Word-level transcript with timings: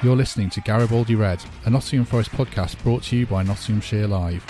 You're 0.00 0.14
listening 0.14 0.48
to 0.50 0.60
Garibaldi 0.60 1.16
Red, 1.16 1.42
a 1.64 1.70
Nottingham 1.70 2.04
Forest 2.04 2.30
podcast 2.30 2.80
brought 2.84 3.02
to 3.04 3.16
you 3.16 3.26
by 3.26 3.42
Nottinghamshire 3.42 4.06
Live. 4.06 4.44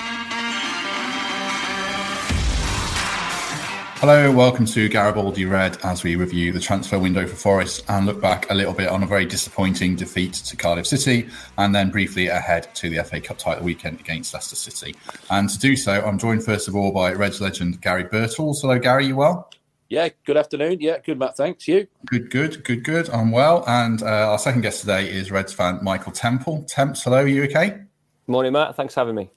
Hello, 3.97 4.31
welcome 4.31 4.67
to 4.67 4.91
Garibaldi 4.91 5.47
Red 5.47 5.79
as 5.85 6.05
we 6.05 6.17
review 6.17 6.53
the 6.53 6.61
transfer 6.61 6.99
window 6.99 7.27
for 7.27 7.35
Forest 7.35 7.83
and 7.89 8.05
look 8.05 8.21
back 8.21 8.51
a 8.51 8.55
little 8.55 8.75
bit 8.75 8.89
on 8.89 9.03
a 9.03 9.07
very 9.07 9.25
disappointing 9.25 9.97
defeat 9.97 10.35
to 10.35 10.55
Cardiff 10.55 10.87
City 10.87 11.31
and 11.57 11.75
then 11.75 11.91
briefly 11.91 12.27
ahead 12.27 12.75
to 12.75 12.91
the 12.91 13.03
FA 13.03 13.19
Cup 13.19 13.39
title 13.39 13.65
weekend 13.65 14.01
against 14.01 14.35
Leicester 14.35 14.55
City. 14.55 14.95
And 15.31 15.49
to 15.49 15.59
do 15.59 15.77
so, 15.77 16.05
I'm 16.05 16.19
joined 16.19 16.45
first 16.45 16.69
of 16.69 16.77
all 16.77 16.93
by 16.93 17.15
Reds 17.15 17.41
legend 17.41 17.81
Garry 17.81 18.05
Birtles. 18.05 18.61
Hello, 18.61 18.79
Gary, 18.79 19.07
you 19.07 19.17
well? 19.17 19.49
Yeah, 19.91 20.11
good 20.27 20.37
afternoon. 20.37 20.79
Yeah, 20.81 20.99
good, 20.99 21.19
Matt. 21.19 21.39
Thanks. 21.39 21.67
You? 21.67 21.87
Good, 22.05 22.31
good, 22.31 22.63
good, 22.63 22.85
good. 22.85 23.09
I'm 23.09 23.31
well. 23.31 23.65
And 23.67 24.03
uh, 24.03 24.31
our 24.31 24.39
second 24.39 24.61
guest 24.61 24.81
today 24.81 25.11
is 25.11 25.31
Reds 25.31 25.55
fan 25.55 25.79
Michael 25.83 26.13
Temple. 26.13 26.65
Temps, 26.69 27.03
hello, 27.03 27.23
are 27.23 27.27
you 27.27 27.45
okay? 27.45 27.81
Morning, 28.27 28.53
Matt. 28.53 28.77
Thanks 28.77 28.93
for 28.93 29.01
having 29.01 29.15
me. 29.15 29.31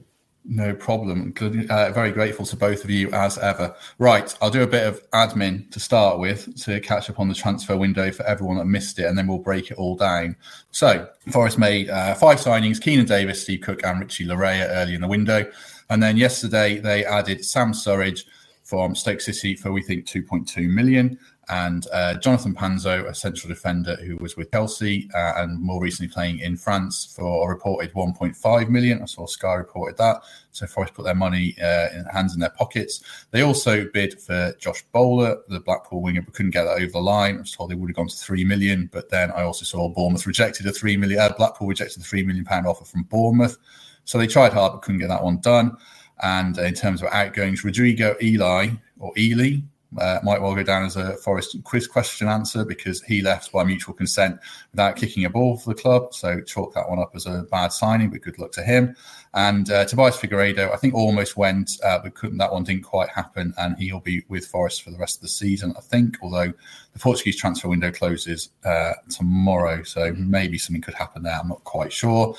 No 0.43 0.73
problem. 0.75 1.31
Good, 1.31 1.71
uh, 1.71 1.93
very 1.93 2.11
grateful 2.11 2.45
to 2.47 2.58
both 2.58 2.83
of 2.83 2.89
you 2.89 3.09
as 3.11 3.38
ever. 3.38 3.73
Right, 3.97 4.35
I'll 4.41 4.49
do 4.49 4.63
a 4.63 4.67
bit 4.67 4.85
of 4.85 5.09
admin 5.11 5.71
to 5.71 5.80
start 5.80 6.19
with 6.19 6.53
to 6.65 6.81
catch 6.81 7.09
up 7.09 7.19
on 7.19 7.30
the 7.30 7.36
transfer 7.36 7.77
window 7.77 8.11
for 8.11 8.23
everyone 8.23 8.58
that 8.58 8.65
missed 8.65 8.99
it, 8.99 9.05
and 9.05 9.17
then 9.17 9.27
we'll 9.27 9.38
break 9.38 9.71
it 9.71 9.77
all 9.77 9.95
down. 9.95 10.36
So, 10.71 11.08
Forest 11.31 11.59
made 11.59 11.89
uh, 11.89 12.15
five 12.15 12.39
signings: 12.39 12.81
Keinan 12.81 13.05
Davis, 13.08 13.43
Steve 13.43 13.61
Cook, 13.61 13.86
and 13.86 14.02
Richie 14.02 14.25
Laryea 14.25 14.67
early 14.71 14.95
in 14.95 15.02
the 15.02 15.08
window, 15.08 15.49
and 15.91 16.02
then 16.02 16.17
yesterday 16.17 16.80
they 16.80 17.05
added 17.05 17.45
Sam 17.45 17.71
Surridge 17.71 18.25
from 18.72 18.95
Stoke 18.95 19.19
City 19.19 19.53
for 19.53 19.73
we 19.73 19.81
think 19.81 20.05
2.2 20.05 20.69
million 20.69 21.19
and 21.50 21.88
uh, 21.91 22.14
Jonathan 22.14 22.55
Panzo, 22.55 23.05
a 23.05 23.14
central 23.14 23.50
defender 23.50 23.97
who 23.97 24.16
was 24.16 24.38
with 24.38 24.50
Chelsea 24.50 25.09
uh, 25.14 25.33
and 25.36 25.61
more 25.61 25.81
recently 25.81 26.08
playing 26.08 26.39
in 26.39 26.55
France 26.55 27.14
for 27.14 27.45
a 27.45 27.53
reported 27.53 27.92
1.5 27.92 28.69
million. 28.69 29.02
I 29.02 29.05
saw 29.08 29.25
Sky 29.25 29.55
reported 29.55 29.97
that. 29.97 30.22
So 30.52 30.67
Forest 30.67 30.94
put 30.94 31.03
their 31.03 31.16
money 31.16 31.53
uh, 31.61 31.89
in 31.94 32.05
hands 32.05 32.33
in 32.33 32.39
their 32.39 32.52
pockets. 32.52 33.03
They 33.31 33.42
also 33.42 33.89
bid 33.94 34.22
for 34.22 34.55
Josh 34.58 34.86
Bowler, 34.94 35.39
the 35.49 35.59
Blackpool 35.59 36.02
winger, 36.02 36.22
but 36.22 36.33
couldn't 36.33 36.52
get 36.52 36.64
that 36.64 36.77
over 36.77 36.94
the 36.94 36.99
line. 36.99 37.36
I 37.36 37.39
was 37.42 37.52
told 37.52 37.72
they 37.72 37.75
would 37.75 37.89
have 37.89 37.97
gone 37.97 38.08
to 38.08 38.16
three 38.16 38.45
million, 38.45 38.89
but 38.94 39.09
then 39.09 39.31
I 39.31 39.44
also 39.44 39.66
saw 39.66 39.89
Bournemouth 39.89 40.25
rejected 40.25 40.66
a 40.66 40.72
three 40.72 40.95
million. 40.95 41.19
Uh, 41.19 41.33
Blackpool 41.38 41.67
rejected 41.67 42.02
a 42.02 42.05
three 42.05 42.23
million 42.23 42.45
pound 42.45 42.66
offer 42.67 42.86
from 42.86 43.03
Bournemouth. 43.03 43.58
So 44.05 44.17
they 44.17 44.27
tried 44.27 44.53
hard 44.53 44.72
but 44.72 44.81
couldn't 44.81 45.02
get 45.02 45.09
that 45.09 45.23
one 45.23 45.42
done. 45.42 45.75
And 46.22 46.58
in 46.58 46.73
terms 46.73 47.02
of 47.02 47.09
outgoings, 47.11 47.64
Rodrigo 47.64 48.16
Eli 48.22 48.69
or 49.00 49.11
Ely 49.17 49.61
uh, 50.00 50.19
might 50.23 50.41
well 50.41 50.55
go 50.55 50.64
down 50.64 50.86
as 50.86 50.95
a 50.95 51.17
Forest 51.17 51.58
quiz 51.64 51.88
question 51.88 52.27
answer 52.27 52.64
because 52.64 53.02
he 53.02 53.22
left 53.22 53.52
by 53.52 53.64
mutual 53.64 53.94
consent 53.94 54.39
without 54.72 54.95
kicking 54.95 55.25
a 55.25 55.30
ball 55.30 55.58
for 55.58 55.73
the 55.73 55.81
club. 55.81 56.14
So 56.14 56.39
chalk 56.42 56.73
that 56.75 56.89
one 56.89 56.99
up 56.99 57.11
as 57.14 57.25
a 57.25 57.45
bad 57.52 57.73
signing, 57.73 58.09
but 58.09 58.22
good 58.22 58.39
luck 58.39 58.53
to 58.53 58.64
him. 58.64 58.95
And 59.33 59.69
uh, 59.69 59.86
Tobias 59.86 60.17
Figueiredo, 60.17 60.72
I 60.72 60.77
think 60.77 60.94
almost 60.94 61.38
went, 61.38 61.71
uh, 61.83 61.99
but 61.99 62.14
couldn't, 62.14 62.38
that 62.38 62.52
one 62.52 62.64
didn't 62.64 62.83
quite 62.83 63.09
happen, 63.09 63.53
and 63.58 63.77
he'll 63.77 63.99
be 63.99 64.23
with 64.30 64.45
Forest 64.45 64.83
for 64.83 64.92
the 64.92 64.98
rest 64.98 65.17
of 65.17 65.21
the 65.21 65.30
season, 65.30 65.73
I 65.77 65.82
think. 65.82 66.17
Although 66.21 66.53
the 66.93 66.99
Portuguese 66.99 67.38
transfer 67.38 67.67
window 67.67 67.92
closes 67.92 68.49
uh, 68.65 68.93
tomorrow, 69.09 69.83
so 69.83 70.14
maybe 70.17 70.58
something 70.58 70.82
could 70.82 70.93
happen 70.93 71.23
there. 71.23 71.38
I'm 71.38 71.49
not 71.49 71.64
quite 71.64 71.92
sure. 71.92 72.36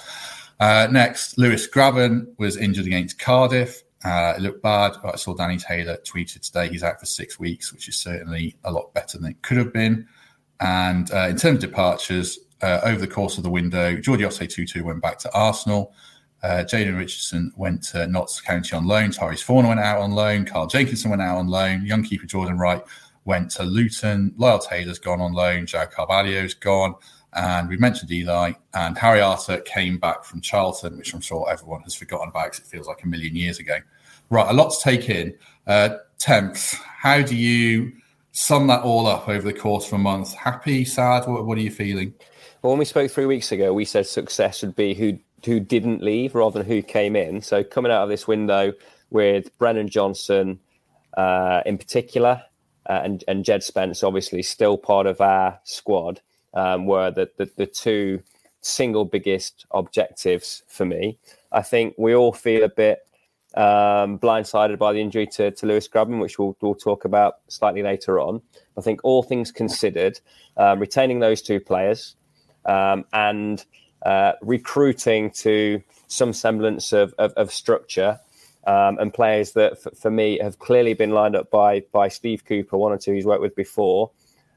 Uh, 0.63 0.87
next, 0.93 1.39
Lewis 1.39 1.69
Grabban 1.69 2.25
was 2.39 2.57
injured 2.57 2.87
against 2.87 3.19
Cardiff. 3.19 3.83
Uh, 4.05 4.35
it 4.37 4.43
looked 4.43 4.63
bad. 4.63 4.93
I 5.03 5.17
saw 5.17 5.35
Danny 5.35 5.57
Taylor 5.57 5.99
tweeted 6.05 6.43
today 6.43 6.69
he's 6.69 6.85
out 6.85 7.01
for 7.01 7.07
six 7.07 7.37
weeks, 7.37 7.73
which 7.73 7.89
is 7.89 7.97
certainly 7.97 8.55
a 8.63 8.71
lot 8.71 8.95
better 8.95 9.19
than 9.19 9.33
it 9.33 9.43
could 9.43 9.57
have 9.57 9.73
been. 9.73 10.07
And 10.61 11.13
uh, 11.13 11.27
in 11.29 11.37
terms 11.37 11.65
of 11.65 11.71
departures, 11.71 12.39
uh, 12.61 12.79
over 12.85 13.01
the 13.01 13.09
course 13.09 13.39
of 13.39 13.43
the 13.43 13.51
window, 13.51 13.97
Jordi 13.97 14.21
Osei 14.21 14.49
Tutu 14.49 14.85
went 14.85 15.03
back 15.03 15.19
to 15.19 15.35
Arsenal. 15.35 15.95
Uh, 16.45 16.63
Jayden 16.63 16.97
Richardson 16.97 17.53
went 17.57 17.83
to 17.89 18.07
Notts 18.07 18.41
County 18.41 18.77
on 18.77 18.87
loan. 18.87 19.11
Tyrese 19.11 19.43
Fornah 19.43 19.67
went 19.67 19.81
out 19.81 19.99
on 19.99 20.13
loan. 20.13 20.45
Carl 20.45 20.69
Jenkinson 20.69 21.11
went 21.11 21.23
out 21.23 21.39
on 21.39 21.49
loan. 21.49 21.85
Young 21.85 22.05
keeper 22.05 22.27
Jordan 22.27 22.57
Wright 22.57 22.85
went 23.25 23.51
to 23.51 23.65
Luton. 23.65 24.33
Lyle 24.37 24.61
Taylor's 24.61 25.01
gone 25.01 25.21
on 25.21 25.33
loan. 25.33 25.67
João 25.67 25.91
Carvalho's 25.91 26.55
gone. 26.55 26.95
And 27.35 27.69
we 27.69 27.77
mentioned 27.77 28.11
Eli 28.11 28.53
and 28.75 28.97
Harry 28.99 29.21
Arter 29.21 29.59
came 29.61 29.99
back 29.99 30.25
from 30.25 30.41
Charlton, 30.41 30.99
which 30.99 31.15
I'm 31.15 31.21
sure 31.21 31.51
everyone 31.51 31.83
has 31.83 31.95
forgotten 31.95 32.29
about 32.29 32.53
because 32.53 32.61
it 32.61 32.67
feels 32.67 32.87
like 32.87 33.03
a 33.05 33.09
million 33.09 33.35
years 33.35 33.59
ago. 33.59 33.79
Right, 34.29 34.49
a 34.49 34.53
lot 34.53 34.71
to 34.71 34.81
take 34.83 35.09
in. 35.09 35.35
Uh, 35.67 35.97
temps, 36.19 36.75
how 36.75 37.23
do 37.23 37.35
you 37.35 37.93
sum 38.33 38.67
that 38.67 38.83
all 38.83 39.07
up 39.07 39.29
over 39.29 39.43
the 39.43 39.59
course 39.59 39.87
of 39.87 39.95
a 39.95 39.99
month? 39.99 40.35
Happy, 40.35 40.85
sad? 40.85 41.27
What, 41.27 41.47
what 41.47 41.57
are 41.59 41.63
you 41.63 41.71
feeling? 41.71 42.15
Well, 42.61 42.73
when 42.73 42.79
we 42.79 42.85
spoke 42.85 43.11
three 43.11 43.27
weeks 43.27 43.51
ago, 43.51 43.73
we 43.73 43.85
said 43.85 44.07
success 44.07 44.63
would 44.63 44.77
be 44.77 44.95
who 44.95 45.19
who 45.45 45.59
didn't 45.59 46.03
leave 46.03 46.35
rather 46.35 46.61
than 46.61 46.69
who 46.69 46.83
came 46.83 47.17
in. 47.17 47.43
So 47.43 47.65
coming 47.65 47.91
out 47.91 48.05
of 48.05 48.09
this 48.09 48.29
window 48.29 48.73
with 49.11 49.57
Brennan 49.59 49.89
Johnson 49.89 50.61
uh, 51.17 51.63
in 51.67 51.79
particular, 51.79 52.43
uh, 52.87 53.01
and 53.03 53.25
and 53.27 53.45
Jed 53.45 53.65
Spence 53.65 54.03
obviously 54.03 54.43
still 54.43 54.79
part 54.79 55.07
of 55.07 55.21
our 55.21 55.59
squad 55.65 56.21
um, 56.55 56.87
were 56.87 57.11
the, 57.11 57.31
the, 57.37 57.51
the 57.57 57.67
two 57.67 58.23
single 58.61 59.05
biggest 59.05 59.67
objectives 59.73 60.63
for 60.69 60.85
me. 60.85 61.19
I 61.51 61.63
think 61.63 61.95
we 61.99 62.15
all 62.15 62.33
feel 62.33 62.65
a 62.65 62.69
bit 62.69 63.01
um, 63.55 64.19
blindsided 64.19 64.79
by 64.79 64.93
the 64.93 65.01
injury 65.01 65.27
to, 65.27 65.51
to 65.51 65.67
Lewis 65.67 65.89
Grabban, 65.89 66.21
which 66.21 66.39
we'll, 66.39 66.57
we'll 66.61 66.75
talk 66.75 67.05
about 67.05 67.35
slightly 67.49 67.83
later 67.83 68.21
on. 68.21 68.41
I 68.79 68.81
think 68.81 69.01
all 69.03 69.23
things 69.23 69.53
considered, 69.53 70.21
um, 70.57 70.79
retaining 70.79 71.21
those 71.21 71.43
two 71.43 71.61
players 71.61 72.17
um, 72.65 73.05
and 73.13 73.65
uh, 74.07 74.33
recruiting 74.41 75.31
to 75.31 75.83
some 76.07 76.33
semblance 76.33 76.93
of, 76.93 77.15
of, 77.19 77.33
of 77.33 77.53
structure 77.53 78.19
um, 78.67 78.99
and 78.99 79.13
players 79.13 79.53
that, 79.53 79.73
f- 79.73 79.99
for 79.99 80.11
me, 80.11 80.39
have 80.39 80.59
clearly 80.59 80.95
been 80.95 81.11
lined 81.11 81.35
up 81.35 81.51
by 81.51 81.81
by 81.93 82.09
Steve 82.09 82.45
Cooper, 82.45 82.77
one 82.77 82.93
or 82.93 82.99
two 82.99 83.13
he's 83.13 83.27
worked 83.27 83.43
with 83.43 83.57
before, 83.57 84.11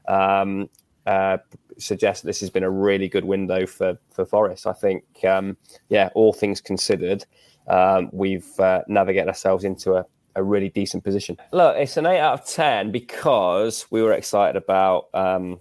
um, 0.06 0.68
uh, 1.06 1.38
suggest 1.78 2.24
this 2.24 2.40
has 2.40 2.50
been 2.50 2.62
a 2.62 2.70
really 2.70 3.08
good 3.08 3.24
window 3.24 3.66
for 3.66 3.98
for 4.10 4.24
Forest. 4.24 4.66
I 4.66 4.72
think, 4.72 5.04
um, 5.24 5.56
yeah, 5.88 6.10
all 6.14 6.32
things 6.32 6.60
considered, 6.60 7.24
um, 7.68 8.10
we've 8.12 8.58
uh, 8.60 8.82
navigated 8.88 9.28
ourselves 9.28 9.64
into 9.64 9.94
a, 9.94 10.04
a 10.34 10.42
really 10.42 10.68
decent 10.68 11.04
position. 11.04 11.36
Look, 11.52 11.76
it's 11.76 11.96
an 11.96 12.06
eight 12.06 12.20
out 12.20 12.40
of 12.40 12.46
ten 12.46 12.90
because 12.90 13.86
we 13.90 14.02
were 14.02 14.12
excited 14.12 14.56
about 14.56 15.08
um, 15.14 15.60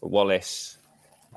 Wallace 0.00 0.78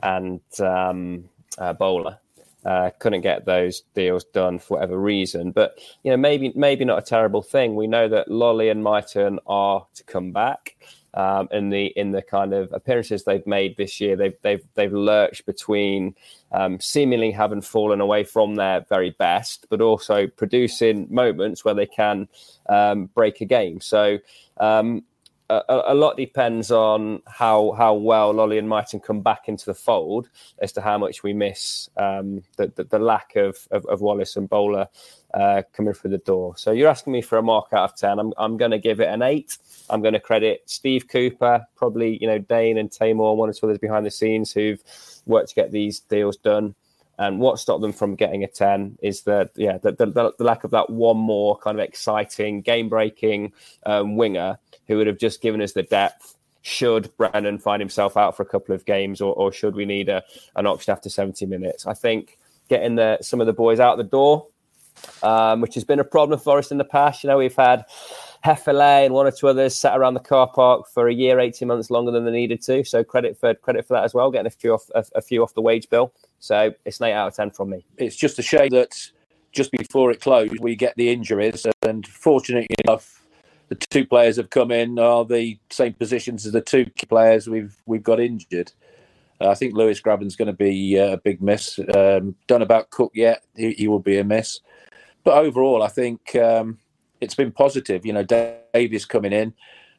and 0.01 0.41
um, 0.59 1.29
uh, 1.57 1.73
Bowler. 1.73 2.19
Uh, 2.65 2.91
couldn't 2.99 3.19
get 3.21 3.45
those 3.45 3.81
deals 3.93 4.23
done 4.23 4.57
for 4.57 4.75
whatever 4.75 4.97
reason, 4.97 5.51
but 5.51 5.79
you 6.03 6.11
know 6.11 6.15
maybe 6.15 6.53
maybe 6.55 6.85
not 6.85 6.97
a 6.97 7.01
terrible 7.01 7.41
thing. 7.41 7.75
We 7.75 7.87
know 7.87 8.07
that 8.07 8.29
Lolley 8.29 8.71
and 8.71 8.81
Mighten 8.81 9.37
are 9.47 9.85
to 9.95 10.03
come 10.05 10.31
back 10.31 10.77
um, 11.13 11.47
in 11.51 11.69
the 11.69 11.87
in 11.87 12.11
the 12.11 12.21
kind 12.21 12.53
of 12.53 12.71
appearances 12.73 13.23
they've 13.23 13.45
made 13.45 13.77
this 13.77 13.99
year. 14.01 14.15
They've 14.15 14.35
they've 14.41 14.63
they've 14.73 14.93
lurched 14.93 15.45
between 15.45 16.15
um, 16.51 16.79
seemingly 16.79 17.31
having 17.31 17.61
fallen 17.61 18.01
away 18.01 18.23
from 18.23 18.55
their 18.55 18.81
very 18.89 19.11
best, 19.11 19.67
but 19.69 19.81
also 19.81 20.27
producing 20.27 21.07
moments 21.09 21.63
where 21.63 21.73
they 21.75 21.85
can 21.85 22.27
um, 22.69 23.05
break 23.13 23.41
a 23.41 23.45
game. 23.45 23.81
So. 23.81 24.19
Um, 24.57 25.03
a, 25.49 25.81
a, 25.87 25.93
lot 25.93 26.17
depends 26.17 26.71
on 26.71 27.21
how 27.27 27.71
how 27.73 27.93
well 27.93 28.33
Lolley 28.33 28.57
and 28.57 28.67
Mighten 28.67 28.99
come 28.99 29.21
back 29.21 29.47
into 29.47 29.65
the 29.65 29.73
fold 29.73 30.29
as 30.59 30.71
to 30.73 30.81
how 30.81 30.97
much 30.97 31.23
we 31.23 31.33
miss 31.33 31.89
um, 31.97 32.43
the, 32.57 32.71
the, 32.75 32.85
the 32.85 32.99
lack 32.99 33.35
of, 33.35 33.67
of, 33.71 33.85
of 33.87 34.01
Wallace 34.01 34.35
and 34.35 34.49
Bowler 34.49 34.87
uh, 35.33 35.63
coming 35.73 35.93
through 35.93 36.11
the 36.11 36.17
door. 36.19 36.55
So 36.57 36.71
you're 36.71 36.89
asking 36.89 37.13
me 37.13 37.21
for 37.21 37.37
a 37.37 37.43
mark 37.43 37.73
out 37.73 37.91
of 37.91 37.95
ten. 37.95 38.19
I'm 38.19 38.33
I'm 38.37 38.57
going 38.57 38.71
to 38.71 38.79
give 38.79 38.99
it 38.99 39.09
an 39.09 39.21
eight. 39.21 39.57
I'm 39.89 40.01
going 40.01 40.13
to 40.13 40.19
credit 40.19 40.63
Steve 40.65 41.07
Cooper, 41.07 41.65
probably 41.75 42.17
you 42.21 42.27
know 42.27 42.39
Dane 42.39 42.77
and 42.77 42.89
Tamor, 42.89 43.35
one 43.35 43.49
or 43.49 43.53
two 43.53 43.65
others 43.65 43.79
behind 43.79 44.05
the 44.05 44.11
scenes 44.11 44.51
who've 44.51 44.81
worked 45.25 45.49
to 45.49 45.55
get 45.55 45.71
these 45.71 45.99
deals 45.99 46.37
done. 46.37 46.75
And 47.19 47.39
what 47.39 47.59
stopped 47.59 47.81
them 47.81 47.93
from 47.93 48.15
getting 48.15 48.43
a 48.43 48.47
ten 48.47 48.97
is 49.01 49.21
that 49.23 49.51
yeah 49.55 49.77
the, 49.77 49.91
the, 49.91 50.33
the 50.37 50.43
lack 50.43 50.63
of 50.63 50.71
that 50.71 50.89
one 50.89 51.17
more 51.17 51.57
kind 51.57 51.79
of 51.79 51.83
exciting 51.83 52.61
game 52.61 52.89
breaking 52.89 53.53
um, 53.85 54.15
winger 54.15 54.57
who 54.87 54.97
would 54.97 55.07
have 55.07 55.17
just 55.17 55.41
given 55.41 55.61
us 55.61 55.73
the 55.73 55.83
depth 55.83 56.35
should 56.63 57.15
Brennan 57.17 57.59
find 57.59 57.81
himself 57.81 58.17
out 58.17 58.35
for 58.35 58.43
a 58.43 58.45
couple 58.45 58.73
of 58.73 58.85
games, 58.85 59.21
or, 59.21 59.33
or 59.33 59.51
should 59.51 59.75
we 59.75 59.85
need 59.85 60.09
a, 60.09 60.23
an 60.55 60.65
option 60.65 60.91
after 60.91 61.09
70 61.09 61.45
minutes? 61.45 61.85
I 61.85 61.93
think 61.93 62.37
getting 62.69 62.95
the, 62.95 63.17
some 63.21 63.41
of 63.41 63.47
the 63.47 63.53
boys 63.53 63.81
out 63.81 63.97
the 63.97 64.03
door, 64.03 64.47
um, 65.21 65.59
which 65.61 65.75
has 65.75 65.83
been 65.83 65.99
a 65.99 66.05
problem 66.05 66.39
for 66.39 66.57
us 66.57 66.71
in 66.71 66.77
the 66.77 66.85
past. 66.85 67.23
You 67.23 67.29
know, 67.29 67.37
we've 67.37 67.55
had 67.55 67.85
Hefele 68.45 69.05
and 69.05 69.13
one 69.13 69.27
or 69.27 69.31
two 69.31 69.49
others 69.49 69.75
sat 69.75 69.97
around 69.97 70.13
the 70.13 70.21
car 70.21 70.47
park 70.47 70.87
for 70.87 71.09
a 71.09 71.13
year, 71.13 71.39
18 71.39 71.67
months 71.67 71.89
longer 71.89 72.11
than 72.11 72.23
they 72.23 72.31
needed 72.31 72.61
to. 72.63 72.85
So 72.85 73.03
credit 73.03 73.37
for 73.37 73.53
credit 73.55 73.85
for 73.85 73.93
that 73.95 74.05
as 74.05 74.13
well, 74.13 74.31
getting 74.31 74.47
a 74.47 74.51
few 74.51 74.73
off 74.73 74.89
a, 74.95 75.05
a 75.15 75.21
few 75.21 75.43
off 75.43 75.53
the 75.53 75.61
wage 75.61 75.89
bill. 75.89 76.13
So 76.43 76.73
it's 76.83 76.99
an 76.99 77.05
eight 77.05 77.13
out 77.13 77.29
of 77.29 77.35
ten 77.35 77.51
from 77.51 77.69
me. 77.69 77.85
It's 77.95 78.17
just 78.17 78.37
a 78.37 78.41
shame 78.41 78.67
that 78.71 78.93
just 79.53 79.71
before 79.71 80.11
it 80.11 80.19
closed, 80.19 80.53
we 80.59 80.75
get 80.75 80.93
the 80.97 81.09
injuries, 81.09 81.65
and 81.83 82.05
fortunately 82.05 82.75
enough, 82.85 83.25
the 83.69 83.75
two 83.75 84.05
players 84.05 84.35
have 84.35 84.49
come 84.49 84.69
in 84.69 84.99
are 84.99 85.23
the 85.23 85.57
same 85.69 85.93
positions 85.93 86.45
as 86.45 86.51
the 86.51 86.59
two 86.59 86.85
players 87.07 87.47
we've 87.47 87.81
we've 87.85 88.03
got 88.03 88.19
injured. 88.19 88.73
Uh, 89.39 89.51
I 89.51 89.55
think 89.55 89.73
Lewis 89.73 90.01
Grabban's 90.01 90.35
going 90.35 90.49
to 90.49 90.53
be 90.53 90.99
uh, 90.99 91.13
a 91.13 91.17
big 91.17 91.41
miss. 91.41 91.79
Um, 91.95 92.35
done 92.47 92.61
about 92.61 92.89
Cook 92.89 93.13
yet? 93.15 93.45
He, 93.55 93.71
he, 93.71 93.87
will 93.87 93.99
be 93.99 94.17
a 94.17 94.23
miss. 94.25 94.59
But 95.23 95.37
overall, 95.37 95.81
I 95.81 95.87
think 95.87 96.35
um, 96.35 96.77
it's 97.21 97.35
been 97.35 97.53
positive. 97.53 98.05
You 98.05 98.11
know, 98.11 98.23
Davis 98.73 99.05
coming 99.05 99.31
in, 99.31 99.53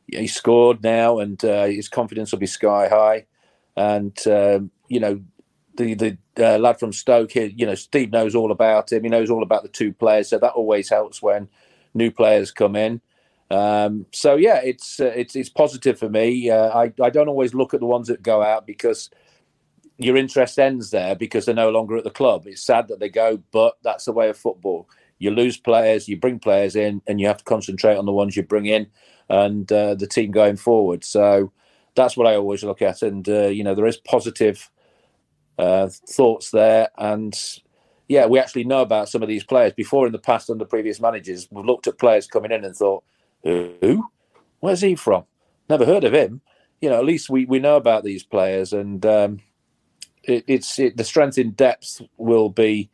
he 0.08 0.26
scored 0.26 0.82
now, 0.82 1.20
and 1.20 1.42
uh, 1.42 1.64
his 1.64 1.88
confidence 1.88 2.32
will 2.32 2.38
be 2.38 2.46
sky 2.46 2.88
high. 2.88 3.24
And 3.76 4.16
um, 4.28 4.70
you 4.88 5.00
know, 5.00 5.22
the 5.76 5.94
the 5.94 6.18
uh, 6.38 6.58
lad 6.58 6.78
from 6.78 6.92
Stoke 6.92 7.32
here, 7.32 7.50
you 7.54 7.66
know, 7.66 7.74
Steve 7.74 8.12
knows 8.12 8.34
all 8.34 8.52
about 8.52 8.92
him. 8.92 9.02
He 9.02 9.08
knows 9.08 9.30
all 9.30 9.42
about 9.42 9.62
the 9.62 9.68
two 9.68 9.92
players, 9.92 10.28
so 10.28 10.38
that 10.38 10.52
always 10.52 10.88
helps 10.88 11.22
when 11.22 11.48
new 11.94 12.10
players 12.10 12.50
come 12.50 12.76
in. 12.76 13.00
Um, 13.50 14.06
so 14.12 14.36
yeah, 14.36 14.60
it's 14.62 15.00
uh, 15.00 15.12
it's 15.14 15.36
it's 15.36 15.48
positive 15.48 15.98
for 15.98 16.08
me. 16.08 16.50
Uh, 16.50 16.68
I 16.68 16.92
I 17.02 17.10
don't 17.10 17.28
always 17.28 17.54
look 17.54 17.74
at 17.74 17.80
the 17.80 17.86
ones 17.86 18.08
that 18.08 18.22
go 18.22 18.42
out 18.42 18.66
because 18.66 19.10
your 19.98 20.16
interest 20.16 20.58
ends 20.58 20.90
there 20.90 21.14
because 21.14 21.46
they're 21.46 21.54
no 21.54 21.70
longer 21.70 21.96
at 21.96 22.04
the 22.04 22.10
club. 22.10 22.46
It's 22.46 22.62
sad 22.62 22.88
that 22.88 22.98
they 22.98 23.08
go, 23.08 23.40
but 23.52 23.76
that's 23.82 24.06
the 24.06 24.12
way 24.12 24.28
of 24.28 24.36
football. 24.36 24.88
You 25.18 25.30
lose 25.30 25.56
players, 25.56 26.08
you 26.08 26.16
bring 26.16 26.40
players 26.40 26.74
in, 26.74 27.00
and 27.06 27.20
you 27.20 27.28
have 27.28 27.38
to 27.38 27.44
concentrate 27.44 27.96
on 27.96 28.06
the 28.06 28.12
ones 28.12 28.36
you 28.36 28.42
bring 28.42 28.66
in 28.66 28.88
and 29.28 29.70
uh, 29.70 29.94
the 29.94 30.06
team 30.06 30.32
going 30.32 30.56
forward. 30.56 31.04
So 31.04 31.52
that's 31.94 32.16
what 32.16 32.26
I 32.26 32.34
always 32.34 32.64
look 32.64 32.82
at, 32.82 33.02
and 33.02 33.28
uh, 33.28 33.46
you 33.46 33.62
know 33.62 33.74
there 33.74 33.86
is 33.86 33.96
positive 33.96 34.70
uh, 35.58 35.88
thoughts 35.88 36.50
there. 36.50 36.88
And 36.98 37.38
yeah, 38.08 38.26
we 38.26 38.38
actually 38.38 38.64
know 38.64 38.82
about 38.82 39.08
some 39.08 39.22
of 39.22 39.28
these 39.28 39.44
players 39.44 39.72
before 39.72 40.06
in 40.06 40.12
the 40.12 40.18
past 40.18 40.50
under 40.50 40.64
previous 40.64 41.00
managers. 41.00 41.48
We've 41.50 41.64
looked 41.64 41.86
at 41.86 41.98
players 41.98 42.26
coming 42.26 42.52
in 42.52 42.64
and 42.64 42.74
thought, 42.74 43.04
who? 43.42 44.08
Where's 44.60 44.80
he 44.80 44.94
from? 44.94 45.24
Never 45.68 45.84
heard 45.84 46.04
of 46.04 46.14
him. 46.14 46.40
You 46.80 46.90
know, 46.90 46.98
at 46.98 47.04
least 47.04 47.30
we, 47.30 47.44
we 47.44 47.58
know 47.58 47.76
about 47.76 48.04
these 48.04 48.24
players, 48.24 48.72
and 48.72 49.04
um, 49.06 49.40
it, 50.22 50.44
it's 50.46 50.78
it, 50.78 50.96
the 50.96 51.04
strength 51.04 51.38
in 51.38 51.52
depth 51.52 52.02
will 52.18 52.50
be 52.50 52.90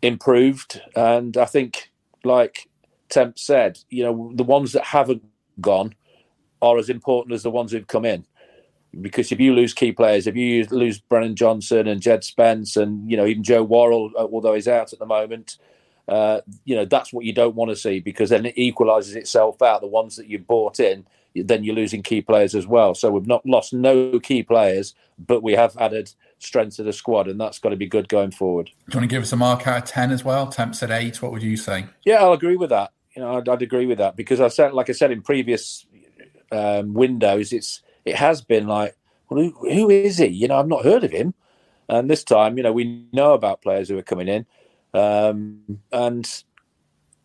improved. 0.00 0.80
And 0.96 1.36
I 1.36 1.44
think, 1.44 1.90
like 2.22 2.68
Temp 3.10 3.38
said, 3.38 3.78
you 3.90 4.04
know, 4.04 4.32
the 4.34 4.44
ones 4.44 4.72
that 4.72 4.84
haven't 4.84 5.22
gone 5.60 5.94
are 6.62 6.78
as 6.78 6.88
important 6.88 7.34
as 7.34 7.42
the 7.42 7.50
ones 7.50 7.72
who've 7.72 7.86
come 7.86 8.06
in 8.06 8.26
because 9.00 9.32
if 9.32 9.40
you 9.40 9.54
lose 9.54 9.74
key 9.74 9.92
players, 9.92 10.26
if 10.26 10.36
you 10.36 10.66
lose 10.70 10.98
Brennan 10.98 11.36
Johnson 11.36 11.86
and 11.86 12.00
Jed 12.00 12.24
Spence 12.24 12.76
and 12.76 13.10
you 13.10 13.16
know 13.16 13.26
even 13.26 13.42
Joe 13.42 13.62
Worrall, 13.62 14.12
uh, 14.16 14.24
although 14.24 14.54
he's 14.54 14.68
out 14.68 14.92
at 14.92 14.98
the 14.98 15.06
moment, 15.06 15.58
uh, 16.08 16.40
you 16.64 16.74
know 16.74 16.84
that's 16.84 17.12
what 17.12 17.24
you 17.24 17.32
don't 17.32 17.54
want 17.54 17.70
to 17.70 17.76
see 17.76 18.00
because 18.00 18.30
then 18.30 18.46
it 18.46 18.56
equalises 18.56 19.16
itself 19.16 19.60
out. 19.62 19.80
The 19.80 19.86
ones 19.86 20.16
that 20.16 20.26
you 20.26 20.38
bought 20.38 20.80
in, 20.80 21.06
then 21.34 21.64
you're 21.64 21.74
losing 21.74 22.02
key 22.02 22.22
players 22.22 22.54
as 22.54 22.66
well. 22.66 22.94
So 22.94 23.10
we've 23.10 23.26
not 23.26 23.44
lost 23.46 23.72
no 23.72 24.18
key 24.20 24.42
players, 24.42 24.94
but 25.18 25.42
we 25.42 25.52
have 25.52 25.76
added 25.78 26.12
strength 26.38 26.76
to 26.76 26.82
the 26.82 26.92
squad, 26.92 27.28
and 27.28 27.40
that's 27.40 27.58
got 27.58 27.70
to 27.70 27.76
be 27.76 27.86
good 27.86 28.08
going 28.08 28.30
forward. 28.30 28.66
Do 28.66 28.72
you 28.92 28.98
want 29.00 29.10
to 29.10 29.14
give 29.14 29.22
us 29.22 29.32
a 29.32 29.36
mark 29.36 29.66
out 29.66 29.78
of 29.78 29.84
ten 29.84 30.10
as 30.10 30.24
well? 30.24 30.46
Temp 30.46 30.74
said 30.74 30.90
eight. 30.90 31.20
What 31.22 31.32
would 31.32 31.42
you 31.42 31.56
say? 31.56 31.86
Yeah, 32.04 32.16
I'll 32.16 32.32
agree 32.32 32.56
with 32.56 32.70
that. 32.70 32.92
You 33.16 33.22
know, 33.22 33.36
I'd, 33.38 33.48
I'd 33.48 33.62
agree 33.62 33.86
with 33.86 33.98
that 33.98 34.16
because 34.16 34.40
I 34.40 34.48
said, 34.48 34.72
like 34.72 34.90
I 34.90 34.92
said 34.92 35.12
in 35.12 35.22
previous 35.22 35.86
um, 36.50 36.94
windows, 36.94 37.52
it's 37.52 37.80
it 38.04 38.16
has 38.16 38.42
been 38.42 38.66
like, 38.66 38.96
well, 39.28 39.42
who, 39.42 39.50
who 39.68 39.90
is 39.90 40.18
he? 40.18 40.26
You 40.26 40.48
know, 40.48 40.58
I've 40.58 40.68
not 40.68 40.84
heard 40.84 41.04
of 41.04 41.10
him. 41.10 41.34
And 41.88 42.10
this 42.10 42.24
time, 42.24 42.56
you 42.56 42.62
know, 42.62 42.72
we 42.72 43.06
know 43.12 43.34
about 43.34 43.62
players 43.62 43.88
who 43.88 43.98
are 43.98 44.02
coming 44.02 44.28
in. 44.28 44.46
Um, 44.94 45.80
and 45.92 46.28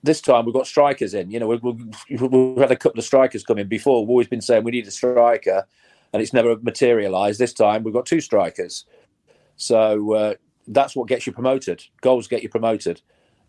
this 0.04 0.22
time 0.22 0.46
we've 0.46 0.54
got 0.54 0.68
strikers 0.68 1.14
in. 1.14 1.32
You 1.32 1.40
know, 1.40 1.48
we've, 1.48 1.64
we've, 1.64 2.58
had 2.58 2.72
a 2.72 2.76
couple 2.76 3.00
of 3.00 3.06
strikers 3.06 3.44
come 3.44 3.58
in 3.58 3.68
before. 3.68 4.02
We've 4.02 4.10
always 4.10 4.28
been 4.28 4.42
saying 4.42 4.64
we 4.64 4.72
need 4.72 4.88
a 4.88 4.92
striker, 4.92 5.66
and 6.14 6.22
it's 6.22 6.34
never 6.34 6.58
materialised. 6.58 7.40
This 7.40 7.54
time 7.54 7.84
we've 7.84 7.94
got 7.94 8.06
two 8.06 8.22
strikers. 8.22 8.86
So 9.56 10.14
uh, 10.14 10.34
that's 10.68 10.96
what 10.96 11.08
gets 11.08 11.28
you 11.28 11.34
promoted. 11.34 11.84
Goals 12.02 12.28
get 12.28 12.44
you 12.44 12.50
promoted. 12.50 13.02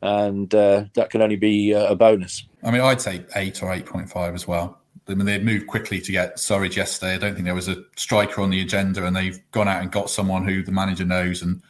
And 0.02 0.52
uh, 0.54 0.84
that 0.94 1.10
can 1.10 1.20
only 1.20 1.36
be 1.36 1.74
uh, 1.74 1.92
a 1.92 1.94
bonus. 1.94 2.46
I 2.64 2.70
mean, 2.70 2.80
I'd 2.80 3.02
say 3.02 3.24
eight 3.36 3.62
or 3.62 3.68
8.5 3.68 4.34
as 4.34 4.48
well. 4.48 4.79
I 5.08 5.14
mean, 5.14 5.26
they've 5.26 5.42
moved 5.42 5.66
quickly 5.66 6.00
to 6.00 6.12
get 6.12 6.36
Surridge 6.36 6.76
yesterday. 6.76 7.14
I 7.14 7.18
don't 7.18 7.34
think 7.34 7.44
there 7.44 7.54
was 7.54 7.68
a 7.68 7.82
striker 7.96 8.40
on 8.40 8.50
the 8.50 8.60
agenda, 8.60 9.04
and 9.04 9.16
they've 9.16 9.40
gone 9.50 9.68
out 9.68 9.82
and 9.82 9.90
got 9.90 10.10
someone 10.10 10.44
who 10.44 10.62
the 10.62 10.72
manager 10.72 11.04
knows. 11.04 11.42
And 11.42 11.62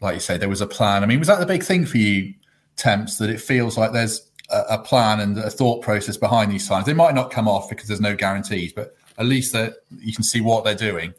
like 0.00 0.14
you 0.14 0.20
say, 0.20 0.36
there 0.36 0.48
was 0.48 0.60
a 0.60 0.66
plan. 0.66 1.02
I 1.02 1.06
mean, 1.06 1.18
was 1.18 1.28
that 1.28 1.40
the 1.40 1.46
big 1.46 1.62
thing 1.62 1.86
for 1.86 1.98
you, 1.98 2.34
Temps, 2.76 3.18
that 3.18 3.30
it 3.30 3.40
feels 3.40 3.78
like 3.78 3.92
there's 3.92 4.28
a, 4.50 4.62
a 4.70 4.78
plan 4.78 5.20
and 5.20 5.38
a 5.38 5.50
thought 5.50 5.82
process 5.82 6.16
behind 6.16 6.52
these 6.52 6.66
signs? 6.66 6.86
They 6.86 6.94
might 6.94 7.14
not 7.14 7.30
come 7.30 7.48
off 7.48 7.68
because 7.68 7.88
there's 7.88 8.00
no 8.00 8.16
guarantees, 8.16 8.72
but 8.72 8.94
at 9.18 9.26
least 9.26 9.52
that 9.52 9.76
you 9.98 10.12
can 10.12 10.24
see 10.24 10.40
what 10.40 10.64
they're 10.64 10.74
doing. 10.74 11.14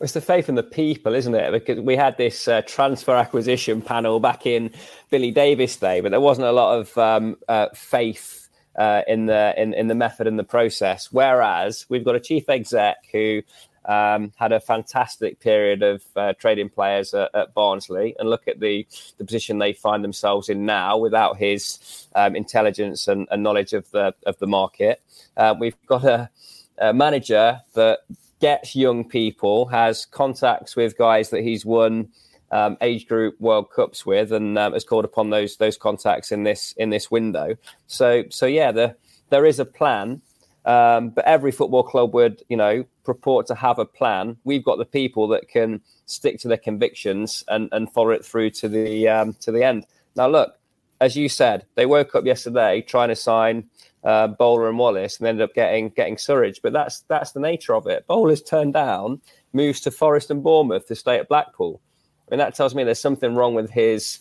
It's 0.00 0.12
the 0.12 0.20
faith 0.22 0.48
in 0.48 0.54
the 0.54 0.62
people, 0.62 1.14
isn't 1.14 1.34
it? 1.34 1.52
Because 1.52 1.80
we 1.80 1.94
had 1.94 2.16
this 2.16 2.48
uh, 2.48 2.62
transfer 2.62 3.14
acquisition 3.14 3.82
panel 3.82 4.18
back 4.18 4.46
in 4.46 4.70
Billy 5.10 5.30
Davies 5.30 5.76
day, 5.76 6.00
but 6.00 6.10
there 6.10 6.20
wasn't 6.20 6.46
a 6.46 6.52
lot 6.52 6.78
of 6.78 6.96
um, 6.96 7.36
uh, 7.48 7.68
faith 7.74 8.39
uh, 8.80 9.02
in 9.06 9.26
the 9.26 9.52
in, 9.60 9.74
in 9.74 9.88
the 9.88 9.94
method 9.94 10.26
and 10.26 10.38
the 10.38 10.44
process. 10.44 11.12
Whereas 11.12 11.84
we've 11.90 12.04
got 12.04 12.16
a 12.16 12.20
chief 12.20 12.48
exec 12.48 12.96
who 13.12 13.42
um, 13.84 14.32
had 14.36 14.52
a 14.52 14.60
fantastic 14.60 15.38
period 15.38 15.82
of 15.82 16.02
uh, 16.16 16.32
trading 16.38 16.70
players 16.70 17.12
at, 17.12 17.30
at, 17.34 17.52
Barnsley, 17.52 18.16
and 18.18 18.30
look 18.30 18.48
at 18.48 18.58
the 18.58 18.86
the 19.18 19.24
position 19.24 19.58
they 19.58 19.74
find 19.74 20.02
themselves 20.02 20.48
in 20.48 20.64
now 20.64 20.96
without 20.96 21.36
his 21.36 22.08
um, 22.14 22.34
intelligence 22.34 23.06
and, 23.06 23.28
and, 23.30 23.42
knowledge 23.42 23.74
of 23.74 23.90
the 23.90 24.14
of 24.24 24.38
the 24.38 24.46
market. 24.46 25.02
Uh, 25.36 25.54
we've 25.60 25.76
got 25.86 26.04
a, 26.04 26.30
a 26.78 26.94
manager 26.94 27.60
that 27.74 27.98
gets 28.40 28.74
young 28.74 29.06
people, 29.06 29.66
has 29.66 30.06
contacts 30.06 30.74
with 30.74 30.96
guys 30.96 31.28
that 31.28 31.42
he's 31.42 31.66
won 31.66 32.08
um, 32.50 32.76
age 32.80 33.06
group 33.06 33.40
World 33.40 33.70
Cups 33.70 34.04
with, 34.04 34.32
and 34.32 34.58
um, 34.58 34.72
has 34.72 34.84
called 34.84 35.04
upon 35.04 35.30
those 35.30 35.56
those 35.56 35.76
contacts 35.76 36.32
in 36.32 36.42
this 36.44 36.72
in 36.76 36.90
this 36.90 37.10
window. 37.10 37.56
So 37.86 38.24
so 38.30 38.46
yeah, 38.46 38.72
the, 38.72 38.96
there 39.30 39.46
is 39.46 39.60
a 39.60 39.64
plan, 39.64 40.20
um, 40.64 41.10
but 41.10 41.24
every 41.24 41.52
football 41.52 41.82
club 41.82 42.12
would 42.14 42.42
you 42.48 42.56
know 42.56 42.84
purport 43.04 43.46
to 43.48 43.54
have 43.54 43.78
a 43.78 43.84
plan. 43.84 44.36
We've 44.44 44.64
got 44.64 44.78
the 44.78 44.84
people 44.84 45.28
that 45.28 45.48
can 45.48 45.80
stick 46.06 46.38
to 46.40 46.48
their 46.48 46.56
convictions 46.56 47.44
and 47.48 47.68
and 47.72 47.92
follow 47.92 48.10
it 48.10 48.24
through 48.24 48.50
to 48.50 48.68
the 48.68 49.08
um, 49.08 49.34
to 49.40 49.52
the 49.52 49.62
end. 49.62 49.86
Now 50.16 50.28
look, 50.28 50.58
as 51.00 51.16
you 51.16 51.28
said, 51.28 51.66
they 51.76 51.86
woke 51.86 52.14
up 52.14 52.24
yesterday 52.24 52.82
trying 52.82 53.08
to 53.08 53.16
sign. 53.16 53.68
Uh, 54.02 54.26
Bowler 54.26 54.66
and 54.66 54.78
Wallace, 54.78 55.18
and 55.18 55.28
ended 55.28 55.44
up 55.44 55.52
getting 55.52 55.90
getting 55.90 56.16
Surridge, 56.16 56.62
but 56.62 56.72
that's 56.72 57.00
that's 57.00 57.32
the 57.32 57.40
nature 57.40 57.74
of 57.74 57.86
it. 57.86 58.06
Bowler's 58.06 58.40
turned 58.40 58.72
down, 58.72 59.20
moves 59.52 59.78
to 59.82 59.90
Forest 59.90 60.30
and 60.30 60.42
Bournemouth 60.42 60.86
to 60.86 60.94
stay 60.94 61.18
at 61.18 61.28
Blackpool 61.28 61.82
mean, 62.30 62.38
that 62.38 62.54
tells 62.54 62.74
me 62.74 62.84
there's 62.84 63.00
something 63.00 63.34
wrong 63.34 63.54
with 63.54 63.70
his 63.70 64.18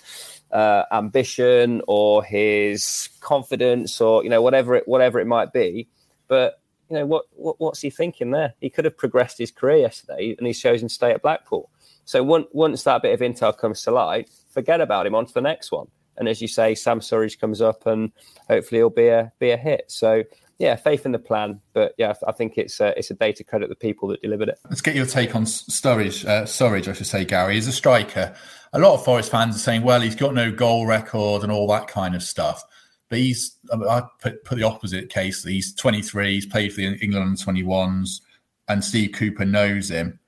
uh, 0.52 0.84
ambition 0.92 1.82
or 1.88 2.24
his 2.24 3.10
confidence 3.20 4.02
or 4.02 4.24
you 4.24 4.30
know 4.30 4.42
whatever 4.42 4.76
it 4.76 4.88
whatever 4.88 5.20
it 5.20 5.28
might 5.28 5.54
be. 5.54 5.88
But 6.28 6.60
you 6.90 6.98
know 6.98 7.06
what, 7.06 7.26
what 7.32 7.60
what's 7.60 7.82
he 7.82 7.90
thinking 7.90 8.32
there? 8.32 8.54
He 8.60 8.70
could 8.70 8.86
have 8.86 8.98
progressed 8.98 9.38
his 9.38 9.52
career 9.52 9.78
yesterday, 9.78 10.36
and 10.38 10.48
he's 10.48 10.60
chosen 10.60 10.88
to 10.88 10.94
stay 10.94 11.12
at 11.12 11.22
Blackpool. 11.22 11.70
So 12.06 12.24
once 12.24 12.48
once 12.52 12.84
that 12.84 13.04
bit 13.04 13.14
of 13.14 13.20
intel 13.20 13.56
comes 13.56 13.84
to 13.84 13.92
light, 13.92 14.30
forget 14.50 14.82
about 14.82 15.06
him. 15.06 15.16
On 15.16 15.26
to 15.26 15.34
the 15.34 15.42
next 15.42 15.72
one. 15.72 15.88
And 16.18 16.28
as 16.28 16.42
you 16.42 16.48
say, 16.48 16.76
Sam 16.76 17.00
Surridge 17.00 17.40
comes 17.40 17.62
up, 17.62 17.86
and 17.86 18.12
hopefully 18.50 18.80
he'll 18.80 18.90
be 18.90 19.08
a 19.08 19.32
be 19.40 19.52
a 19.52 19.58
hit. 19.58 19.86
So 19.88 20.24
yeah, 20.60 20.76
faith 20.76 21.06
in 21.06 21.14
the 21.14 21.20
plan. 21.20 21.62
But 21.74 21.94
yeah, 21.98 22.14
I 22.28 22.34
think 22.34 22.58
it's 22.58 22.80
a, 22.82 22.98
it's 22.98 23.10
a 23.10 23.14
day 23.14 23.32
to 23.32 23.44
credit 23.44 23.70
the 23.70 23.76
people 23.76 24.10
that 24.10 24.22
delivered 24.22 24.50
it. 24.50 24.60
Let's 24.70 24.82
get 24.82 24.94
your 24.94 25.06
take 25.06 25.36
on 25.36 25.46
Sturridge. 25.46 26.26
Uh, 26.26 26.44
Surridge, 26.44 26.90
I 26.90 26.94
should 26.94 27.08
say, 27.08 27.26
Gary. 27.26 27.58
is 27.58 27.68
a 27.68 27.72
striker. 27.72 28.36
A 28.74 28.80
lot 28.80 28.94
of 28.94 29.04
Forest 29.04 29.32
fans 29.32 29.56
are 29.56 29.60
saying, 29.60 29.84
well, 29.84 30.02
he's 30.02 30.16
got 30.16 30.36
no 30.36 30.52
goal 30.52 30.86
record 30.86 31.44
and 31.44 31.52
all 31.52 31.66
that 31.70 31.88
kind 31.88 32.14
of 32.14 32.22
stuff. 32.22 32.64
But 33.08 33.20
he's, 33.20 33.58
I 33.72 34.04
put, 34.22 34.44
put 34.44 34.58
the 34.58 34.66
opposite 34.66 35.10
case. 35.10 35.44
He's 35.44 35.74
23, 35.74 36.34
he's 36.34 36.46
played 36.46 36.74
for 36.74 36.82
the 36.82 36.94
England 37.02 37.38
21s, 37.38 38.22
and 38.68 38.84
Steve 38.84 39.14
Cooper 39.14 39.46
knows 39.46 39.90
him. 39.90 40.20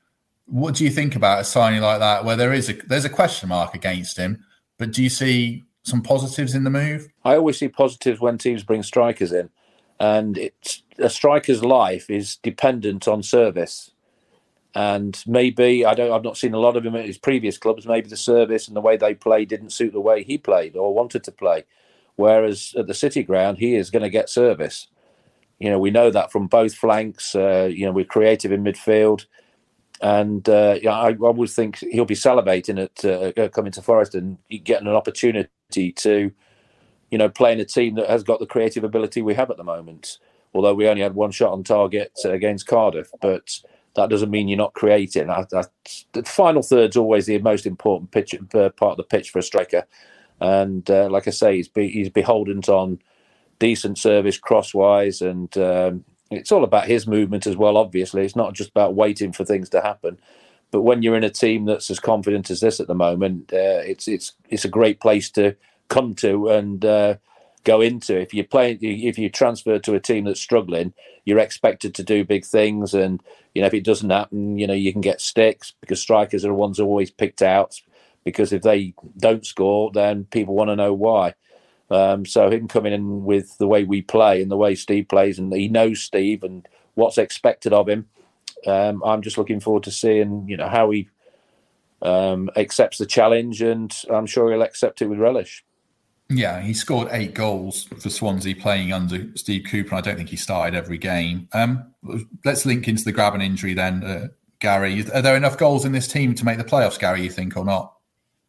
What 0.45 0.75
do 0.75 0.85
you 0.85 0.89
think 0.89 1.15
about 1.15 1.41
a 1.41 1.43
signing 1.43 1.81
like 1.81 2.00
that, 2.00 2.25
where 2.25 2.35
there 2.35 2.51
is 2.51 2.69
a 2.69 2.73
there's 2.73 3.05
a 3.05 3.09
question 3.09 3.50
mark 3.50 3.75
against 3.75 4.17
him? 4.17 4.43
But 4.77 4.91
do 4.91 5.03
you 5.03 5.09
see 5.09 5.63
some 5.83 6.01
positives 6.01 6.55
in 6.55 6.63
the 6.63 6.69
move? 6.69 7.07
I 7.23 7.35
always 7.35 7.59
see 7.59 7.69
positives 7.69 8.19
when 8.19 8.38
teams 8.38 8.63
bring 8.63 8.83
strikers 8.83 9.31
in 9.31 9.50
and 10.01 10.36
it's 10.36 10.81
a 10.98 11.12
striker's 11.12 11.63
life 11.63 12.10
is 12.10 12.38
dependent 12.38 13.08
on 13.08 13.22
service. 13.22 13.91
And 14.74 15.22
maybe 15.27 15.86
I 15.86 15.93
don't. 15.93 16.12
I've 16.12 16.24
not 16.24 16.38
seen 16.38 16.55
a 16.55 16.60
lot 16.60 16.75
of 16.75 16.84
him 16.84 16.96
at 16.96 17.05
his 17.05 17.20
previous 17.20 17.60
clubs. 17.60 17.86
Maybe 17.86 18.10
the 18.10 18.17
service 18.17 18.67
and 18.67 18.75
the 18.75 18.81
way 18.81 18.98
they 18.98 19.13
play 19.13 19.46
didn't 19.46 19.74
suit 19.74 19.93
the 19.93 20.01
way 20.01 20.24
he 20.24 20.39
played 20.39 20.75
or 20.75 20.91
wanted 20.91 21.24
to 21.25 21.31
play. 21.31 21.65
Whereas 22.15 22.74
at 22.75 22.88
the 22.88 22.96
City 22.96 23.22
Ground, 23.22 23.60
he 23.60 23.75
is 23.75 23.91
going 23.91 24.01
to 24.01 24.10
get 24.10 24.27
service. 24.27 24.88
You 25.60 25.70
know, 25.70 25.77
we 25.77 25.91
know 25.91 26.10
that 26.10 26.31
from 26.31 26.48
both 26.48 26.74
flanks. 26.74 27.36
Uh, 27.36 27.70
you 27.72 27.86
know, 27.86 27.91
we're 27.91 28.05
creative 28.05 28.51
in 28.51 28.63
midfield, 28.63 29.25
and 30.01 30.50
uh, 30.50 30.79
yeah, 30.81 30.98
I, 30.98 31.10
I 31.10 31.13
would 31.13 31.50
think 31.51 31.77
he'll 31.77 32.05
be 32.05 32.15
salivating 32.15 32.81
at 32.86 33.05
uh, 33.05 33.50
coming 33.50 33.72
to 33.74 33.84
Forest 33.84 34.15
and 34.15 34.39
getting 34.63 34.88
an 34.88 34.96
opportunity 34.96 35.91
to, 35.91 36.31
you 37.12 37.18
know, 37.18 37.30
playing 37.30 37.60
a 37.60 37.65
team 37.65 37.96
that 37.96 38.10
has 38.10 38.24
got 38.24 38.39
the 38.39 38.46
creative 38.46 38.84
ability 38.84 39.22
we 39.22 39.36
have 39.36 39.51
at 39.51 39.58
the 39.58 39.63
moment. 39.63 40.18
Although 40.53 40.74
we 40.74 40.88
only 40.88 41.01
had 41.01 41.15
one 41.15 41.32
shot 41.32 41.53
on 41.53 41.63
target 41.63 42.12
against 42.25 42.68
Cardiff, 42.68 43.10
but 43.22 43.60
that 43.96 44.10
doesn't 44.10 44.32
mean 44.32 44.48
you're 44.48 44.58
not 44.58 44.74
creating. 44.74 45.30
I, 45.30 45.46
I, 45.53 45.63
the 46.13 46.24
final 46.24 46.62
third's 46.62 46.98
always 46.98 47.25
the 47.25 47.38
most 47.39 47.65
important 47.65 48.12
pitch, 48.12 48.34
uh, 48.34 48.70
part 48.70 48.91
of 48.91 48.98
the 48.98 49.03
pitch 49.03 49.30
for 49.30 49.39
a 49.39 49.44
striker, 49.44 49.86
and 50.39 50.89
uh, 50.89 51.10
like 51.10 51.27
I 51.27 51.32
say, 51.32 51.58
he's 51.58 51.68
be, 51.68 51.89
he's 51.89 52.10
beholden 52.10 52.62
on 52.68 53.00
decent 53.60 53.98
service 53.98 54.38
crosswise, 54.38 55.22
and 55.22 55.56
um, 55.58 56.03
it's 56.32 56.51
all 56.51 56.63
about 56.63 56.88
his 56.88 57.08
movement 57.08 57.48
as 57.48 57.56
well. 57.56 57.77
Obviously, 57.77 58.24
it's 58.24 58.36
not 58.36 58.53
just 58.53 58.72
about 58.72 58.96
waiting 58.96 59.32
for 59.32 59.46
things 59.46 59.70
to 59.70 59.82
happen. 59.82 60.20
But 60.72 60.82
when 60.82 61.03
you're 61.03 61.18
in 61.18 61.24
a 61.25 61.30
team 61.30 61.65
that's 61.65 61.91
as 61.91 62.00
confident 62.00 62.50
as 62.50 62.62
this 62.62 62.80
at 62.80 62.88
the 62.88 62.96
moment, 62.96 63.51
uh, 63.53 63.84
it's 63.86 64.08
it's 64.08 64.34
it's 64.50 64.65
a 64.65 64.70
great 64.70 65.00
place 65.01 65.30
to 65.32 65.56
come 65.91 66.15
to 66.15 66.48
and 66.48 66.83
uh, 66.83 67.15
go 67.63 67.81
into. 67.81 68.19
If 68.19 68.33
you 68.33 68.43
play, 68.43 68.79
if 68.81 69.19
you 69.19 69.29
transfer 69.29 69.77
to 69.77 69.93
a 69.93 70.00
team 70.00 70.24
that's 70.24 70.39
struggling, 70.39 70.93
you're 71.25 71.38
expected 71.38 71.93
to 71.95 72.03
do 72.03 72.25
big 72.25 72.45
things, 72.45 72.93
and 72.93 73.21
you 73.53 73.62
know 73.62 73.67
if 73.67 73.74
it 73.74 73.83
doesn't 73.83 74.10
happen, 74.10 74.57
you 74.57 74.65
know 74.65 74.74
you 74.74 74.91
can 74.91 75.01
get 75.01 75.21
sticks 75.21 75.74
because 75.81 76.01
strikers 76.01 76.43
are 76.43 76.48
the 76.48 76.53
ones 76.55 76.79
always 76.79 77.12
picked 77.12 77.43
out. 77.43 77.79
Because 78.24 78.53
if 78.53 78.62
they 78.62 78.93
don't 79.17 79.45
score, 79.45 79.91
then 79.91 80.25
people 80.25 80.53
want 80.53 80.69
to 80.69 80.75
know 80.75 80.93
why. 80.93 81.33
Um, 81.89 82.24
so 82.24 82.51
him 82.51 82.67
coming 82.67 82.93
in 82.93 83.25
with 83.25 83.57
the 83.57 83.67
way 83.67 83.83
we 83.83 84.03
play 84.03 84.43
and 84.43 84.51
the 84.51 84.57
way 84.57 84.75
Steve 84.75 85.07
plays, 85.10 85.39
and 85.39 85.53
he 85.53 85.67
knows 85.67 86.01
Steve 86.01 86.43
and 86.43 86.67
what's 86.93 87.17
expected 87.17 87.74
of 87.74 87.89
him. 87.89 88.07
Um, 88.65 89.01
I'm 89.03 89.24
just 89.24 89.39
looking 89.39 89.60
forward 89.60 89.83
to 89.83 89.91
seeing 89.91 90.48
you 90.48 90.55
know 90.55 90.69
how 90.69 90.91
he 90.91 91.10
um, 92.01 92.50
accepts 92.55 92.98
the 92.98 93.05
challenge, 93.05 93.62
and 93.62 93.91
I'm 94.10 94.27
sure 94.27 94.51
he'll 94.51 94.62
accept 94.62 95.01
it 95.01 95.07
with 95.07 95.19
relish. 95.19 95.65
Yeah, 96.33 96.61
he 96.61 96.73
scored 96.73 97.09
eight 97.11 97.33
goals 97.33 97.83
for 98.00 98.09
Swansea 98.09 98.55
playing 98.55 98.93
under 98.93 99.27
Steve 99.35 99.65
Cooper. 99.69 99.95
I 99.95 100.01
don't 100.01 100.15
think 100.15 100.29
he 100.29 100.38
started 100.38 100.77
every 100.77 100.97
game. 100.97 101.50
Um, 101.51 101.93
let's 102.45 102.65
link 102.65 102.88
into 102.88 103.03
the 103.03 103.11
Grabban 103.11 103.43
injury 103.43 103.73
then, 103.73 104.03
uh, 104.03 104.27
Gary. 104.59 105.05
Are 105.13 105.21
there 105.21 105.35
enough 105.35 105.57
goals 105.57 105.83
in 105.83 105.91
this 105.91 106.07
team 106.07 106.33
to 106.35 106.45
make 106.45 106.57
the 106.57 106.63
playoffs, 106.63 106.97
Gary? 106.97 107.23
You 107.23 107.29
think 107.29 107.57
or 107.57 107.65
not? 107.65 107.93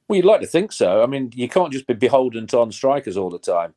Well, 0.06 0.16
you'd 0.16 0.26
like 0.26 0.42
to 0.42 0.46
think 0.46 0.70
so. 0.70 1.02
I 1.02 1.06
mean, 1.06 1.32
you 1.34 1.48
can't 1.48 1.72
just 1.72 1.88
be 1.88 1.94
beholden 1.94 2.46
to 2.48 2.58
on 2.58 2.70
strikers 2.70 3.16
all 3.16 3.30
the 3.30 3.38
time. 3.38 3.74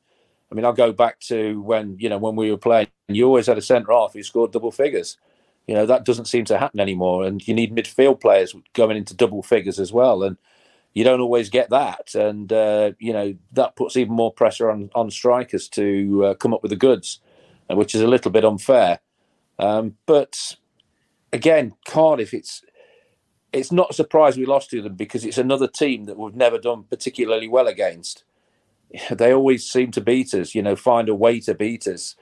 I 0.52 0.56
mean, 0.56 0.66
I'll 0.66 0.74
go 0.74 0.92
back 0.92 1.20
to 1.22 1.60
when 1.62 1.98
you 2.00 2.10
know 2.10 2.20
when 2.20 2.36
we 2.36 2.52
were 2.52 2.58
playing. 2.58 2.88
You 3.08 3.26
always 3.26 3.48
had 3.48 3.58
a 3.58 3.62
centre 3.62 3.92
half 3.92 4.14
who 4.14 4.22
scored 4.22 4.52
double 4.52 4.72
figures. 4.72 5.18
You 5.66 5.74
know 5.74 5.88
that 5.88 6.06
doesn't 6.06 6.26
seem 6.26 6.46
to 6.46 6.60
happen 6.60 6.80
anymore, 6.80 7.26
and 7.26 7.46
you 7.48 7.56
need 7.56 7.76
midfield 7.76 8.22
players 8.22 8.56
going 8.74 8.98
into 8.98 9.16
double 9.16 9.42
figures 9.42 9.80
as 9.80 9.92
well. 9.92 10.22
And 10.22 10.38
you 10.96 11.04
don't 11.04 11.22
always 11.22 11.52
get 11.52 11.70
that, 11.70 12.16
and 12.16 12.52
uh, 12.52 12.94
you 12.98 13.14
know 13.14 13.36
that 13.52 13.76
puts 13.76 13.98
even 13.98 14.16
more 14.16 14.34
pressure 14.34 14.72
on 14.72 14.90
on 14.96 15.12
strikers 15.12 15.70
to 15.70 16.26
uh, 16.26 16.34
come 16.36 16.54
up 16.56 16.64
with 16.64 16.72
the 16.72 16.76
goods, 16.78 17.20
uh, 17.70 17.76
which 17.76 17.94
is 17.94 18.02
a 18.02 18.08
little 18.08 18.32
bit 18.32 18.46
unfair. 18.46 19.02
Um, 19.60 19.98
but 20.08 20.56
again, 21.32 21.76
Cardiff, 21.86 22.34
it's 22.34 22.64
it's 23.54 23.72
not 23.72 23.92
a 23.92 23.94
surprise 23.94 24.38
we 24.38 24.46
lost 24.46 24.70
to 24.72 24.82
them 24.82 24.96
because 24.96 25.24
it's 25.24 25.38
another 25.38 25.68
team 25.68 26.06
that 26.06 26.18
we've 26.18 26.36
never 26.36 26.58
done 26.58 26.84
particularly 26.84 27.48
well 27.48 27.68
against. 27.68 28.24
They 29.12 29.34
always 29.34 29.70
seem 29.70 29.92
to 29.92 30.02
beat 30.02 30.34
us, 30.34 30.56
you 30.56 30.62
know, 30.62 30.76
find 30.76 31.10
a 31.10 31.16
way 31.16 31.42
to 31.42 31.54
beat 31.54 31.86
us. 31.88 32.16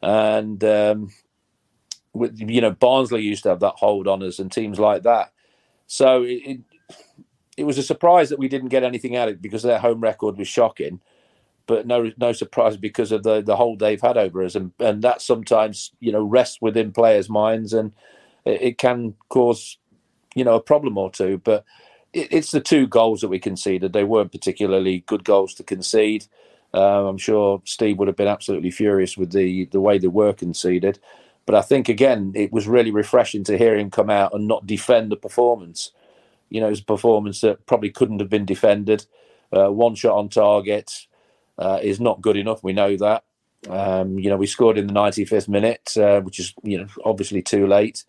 And, 0.00 0.62
um, 0.64 1.10
with, 2.14 2.38
you 2.38 2.60
know, 2.62 2.70
Barnsley 2.70 3.22
used 3.22 3.42
to 3.42 3.50
have 3.50 3.60
that 3.60 3.74
hold 3.76 4.08
on 4.08 4.22
us 4.22 4.38
and 4.38 4.50
teams 4.50 4.78
like 4.78 5.02
that. 5.02 5.32
So 5.86 6.22
it, 6.22 6.42
it, 6.46 6.60
it 7.56 7.64
was 7.64 7.78
a 7.78 7.82
surprise 7.82 8.30
that 8.30 8.38
we 8.38 8.48
didn't 8.48 8.68
get 8.68 8.84
anything 8.84 9.16
out 9.16 9.28
of 9.28 9.34
it 9.34 9.42
because 9.42 9.62
their 9.62 9.78
home 9.78 10.00
record 10.00 10.38
was 10.38 10.48
shocking. 10.48 11.00
But 11.66 11.86
no, 11.86 12.12
no 12.18 12.32
surprise 12.32 12.76
because 12.76 13.12
of 13.12 13.22
the 13.22 13.42
the 13.42 13.56
hold 13.56 13.78
they've 13.78 14.00
had 14.00 14.18
over 14.18 14.44
us, 14.44 14.54
and 14.54 14.72
and 14.80 15.02
that 15.02 15.22
sometimes 15.22 15.92
you 16.00 16.12
know 16.12 16.22
rests 16.22 16.60
within 16.60 16.92
players' 16.92 17.30
minds, 17.30 17.72
and 17.72 17.92
it, 18.44 18.62
it 18.62 18.78
can 18.78 19.14
cause 19.30 19.76
you 20.34 20.44
know, 20.44 20.54
a 20.54 20.62
problem 20.62 20.98
or 20.98 21.10
two. 21.10 21.38
But 21.44 21.64
it, 22.12 22.32
it's 22.32 22.52
the 22.52 22.60
two 22.60 22.86
goals 22.86 23.20
that 23.20 23.28
we 23.28 23.38
conceded. 23.38 23.92
They 23.92 24.04
weren't 24.04 24.32
particularly 24.32 25.00
good 25.06 25.24
goals 25.24 25.54
to 25.54 25.62
concede. 25.62 26.26
Uh, 26.74 27.08
I'm 27.08 27.18
sure 27.18 27.62
Steve 27.64 27.98
would 27.98 28.08
have 28.08 28.16
been 28.16 28.28
absolutely 28.28 28.70
furious 28.70 29.16
with 29.16 29.32
the 29.32 29.66
the 29.66 29.80
way 29.80 29.98
they 29.98 30.08
were 30.08 30.32
conceded. 30.32 30.98
But 31.46 31.54
I 31.56 31.62
think 31.62 31.88
again, 31.88 32.32
it 32.34 32.52
was 32.52 32.68
really 32.68 32.90
refreshing 32.90 33.44
to 33.44 33.58
hear 33.58 33.76
him 33.76 33.90
come 33.90 34.10
out 34.10 34.34
and 34.34 34.48
not 34.48 34.66
defend 34.66 35.12
the 35.12 35.16
performance. 35.16 35.92
You 36.50 36.60
know, 36.60 36.70
a 36.70 36.76
performance 36.82 37.40
that 37.40 37.66
probably 37.66 37.90
couldn't 37.90 38.20
have 38.20 38.28
been 38.28 38.44
defended. 38.44 39.06
Uh, 39.52 39.70
one 39.70 39.94
shot 39.94 40.16
on 40.16 40.28
target 40.28 41.06
uh, 41.58 41.78
is 41.82 42.00
not 42.00 42.20
good 42.20 42.36
enough. 42.36 42.62
We 42.62 42.72
know 42.72 42.96
that. 42.96 43.24
Um, 43.68 44.18
you 44.18 44.28
know, 44.28 44.36
we 44.36 44.46
scored 44.46 44.76
in 44.76 44.86
the 44.86 44.92
95th 44.92 45.48
minute, 45.48 45.96
uh, 45.96 46.20
which 46.20 46.38
is 46.38 46.54
you 46.62 46.78
know 46.78 46.86
obviously 47.04 47.42
too 47.42 47.66
late. 47.66 48.04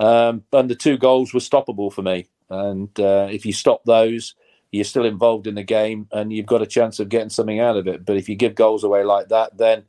Um, 0.00 0.44
and 0.52 0.70
the 0.70 0.76
two 0.76 0.96
goals 0.96 1.34
were 1.34 1.40
stoppable 1.40 1.92
for 1.92 2.02
me. 2.02 2.28
And 2.50 2.98
uh, 2.98 3.28
if 3.30 3.44
you 3.44 3.52
stop 3.52 3.84
those, 3.84 4.34
you're 4.70 4.84
still 4.84 5.04
involved 5.04 5.46
in 5.46 5.54
the 5.54 5.62
game 5.62 6.08
and 6.12 6.32
you've 6.32 6.46
got 6.46 6.62
a 6.62 6.66
chance 6.66 7.00
of 7.00 7.08
getting 7.08 7.30
something 7.30 7.60
out 7.60 7.76
of 7.76 7.86
it. 7.86 8.04
But 8.04 8.16
if 8.16 8.28
you 8.28 8.36
give 8.36 8.54
goals 8.54 8.84
away 8.84 9.04
like 9.04 9.28
that, 9.28 9.56
then 9.58 9.84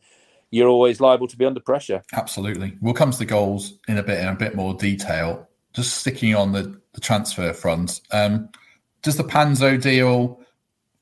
you're 0.51 0.67
always 0.67 1.00
liable 1.00 1.27
to 1.27 1.38
be 1.38 1.45
under 1.45 1.59
pressure. 1.59 2.01
Absolutely. 2.13 2.77
We'll 2.81 2.93
come 2.93 3.12
to 3.12 3.17
the 3.17 3.25
goals 3.25 3.77
in 3.88 3.98
a 3.98 4.03
bit 4.03 4.19
in 4.19 4.27
a 4.27 4.36
bit 4.36 4.55
more 4.55 4.74
detail. 4.74 5.48
Just 5.73 5.97
sticking 5.97 6.35
on 6.35 6.51
the, 6.51 6.79
the 6.93 7.01
transfer 7.01 7.53
front, 7.53 8.01
um, 8.11 8.49
does 9.01 9.17
the 9.17 9.23
Panzo 9.23 9.81
deal 9.81 10.41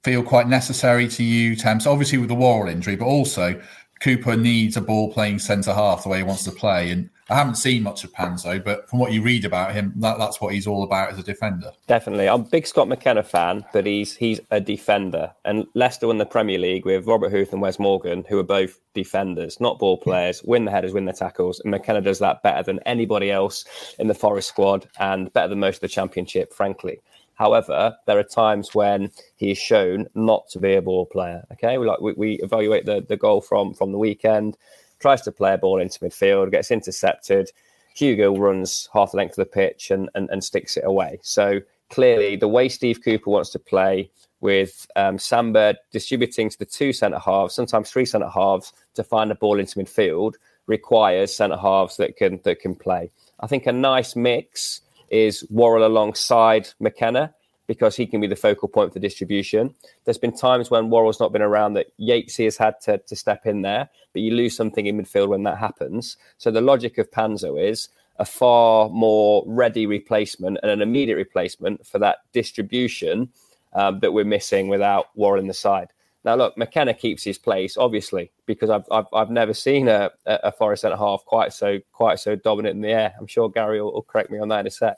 feel 0.04 0.24
quite 0.24 0.48
necessary 0.48 1.08
to 1.08 1.24
you, 1.24 1.56
Temps? 1.56 1.88
Obviously 1.88 2.18
with 2.18 2.30
the 2.30 2.36
Worrall 2.36 2.68
injury, 2.68 2.96
but 2.96 3.06
also 3.06 3.62
Cooper 4.00 4.38
needs 4.38 4.78
a 4.78 4.82
ball 4.82 5.12
playing 5.12 5.40
centre 5.40 5.74
half 5.74 6.04
the 6.04 6.10
way 6.10 6.18
he 6.18 6.24
wants 6.24 6.44
to 6.44 6.52
play. 6.52 6.92
And 6.92 7.10
I 7.30 7.36
haven't 7.36 7.56
seen 7.56 7.84
much 7.84 8.04
of 8.04 8.14
Panzo, 8.14 8.64
but 8.64 8.90
from 8.90 9.00
what 9.00 9.12
you 9.12 9.22
read 9.22 9.44
about 9.44 9.74
him, 9.74 9.92
that, 9.98 10.18
that's 10.18 10.40
what 10.40 10.54
he's 10.54 10.66
all 10.66 10.84
about 10.84 11.12
as 11.12 11.20
a 11.20 11.24
defender. 11.24 11.72
Definitely, 11.88 12.30
I'm 12.30 12.42
a 12.42 12.46
big 12.46 12.66
Scott 12.66 12.88
McKenna 12.88 13.24
fan, 13.24 13.66
but 13.74 13.86
he's 13.86 14.16
he's 14.16 14.40
a 14.52 14.62
defender. 14.62 15.34
And 15.44 15.66
Leicester 15.74 16.08
won 16.08 16.20
the 16.20 16.26
Premier 16.26 16.58
League 16.58 16.86
with 16.86 17.06
Robert 17.06 17.32
Huth 17.32 17.52
and 17.52 17.62
Wes 17.62 17.80
Morgan, 17.80 18.24
who 18.30 18.40
are 18.40 18.44
both 18.44 18.80
defenders, 18.94 19.60
not 19.60 19.80
ball 19.80 19.98
players. 19.98 20.42
Win 20.44 20.66
the 20.66 20.72
headers, 20.72 20.94
win 20.94 21.06
the 21.06 21.14
tackles, 21.14 21.60
and 21.60 21.72
McKenna 21.72 22.02
does 22.02 22.20
that 22.20 22.44
better 22.44 22.64
than 22.64 22.80
anybody 22.86 23.30
else 23.30 23.66
in 24.00 24.08
the 24.08 24.14
Forest 24.14 24.48
squad, 24.48 24.88
and 25.00 25.32
better 25.34 25.50
than 25.50 25.60
most 25.60 25.78
of 25.78 25.82
the 25.82 25.88
Championship, 25.90 26.54
frankly. 26.54 27.02
However, 27.38 27.96
there 28.06 28.18
are 28.18 28.24
times 28.24 28.74
when 28.74 29.12
he 29.36 29.52
is 29.52 29.58
shown 29.58 30.08
not 30.16 30.50
to 30.50 30.60
be 30.60 30.74
a 30.74 30.82
ball 30.82 31.06
player. 31.06 31.46
Okay, 31.54 31.78
we 31.78 31.86
like 31.86 32.02
we, 32.02 32.14
we 32.14 32.34
evaluate 32.42 32.86
the 32.86 33.06
the 33.08 33.18
goal 33.18 33.42
from 33.42 33.74
from 33.74 33.92
the 33.92 33.98
weekend 33.98 34.58
tries 35.00 35.22
to 35.22 35.32
play 35.32 35.54
a 35.54 35.58
ball 35.58 35.80
into 35.80 36.00
midfield, 36.00 36.52
gets 36.52 36.72
intercepted. 36.72 37.52
Hugo 37.96 38.36
runs 38.38 38.90
half 38.94 39.12
the 39.12 39.18
length 39.18 39.38
of 39.38 39.46
the 39.46 39.52
pitch 39.52 39.92
and, 39.92 40.10
and, 40.16 40.30
and 40.30 40.44
sticks 40.44 40.78
it 40.78 40.84
away. 40.86 41.20
So 41.22 41.60
clearly, 41.90 42.36
the 42.36 42.48
way 42.48 42.70
Steve 42.70 43.02
Cooper 43.04 43.30
wants 43.30 43.50
to 43.52 43.60
play 43.60 44.10
with 44.40 44.88
um, 44.96 45.18
Samba 45.18 45.76
distributing 45.92 46.50
to 46.50 46.60
the 46.60 46.66
two 46.66 46.94
centre 46.94 47.20
halves, 47.20 47.56
sometimes 47.56 47.90
three 47.90 48.06
centre 48.06 48.30
halves, 48.30 48.72
to 48.94 49.04
find 49.04 49.32
a 49.32 49.36
ball 49.36 49.60
into 49.60 49.80
midfield 49.80 50.34
requires 50.68 51.36
centre 51.36 51.58
halves 51.58 51.98
that 51.98 52.18
can 52.18 52.40
that 52.44 52.60
can 52.60 52.76
play. 52.76 53.10
I 53.40 53.48
think 53.48 53.66
a 53.66 53.72
nice 53.72 54.16
mix 54.16 54.82
is 55.10 55.46
Worrall 55.50 55.86
alongside 55.86 56.70
McKenna 56.80 57.34
because 57.68 57.96
he 57.96 58.08
can 58.08 58.22
be 58.22 58.28
the 58.28 58.36
focal 58.36 58.68
point 58.68 58.94
for 58.94 59.00
distribution. 59.00 59.76
There's 60.06 60.18
been 60.18 60.36
times 60.36 60.72
when 60.72 60.90
Worrall's 60.90 61.20
not 61.20 61.34
been 61.34 61.42
around 61.42 61.74
that 61.74 61.88
Yatesy 62.00 62.46
has 62.46 62.58
had 62.58 62.80
to, 62.82 62.98
to 62.98 63.16
step 63.16 63.46
in 63.46 63.62
there, 63.62 63.90
but 64.14 64.22
you 64.22 64.34
lose 64.34 64.56
something 64.56 64.86
in 64.86 64.98
midfield 64.98 65.28
when 65.28 65.44
that 65.44 65.58
happens. 65.58 66.18
So 66.38 66.50
the 66.50 66.62
logic 66.62 66.98
of 66.98 67.12
Panzo 67.12 67.62
is 67.62 67.90
a 68.20 68.26
far 68.26 68.90
more 68.90 69.44
ready 69.46 69.86
replacement 69.86 70.60
and 70.64 70.72
an 70.72 70.82
immediate 70.82 71.18
replacement 71.18 71.86
for 71.86 72.00
that 72.00 72.20
distribution 72.32 73.30
um, 73.74 74.00
that 74.00 74.14
we're 74.14 74.26
missing 74.26 74.70
without 74.70 75.08
Worrall 75.16 75.40
in 75.40 75.48
the 75.48 75.54
side. 75.54 75.90
Now, 76.28 76.36
look, 76.36 76.58
McKenna 76.58 76.94
keeps 76.94 77.24
his 77.24 77.38
place, 77.38 77.78
obviously, 77.78 78.32
because 78.46 78.70
I've 78.70 78.84
I've, 78.92 79.06
I've 79.14 79.30
never 79.30 79.54
seen 79.54 79.88
a, 79.88 80.12
a 80.26 80.52
Forest 80.52 80.82
centre 80.82 80.98
half 80.98 81.24
quite 81.24 81.54
so 81.54 81.80
quite 81.94 82.20
so 82.20 82.36
dominant 82.36 82.76
in 82.76 82.82
the 82.82 82.90
air. 82.90 83.14
I'm 83.18 83.28
sure 83.28 83.50
Gary 83.50 83.82
will, 83.82 83.94
will 83.94 84.02
correct 84.02 84.30
me 84.30 84.38
on 84.38 84.50
that 84.50 84.60
in 84.60 84.68
a 84.68 84.70
sec. 84.70 84.98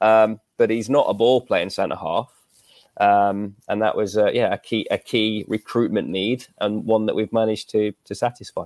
Um, 0.00 0.40
but 0.56 0.70
he's 0.70 0.88
not 0.88 1.04
a 1.06 1.12
ball 1.12 1.42
playing 1.42 1.68
centre 1.68 1.96
half. 1.96 2.32
Um, 2.96 3.56
and 3.68 3.82
that 3.82 3.94
was 3.94 4.16
uh, 4.16 4.30
yeah 4.32 4.54
a 4.54 4.56
key 4.56 4.86
a 4.90 4.96
key 4.96 5.44
recruitment 5.48 6.08
need 6.08 6.46
and 6.62 6.86
one 6.86 7.04
that 7.04 7.14
we've 7.14 7.32
managed 7.34 7.68
to 7.72 7.92
to 8.06 8.14
satisfy. 8.14 8.64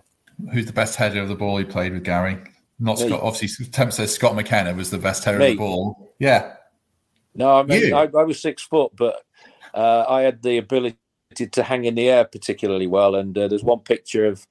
who's 0.52 0.66
the 0.66 0.72
best 0.72 0.94
header 0.94 1.20
of 1.20 1.28
the 1.28 1.34
ball 1.34 1.58
he 1.58 1.64
played 1.64 1.94
with 1.94 2.04
Gary? 2.04 2.38
Not 2.78 3.00
Me. 3.00 3.08
Scott. 3.08 3.22
Obviously, 3.24 3.66
Temp 3.66 3.92
says 3.92 4.14
Scott 4.14 4.36
McKenna 4.36 4.72
was 4.72 4.90
the 4.90 4.98
best 4.98 5.24
header 5.24 5.40
Me. 5.40 5.46
of 5.46 5.50
the 5.54 5.58
ball. 5.58 6.14
Yeah, 6.20 6.54
No, 7.34 7.58
I 7.58 7.64
mean, 7.64 7.92
I, 7.92 8.02
I 8.02 8.22
was 8.22 8.40
six 8.40 8.62
foot, 8.62 8.92
but 8.96 9.24
uh, 9.74 10.04
I 10.08 10.20
had 10.20 10.42
the 10.42 10.58
ability 10.58 10.96
to 11.46 11.62
hang 11.62 11.84
in 11.84 11.94
the 11.94 12.08
air 12.08 12.24
particularly 12.24 12.86
well. 12.86 13.14
And 13.14 13.36
uh, 13.36 13.48
there's 13.48 13.64
one 13.64 13.80
picture 13.80 14.26
of 14.26 14.46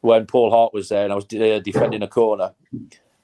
when 0.00 0.26
Paul 0.26 0.50
Hart 0.50 0.74
was 0.74 0.88
there, 0.88 1.04
and 1.04 1.12
I 1.12 1.16
was 1.16 1.24
uh, 1.24 1.60
defending 1.64 2.02
a 2.02 2.08
corner, 2.08 2.52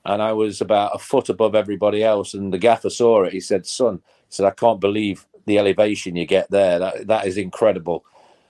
and 0.05 0.23
I 0.23 0.33
was 0.33 0.61
about 0.61 0.95
a 0.95 0.99
foot 0.99 1.29
above 1.29 1.55
everybody 1.55 2.03
else. 2.03 2.35
And 2.35 2.53
the 2.53 2.59
gaffer 2.59 2.91
saw 2.91 3.25
it. 3.25 3.33
He 3.33 3.41
said, 3.41 3.67
"Son," 3.67 3.97
he 3.97 4.27
said, 4.31 4.47
"I 4.47 4.51
can't 4.51 4.81
believe 4.81 5.27
the 5.47 5.59
elevation 5.59 6.17
you 6.17 6.27
get 6.27 6.51
there. 6.51 6.79
That 6.79 7.07
that 7.07 7.27
is 7.27 7.37
incredible." 7.37 8.05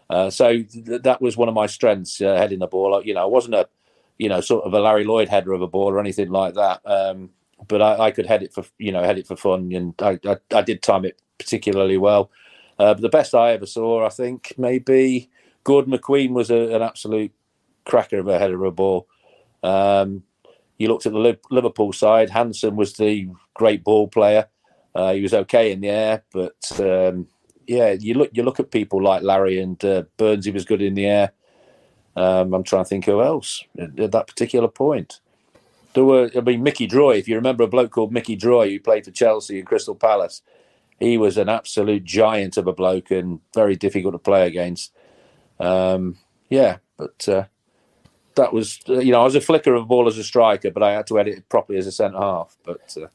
Uh, 0.09 0.31
so 0.31 0.63
th- 0.63 1.03
that 1.03 1.23
was 1.23 1.37
one 1.37 1.49
of 1.49 1.55
my 1.55 1.67
strengths, 1.67 2.21
uh, 2.21 2.37
heading 2.37 2.59
the 2.59 2.67
ball. 2.67 3.03
You 3.03 3.15
know, 3.15 3.23
I 3.23 3.27
wasn't 3.27 3.55
a, 3.55 3.69
you 4.19 4.29
know, 4.29 4.41
sort 4.43 4.65
of 4.65 4.75
a 4.75 4.81
Larry 4.81 5.05
Lloyd 5.05 5.29
header 5.29 5.53
of 5.53 5.63
a 5.63 5.67
ball 5.67 5.91
or 5.91 6.01
anything 6.01 6.31
like 6.31 6.55
that. 6.55 6.81
Um, 6.85 7.31
but 7.67 7.81
I, 7.81 8.07
I 8.07 8.11
could 8.11 8.27
head 8.27 8.43
it 8.43 8.53
for, 8.53 8.65
you 8.79 8.93
know, 8.93 9.03
head 9.03 9.19
it 9.19 9.27
for 9.27 9.37
fun, 9.37 9.73
and 9.73 9.95
I, 10.01 10.19
I, 10.27 10.37
I 10.55 10.63
did 10.63 10.83
time 10.83 11.05
it 11.05 11.21
particularly 11.39 11.97
well. 11.97 12.31
Uh, 12.83 12.95
the 12.95 13.09
best 13.09 13.33
I 13.33 13.53
ever 13.53 13.67
saw, 13.67 14.05
I 14.05 14.09
think, 14.09 14.55
maybe 14.59 15.31
Gordon 15.63 15.93
McQueen 15.93 16.31
was 16.31 16.51
a, 16.51 16.75
an 16.75 16.83
absolute 16.83 17.31
cracker 17.85 18.19
of 18.19 18.27
a 18.27 18.41
header 18.41 18.57
of 18.57 18.69
a 18.69 18.73
ball. 18.73 19.07
Um, 19.63 20.25
you 20.79 20.89
looked 20.89 21.07
at 21.07 21.13
the 21.13 21.39
Liverpool 21.49 21.93
side. 21.93 22.31
Hansen 22.31 22.75
was 22.75 22.95
the 22.95 23.29
great 23.55 23.85
ball 23.85 24.09
player. 24.09 24.49
Uh, 24.97 25.13
he 25.13 25.23
was 25.23 25.33
okay 25.33 25.71
in 25.71 25.81
the 25.81 25.91
air, 25.91 26.25
but 26.33 26.81
um, 26.81 27.29
yeah, 27.69 27.93
you 27.93 28.15
look 28.15 28.31
you 28.33 28.43
look 28.43 28.59
at 28.59 28.73
people 28.73 29.01
like 29.01 29.23
Larry 29.23 29.61
and 29.61 29.83
uh, 29.85 30.03
Burns. 30.17 30.45
He 30.45 30.51
was 30.51 30.65
good 30.65 30.83
in 30.83 30.95
the 30.95 31.07
air. 31.07 31.33
Um, 32.17 32.53
I'm 32.53 32.65
trying 32.65 32.85
to 32.85 32.89
think 32.89 33.05
who 33.05 33.23
else 33.23 33.63
at, 33.79 33.99
at 34.01 34.11
that 34.11 34.27
particular 34.27 34.67
point. 34.67 35.21
There 35.95 36.05
were, 36.05 36.31
I 36.37 36.41
mean, 36.41 36.65
Mickey 36.65 36.89
Droy. 36.89 37.19
If 37.19 37.29
you 37.29 37.37
remember 37.37 37.63
a 37.63 37.69
bloke 37.69 37.93
called 37.93 38.13
Mickey 38.13 38.37
Droy 38.37 38.71
who 38.73 38.81
played 38.81 39.05
for 39.05 39.13
Chelsea 39.13 39.59
and 39.59 39.69
Crystal 39.69 39.95
Palace, 39.95 40.43
he 41.03 41.19
was 41.19 41.37
an 41.37 41.49
absolute 41.49 42.05
giant 42.05 42.57
of 42.57 42.67
a 42.67 42.73
bloke 42.73 43.11
and 43.11 43.41
very 43.55 43.77
difficult 43.77 44.15
to 44.15 44.19
play 44.19 44.47
against. 44.47 44.93
Um, 45.59 46.19
yeah, 46.49 46.79
but 46.97 47.29
uh, 47.29 47.45
that 48.37 48.53
was, 48.53 48.81
you 48.87 49.13
know, 49.13 49.21
I 49.21 49.25
was 49.25 49.35
a 49.35 49.41
flicker 49.41 49.75
of 49.75 49.83
a 49.83 49.87
ball 49.87 50.07
as 50.07 50.19
a 50.19 50.25
striker, 50.25 50.71
but 50.71 50.83
I 50.83 50.93
had 50.93 51.07
to 51.09 51.19
edit 51.19 51.39
it 51.39 51.49
properly 51.49 51.79
as 51.79 51.87
a 51.87 51.93
centre 51.93 52.19
half. 52.19 52.57
But 52.65 52.97
uh, 52.97 53.09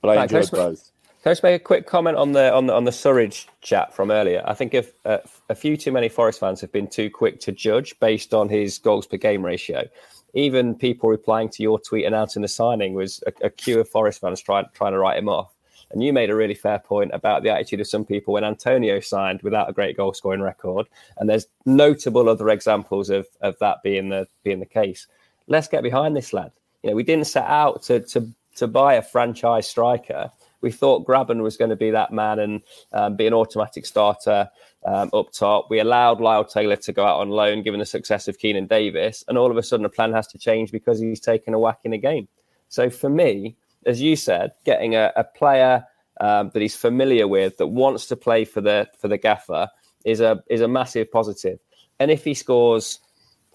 but 0.00 0.10
I 0.10 0.16
Right, 0.16 0.28
can 0.28 0.36
I 0.36 0.40
enjoyed 0.40 0.58
both. 0.58 0.90
Can 1.22 1.30
I 1.30 1.32
just 1.32 1.42
make 1.42 1.60
a 1.60 1.64
quick 1.64 1.86
comment 1.86 2.18
on 2.18 2.32
the 2.32 2.52
on 2.52 2.66
the 2.66 2.74
on 2.74 2.84
the 2.84 2.90
Surridge 2.90 3.46
chat 3.62 3.94
from 3.94 4.10
earlier? 4.10 4.42
I 4.46 4.52
think 4.52 4.74
if 4.74 4.92
uh, 5.06 5.18
a 5.48 5.54
few 5.54 5.76
too 5.76 5.90
many 5.90 6.08
Forest 6.10 6.40
fans 6.40 6.60
have 6.60 6.70
been 6.70 6.86
too 6.86 7.08
quick 7.08 7.40
to 7.40 7.52
judge 7.52 7.98
based 7.98 8.34
on 8.34 8.48
his 8.48 8.78
goals 8.78 9.06
per 9.06 9.16
game 9.16 9.44
ratio. 9.44 9.88
Even 10.34 10.74
people 10.74 11.08
replying 11.08 11.48
to 11.48 11.62
your 11.62 11.78
tweet 11.78 12.04
announcing 12.04 12.42
the 12.42 12.48
signing 12.48 12.92
was 12.92 13.22
a, 13.26 13.46
a 13.46 13.50
queue 13.50 13.80
of 13.80 13.88
Forest 13.88 14.20
fans 14.20 14.42
trying 14.42 14.66
trying 14.74 14.92
to 14.92 14.98
write 14.98 15.16
him 15.16 15.28
off. 15.28 15.53
And 15.90 16.02
you 16.02 16.12
made 16.12 16.30
a 16.30 16.34
really 16.34 16.54
fair 16.54 16.78
point 16.78 17.10
about 17.14 17.42
the 17.42 17.50
attitude 17.50 17.80
of 17.80 17.86
some 17.86 18.04
people 18.04 18.34
when 18.34 18.44
Antonio 18.44 19.00
signed 19.00 19.42
without 19.42 19.68
a 19.68 19.72
great 19.72 19.96
goal 19.96 20.12
scoring 20.14 20.40
record. 20.40 20.86
And 21.18 21.28
there's 21.28 21.46
notable 21.66 22.28
other 22.28 22.48
examples 22.48 23.10
of, 23.10 23.26
of 23.40 23.58
that 23.60 23.82
being 23.82 24.08
the 24.08 24.26
being 24.42 24.60
the 24.60 24.66
case. 24.66 25.06
Let's 25.46 25.68
get 25.68 25.82
behind 25.82 26.16
this 26.16 26.32
lad. 26.32 26.52
You 26.82 26.90
know, 26.90 26.96
we 26.96 27.02
didn't 27.02 27.26
set 27.26 27.46
out 27.46 27.82
to 27.84 28.00
to 28.00 28.28
to 28.56 28.66
buy 28.66 28.94
a 28.94 29.02
franchise 29.02 29.68
striker. 29.68 30.30
We 30.60 30.70
thought 30.70 31.06
Grabban 31.06 31.42
was 31.42 31.58
going 31.58 31.70
to 31.70 31.76
be 31.76 31.90
that 31.90 32.12
man 32.12 32.38
and 32.38 32.62
um, 32.92 33.16
be 33.16 33.26
an 33.26 33.34
automatic 33.34 33.84
starter 33.84 34.48
um, 34.84 35.10
up 35.12 35.30
top. 35.30 35.66
We 35.68 35.80
allowed 35.80 36.20
Lyle 36.20 36.44
Taylor 36.44 36.76
to 36.76 36.92
go 36.92 37.04
out 37.04 37.20
on 37.20 37.28
loan, 37.28 37.62
given 37.62 37.80
the 37.80 37.86
success 37.86 38.28
of 38.28 38.38
Keinan 38.38 38.68
Davis, 38.68 39.24
and 39.28 39.36
all 39.36 39.50
of 39.50 39.58
a 39.58 39.62
sudden 39.62 39.82
the 39.82 39.90
plan 39.90 40.12
has 40.12 40.26
to 40.28 40.38
change 40.38 40.72
because 40.72 40.98
he's 40.98 41.20
taken 41.20 41.52
a 41.52 41.58
whack 41.58 41.80
in 41.84 41.92
a 41.92 41.98
game. 41.98 42.28
So 42.70 42.88
for 42.88 43.10
me, 43.10 43.56
as 43.86 44.00
you 44.00 44.16
said, 44.16 44.52
getting 44.64 44.94
a, 44.94 45.12
a 45.16 45.24
player 45.24 45.84
um, 46.20 46.50
that 46.54 46.62
he's 46.62 46.76
familiar 46.76 47.26
with 47.26 47.56
that 47.58 47.68
wants 47.68 48.06
to 48.06 48.16
play 48.16 48.44
for 48.44 48.60
the 48.60 48.88
for 48.98 49.08
the 49.08 49.18
gaffer 49.18 49.68
is 50.04 50.20
a 50.20 50.42
is 50.48 50.60
a 50.60 50.68
massive 50.68 51.10
positive. 51.10 51.58
And 51.98 52.10
if 52.10 52.24
he 52.24 52.34
scores 52.34 53.00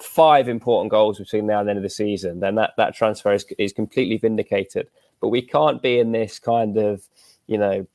five 0.02 0.48
important 0.48 0.92
goals 0.92 1.20
between 1.20 1.46
now 1.46 1.60
and 1.60 1.68
the 1.68 1.72
end 1.72 1.78
of 1.78 1.84
the 1.84 1.90
season, 1.90 2.40
then 2.40 2.56
that, 2.56 2.72
that 2.78 2.96
transfer 2.96 3.34
is, 3.34 3.46
is 3.58 3.74
completely 3.74 4.18
vindicated. 4.18 4.88
But 5.20 5.30
we 5.30 5.42
can't 5.42 5.82
be 5.82 6.00
in 6.00 6.12
this 6.12 6.40
kind 6.40 6.78
of, 6.78 7.04
you 7.48 7.58
know, 7.58 7.86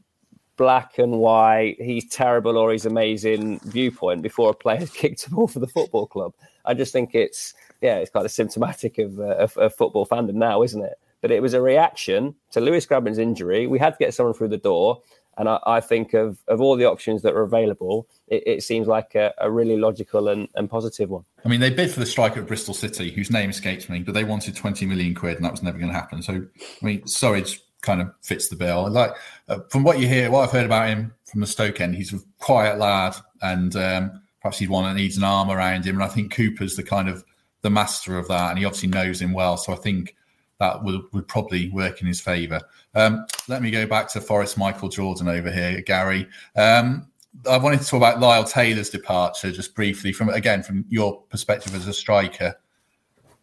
black 0.56 0.98
and 0.98 1.18
white, 1.18 1.80
he's 1.80 2.08
terrible 2.08 2.56
or 2.56 2.70
he's 2.72 2.86
amazing 2.86 3.58
viewpoint 3.64 4.22
before 4.22 4.50
a 4.50 4.54
player's 4.54 4.90
kicked 4.92 5.26
a 5.26 5.30
ball 5.30 5.48
for 5.48 5.58
the 5.58 5.66
football 5.66 6.06
club. 6.06 6.32
I 6.64 6.74
just 6.74 6.92
think 6.92 7.14
it's, 7.14 7.54
yeah, 7.80 7.96
it's 7.96 8.10
kind 8.10 8.24
of 8.24 8.32
symptomatic 8.32 8.98
of, 8.98 9.18
uh, 9.18 9.36
of, 9.36 9.56
of 9.56 9.74
football 9.74 10.06
fandom 10.06 10.34
now, 10.34 10.62
isn't 10.62 10.82
it? 10.82 10.98
But 11.24 11.30
it 11.30 11.40
was 11.40 11.54
a 11.54 11.62
reaction 11.62 12.34
to 12.50 12.60
Lewis 12.60 12.84
Grabban's 12.84 13.16
injury. 13.16 13.66
We 13.66 13.78
had 13.78 13.94
to 13.94 13.96
get 13.98 14.12
someone 14.12 14.34
through 14.34 14.48
the 14.48 14.58
door. 14.58 15.00
And 15.38 15.48
I, 15.48 15.58
I 15.66 15.80
think 15.80 16.12
of, 16.12 16.36
of 16.48 16.60
all 16.60 16.76
the 16.76 16.84
options 16.84 17.22
that 17.22 17.32
are 17.32 17.40
available, 17.40 18.06
it, 18.28 18.42
it 18.46 18.62
seems 18.62 18.86
like 18.86 19.14
a, 19.14 19.32
a 19.38 19.50
really 19.50 19.78
logical 19.78 20.28
and, 20.28 20.48
and 20.54 20.68
positive 20.68 21.08
one. 21.08 21.24
I 21.42 21.48
mean, 21.48 21.60
they 21.60 21.70
bid 21.70 21.90
for 21.90 21.98
the 21.98 22.04
striker 22.04 22.40
at 22.40 22.46
Bristol 22.46 22.74
City, 22.74 23.10
whose 23.10 23.30
name 23.30 23.48
escapes 23.48 23.88
me, 23.88 24.00
but 24.00 24.12
they 24.12 24.22
wanted 24.22 24.54
20 24.54 24.84
million 24.84 25.14
quid, 25.14 25.36
and 25.36 25.46
that 25.46 25.50
was 25.50 25.62
never 25.62 25.78
going 25.78 25.90
to 25.90 25.98
happen. 25.98 26.20
So, 26.20 26.34
I 26.34 26.84
mean, 26.84 27.00
Surridge 27.04 27.58
kind 27.80 28.02
of 28.02 28.12
fits 28.20 28.50
the 28.50 28.56
bill. 28.56 28.90
Like 28.90 29.12
uh, 29.48 29.60
from 29.70 29.82
what 29.82 29.98
you 29.98 30.06
hear, 30.06 30.30
what 30.30 30.42
I've 30.42 30.52
heard 30.52 30.66
about 30.66 30.90
him 30.90 31.14
from 31.24 31.40
the 31.40 31.46
Stoke 31.46 31.80
end, 31.80 31.94
he's 31.94 32.12
a 32.12 32.18
quiet 32.38 32.78
lad, 32.78 33.16
and 33.40 33.74
um, 33.76 34.22
perhaps 34.42 34.58
he's 34.58 34.68
one 34.68 34.84
that 34.84 35.00
needs 35.00 35.16
an 35.16 35.24
arm 35.24 35.50
around 35.50 35.86
him. 35.86 35.96
And 35.96 36.04
I 36.04 36.08
think 36.08 36.34
Cooper's 36.34 36.76
the 36.76 36.82
kind 36.82 37.08
of 37.08 37.24
the 37.62 37.70
master 37.70 38.18
of 38.18 38.28
that, 38.28 38.50
and 38.50 38.58
he 38.58 38.66
obviously 38.66 38.90
knows 38.90 39.22
him 39.22 39.32
well. 39.32 39.56
So 39.56 39.72
I 39.72 39.76
think 39.76 40.14
that 40.72 40.82
would, 40.84 41.02
would 41.12 41.28
probably 41.28 41.70
work 41.70 42.00
in 42.00 42.06
his 42.06 42.20
favour. 42.20 42.60
Um, 42.94 43.26
let 43.48 43.62
me 43.62 43.70
go 43.70 43.86
back 43.86 44.08
to 44.12 44.20
Forest 44.20 44.56
Michael 44.56 44.88
Jordan 44.88 45.28
over 45.28 45.50
here, 45.50 45.80
Gary. 45.82 46.26
Um, 46.56 47.08
I 47.50 47.58
wanted 47.58 47.80
to 47.80 47.86
talk 47.86 47.98
about 47.98 48.20
Lyle 48.20 48.44
Taylor's 48.44 48.90
departure 48.90 49.50
just 49.50 49.74
briefly 49.74 50.12
from 50.12 50.28
again 50.28 50.62
from 50.62 50.84
your 50.88 51.22
perspective 51.22 51.74
as 51.74 51.88
a 51.88 51.92
striker. 51.92 52.54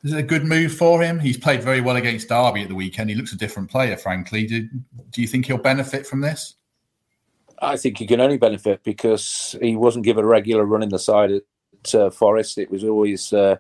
Is 0.04 0.14
it 0.14 0.20
a 0.20 0.24
good 0.24 0.46
move 0.46 0.74
for 0.74 1.04
him? 1.04 1.20
He's 1.20 1.38
played 1.38 1.62
very 1.62 1.82
well 1.82 1.98
against 1.98 2.30
Derby 2.30 2.64
at 2.64 2.70
the 2.70 2.76
weekend. 2.76 3.10
He 3.10 3.16
looks 3.16 3.34
a 3.34 3.38
different 3.38 3.70
player, 3.70 3.96
frankly. 3.98 4.48
Do, 4.48 4.68
do 5.12 5.22
you 5.22 5.28
think 5.28 5.46
he'll 5.46 5.58
benefit 5.58 6.08
from 6.08 6.22
this? 6.22 6.56
I 7.62 7.78
think 7.78 8.00
he 8.00 8.08
can 8.08 8.20
only 8.20 8.40
benefit 8.40 8.82
because 8.84 9.56
he 9.62 9.76
wasn't 9.76 10.06
given 10.06 10.24
a 10.24 10.28
regular 10.28 10.66
run 10.66 10.82
in 10.82 10.90
the 10.90 10.98
side 10.98 11.32
at 11.32 11.94
uh, 11.94 12.10
Forest. 12.10 12.58
It 12.58 12.72
was 12.72 12.84
always, 12.84 13.32
uh, 13.32 13.58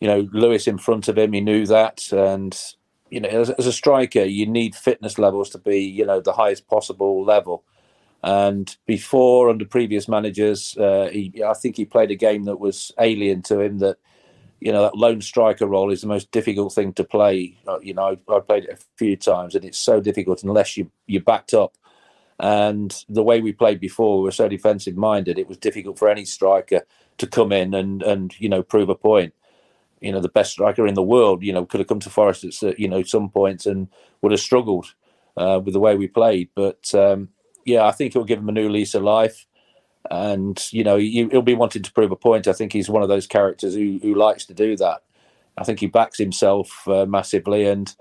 you 0.00 0.08
know, 0.08 0.28
Lewis 0.32 0.66
in 0.66 0.78
front 0.78 1.08
of 1.08 1.18
him. 1.18 1.32
He 1.32 1.40
knew 1.40 1.66
that, 1.66 2.10
and 2.12 2.58
you 3.10 3.20
know, 3.20 3.28
as, 3.28 3.50
as, 3.50 3.66
a 3.66 3.72
striker, 3.72 4.22
you 4.22 4.46
need 4.46 4.74
fitness 4.74 5.18
levels 5.18 5.50
to 5.50 5.58
be, 5.58 5.80
you 5.80 6.06
know, 6.06 6.20
the 6.20 6.32
highest 6.32 6.68
possible 6.68 7.24
level. 7.24 7.64
And 8.22 8.74
before, 8.86 9.50
under 9.50 9.64
previous 9.64 10.08
managers, 10.08 10.76
uh, 10.76 11.08
he, 11.10 11.42
I 11.44 11.54
think 11.54 11.76
he 11.76 11.84
played 11.84 12.10
a 12.10 12.16
game 12.16 12.44
that 12.44 12.60
was 12.60 12.92
alien 12.98 13.42
to 13.42 13.60
him. 13.60 13.78
That 13.78 13.98
you 14.60 14.72
know, 14.72 14.82
that 14.82 14.96
lone 14.96 15.22
striker 15.22 15.66
role 15.66 15.90
is 15.90 16.02
the 16.02 16.06
most 16.06 16.30
difficult 16.30 16.74
thing 16.74 16.92
to 16.94 17.04
play. 17.04 17.58
Uh, 17.66 17.80
you 17.80 17.94
know, 17.94 18.16
I, 18.28 18.34
I 18.34 18.40
played 18.40 18.64
it 18.64 18.78
a 18.78 18.84
few 18.96 19.16
times, 19.16 19.54
and 19.54 19.64
it's 19.64 19.78
so 19.78 20.00
difficult 20.00 20.42
unless 20.42 20.76
you 20.76 20.90
you're 21.06 21.22
backed 21.22 21.54
up. 21.54 21.76
And 22.38 23.04
the 23.08 23.22
way 23.22 23.40
we 23.40 23.52
played 23.52 23.80
before, 23.80 24.18
we 24.18 24.24
were 24.24 24.32
so 24.32 24.48
defensive 24.48 24.96
minded. 24.96 25.38
It 25.38 25.48
was 25.48 25.58
difficult 25.58 25.98
for 25.98 26.08
any 26.08 26.24
striker 26.24 26.82
to 27.18 27.26
come 27.26 27.52
in 27.52 27.74
and 27.74 28.02
and 28.02 28.38
you 28.38 28.48
know 28.48 28.62
prove 28.62 28.88
a 28.88 28.94
point. 28.94 29.34
You 30.00 30.12
know, 30.12 30.20
the 30.20 30.28
best 30.28 30.52
striker 30.52 30.86
in 30.86 30.94
the 30.94 31.02
world, 31.02 31.42
you 31.42 31.52
know, 31.52 31.66
could 31.66 31.80
have 31.80 31.88
come 31.88 32.00
to 32.00 32.10
Forest 32.10 32.62
at 32.62 32.78
you 32.78 32.88
know 32.88 33.02
some 33.02 33.28
points 33.28 33.66
and 33.66 33.88
would 34.22 34.32
have 34.32 34.40
struggled 34.40 34.94
uh, 35.36 35.60
with 35.62 35.74
the 35.74 35.80
way 35.80 35.96
we 35.96 36.08
played. 36.08 36.50
But 36.54 36.94
um, 36.94 37.28
yeah, 37.64 37.84
I 37.84 37.92
think 37.92 38.12
it'll 38.12 38.24
give 38.24 38.38
him 38.38 38.48
a 38.48 38.52
new 38.52 38.68
lease 38.68 38.94
of 38.94 39.02
life, 39.02 39.46
and 40.10 40.60
you 40.72 40.84
know 40.84 40.96
he, 40.96 41.24
will 41.24 41.42
be 41.42 41.54
wanting 41.54 41.82
to 41.82 41.92
prove 41.92 42.10
a 42.10 42.16
point. 42.16 42.48
I 42.48 42.52
think 42.52 42.72
he's 42.72 42.90
one 42.90 43.02
of 43.02 43.08
those 43.08 43.26
characters 43.26 43.74
who 43.74 43.98
who 44.02 44.14
likes 44.14 44.44
to 44.46 44.54
do 44.54 44.76
that. 44.76 45.02
I 45.58 45.64
think 45.64 45.80
he 45.80 45.86
backs 45.86 46.18
himself 46.18 46.86
uh, 46.88 47.06
massively, 47.06 47.66
and 47.66 47.94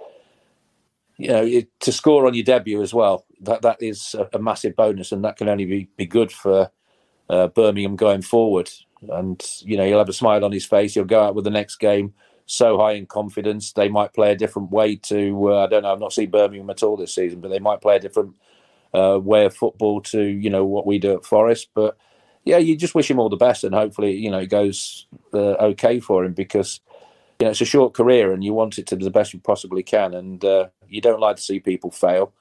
you 1.18 1.30
know 1.30 1.44
it, 1.44 1.68
to 1.82 1.92
score 1.92 2.28
on 2.28 2.34
your 2.34 2.46
debut 2.46 2.82
as 2.82 2.94
well. 2.94 3.26
That 3.42 3.62
that 3.64 3.82
is 3.82 4.16
a, 4.16 4.38
a 4.38 4.40
massive 4.40 4.76
bonus, 4.76 5.12
and 5.12 5.24
that 5.26 5.38
can 5.38 5.50
only 5.50 5.66
be 5.66 5.90
be 5.98 6.06
good 6.06 6.32
for 6.32 6.72
uh, 7.30 7.48
Birmingham 7.48 7.96
going 7.96 8.22
forward. 8.22 8.70
And 9.08 9.42
you 9.62 9.78
know 9.78 9.86
he'll 9.86 10.00
have 10.00 10.10
a 10.10 10.14
smile 10.14 10.44
on 10.44 10.52
his 10.52 10.66
face. 10.66 10.94
He'll 10.94 11.06
go 11.06 11.24
out 11.24 11.36
with 11.36 11.46
the 11.46 11.52
next 11.52 11.78
game 11.78 12.14
so 12.50 12.80
high 12.80 12.94
in 12.94 13.06
confidence. 13.06 13.74
They 13.74 13.90
might 13.90 14.14
play 14.14 14.32
a 14.32 14.36
different 14.36 14.72
way 14.72 14.96
to. 14.96 15.54
Uh, 15.54 15.66
I 15.66 15.68
don't 15.68 15.84
know. 15.84 15.94
I've 15.94 16.00
not 16.00 16.14
seen 16.14 16.32
Birmingham 16.32 16.70
at 16.70 16.84
all 16.84 16.98
this 16.98 17.14
season, 17.14 17.42
but 17.42 17.50
they 17.50 17.60
might 17.60 17.82
play 17.82 17.96
a 17.96 18.00
different 18.00 18.34
uh, 18.94 19.20
way 19.22 19.46
of 19.46 19.56
football 19.56 20.02
to 20.02 20.22
you 20.22 20.50
know 20.50 20.66
what 20.66 20.88
we 20.88 20.98
do 20.98 21.14
at 21.14 21.26
Forest. 21.26 21.70
But 21.74 21.98
yeah, 22.46 22.58
you 22.58 22.76
just 22.76 22.96
wish 22.96 23.10
him 23.10 23.20
all 23.20 23.30
the 23.30 23.38
best, 23.38 23.64
and 23.64 23.76
hopefully 23.76 24.16
you 24.16 24.32
know 24.32 24.40
it 24.40 24.50
goes 24.50 25.06
uh, 25.34 25.56
okay 25.70 26.00
for 26.00 26.26
him 26.26 26.34
because 26.34 26.80
you 27.40 27.46
know 27.46 27.52
it's 27.52 27.62
a 27.62 27.66
short 27.66 27.94
career, 27.94 28.34
and 28.34 28.44
you 28.44 28.54
want 28.54 28.80
it 28.80 28.88
to 28.88 28.96
be 28.96 29.04
the 29.04 29.12
best 29.12 29.34
you 29.34 29.40
possibly 29.40 29.84
can, 29.84 30.14
and 30.16 30.44
uh, 30.44 30.68
you 30.88 31.02
don't 31.02 31.20
like 31.20 31.36
to 31.36 31.44
see 31.44 31.60
people 31.60 31.92
fail. 31.92 32.34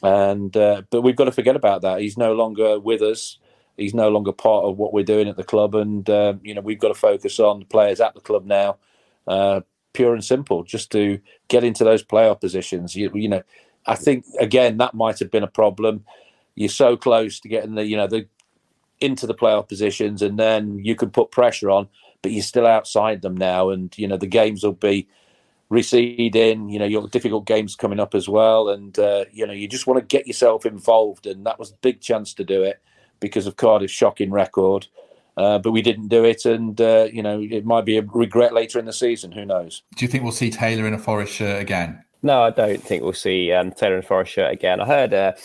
And 0.00 0.56
uh, 0.56 0.82
but 0.90 1.02
we've 1.02 1.16
got 1.16 1.24
to 1.24 1.32
forget 1.32 1.56
about 1.56 1.82
that. 1.82 2.00
He's 2.00 2.16
no 2.16 2.34
longer 2.34 2.78
with 2.78 3.02
us. 3.02 3.38
He's 3.78 3.94
no 3.94 4.08
longer 4.08 4.32
part 4.32 4.64
of 4.64 4.76
what 4.76 4.92
we're 4.92 5.04
doing 5.04 5.28
at 5.28 5.36
the 5.36 5.44
club, 5.44 5.74
and 5.74 6.08
uh, 6.10 6.34
you 6.42 6.54
know 6.54 6.60
we've 6.60 6.80
got 6.80 6.88
to 6.88 6.94
focus 6.94 7.38
on 7.38 7.60
the 7.60 7.64
players 7.64 8.00
at 8.00 8.14
the 8.14 8.20
club 8.20 8.44
now 8.44 8.76
uh, 9.28 9.60
pure 9.92 10.14
and 10.14 10.24
simple, 10.24 10.64
just 10.64 10.90
to 10.92 11.20
get 11.48 11.62
into 11.62 11.84
those 11.84 12.02
playoff 12.02 12.40
positions. 12.40 12.96
You, 12.96 13.10
you 13.14 13.28
know, 13.28 13.42
I 13.86 13.94
think 13.94 14.24
again 14.40 14.78
that 14.78 14.94
might 14.94 15.18
have 15.20 15.30
been 15.30 15.44
a 15.44 15.48
problem. 15.48 16.04
You're 16.54 16.68
so 16.68 16.96
close 16.96 17.38
to 17.40 17.48
getting 17.48 17.76
the 17.76 17.84
you 17.84 17.96
know 17.96 18.08
the 18.08 18.26
into 19.00 19.26
the 19.26 19.34
playoff 19.34 19.68
positions, 19.68 20.22
and 20.22 20.38
then 20.38 20.80
you 20.84 20.96
can 20.96 21.10
put 21.10 21.30
pressure 21.30 21.70
on, 21.70 21.88
but 22.22 22.32
you're 22.32 22.42
still 22.42 22.66
outside 22.66 23.22
them 23.22 23.36
now, 23.36 23.70
and 23.70 23.96
you 23.96 24.08
know 24.08 24.16
the 24.16 24.26
games 24.26 24.64
will 24.64 24.72
be 24.72 25.06
receding. 25.68 26.68
You 26.68 26.80
know, 26.80 26.84
your 26.86 27.06
difficult 27.06 27.46
games 27.46 27.76
coming 27.76 28.00
up 28.00 28.14
as 28.14 28.28
well, 28.28 28.70
and 28.70 28.98
uh, 28.98 29.26
you 29.30 29.46
know 29.46 29.52
you 29.52 29.68
just 29.68 29.86
want 29.86 30.00
to 30.00 30.16
get 30.16 30.26
yourself 30.26 30.66
involved, 30.66 31.26
and 31.26 31.46
that 31.46 31.58
was 31.58 31.70
a 31.70 31.76
big 31.80 32.00
chance 32.00 32.34
to 32.34 32.44
do 32.44 32.62
it 32.62 32.80
because 33.20 33.46
of 33.46 33.56
Cardiff's 33.56 33.92
shocking 33.92 34.30
record. 34.30 34.86
Uh, 35.36 35.56
but 35.58 35.70
we 35.70 35.82
didn't 35.82 36.08
do 36.08 36.24
it, 36.24 36.44
and 36.44 36.80
uh, 36.80 37.06
you 37.12 37.22
know 37.22 37.40
it 37.40 37.64
might 37.64 37.84
be 37.84 37.96
a 37.96 38.02
regret 38.02 38.52
later 38.52 38.78
in 38.78 38.86
the 38.86 38.92
season. 38.92 39.30
Who 39.30 39.44
knows? 39.44 39.82
Do 39.94 40.04
you 40.04 40.10
think 40.10 40.24
we'll 40.24 40.32
see 40.32 40.50
Taylor 40.50 40.86
in 40.86 40.94
a 40.94 40.98
Forest 40.98 41.32
shirt 41.32 41.62
again? 41.62 42.02
No, 42.22 42.42
I 42.42 42.50
don't 42.50 42.82
think 42.82 43.04
we'll 43.04 43.12
see 43.12 43.52
um, 43.52 43.70
Taylor 43.70 43.94
in 43.94 44.00
a 44.00 44.06
Forest 44.06 44.32
shirt 44.32 44.52
again. 44.52 44.80
I 44.80 44.86
heard 44.86 45.12
a 45.12 45.36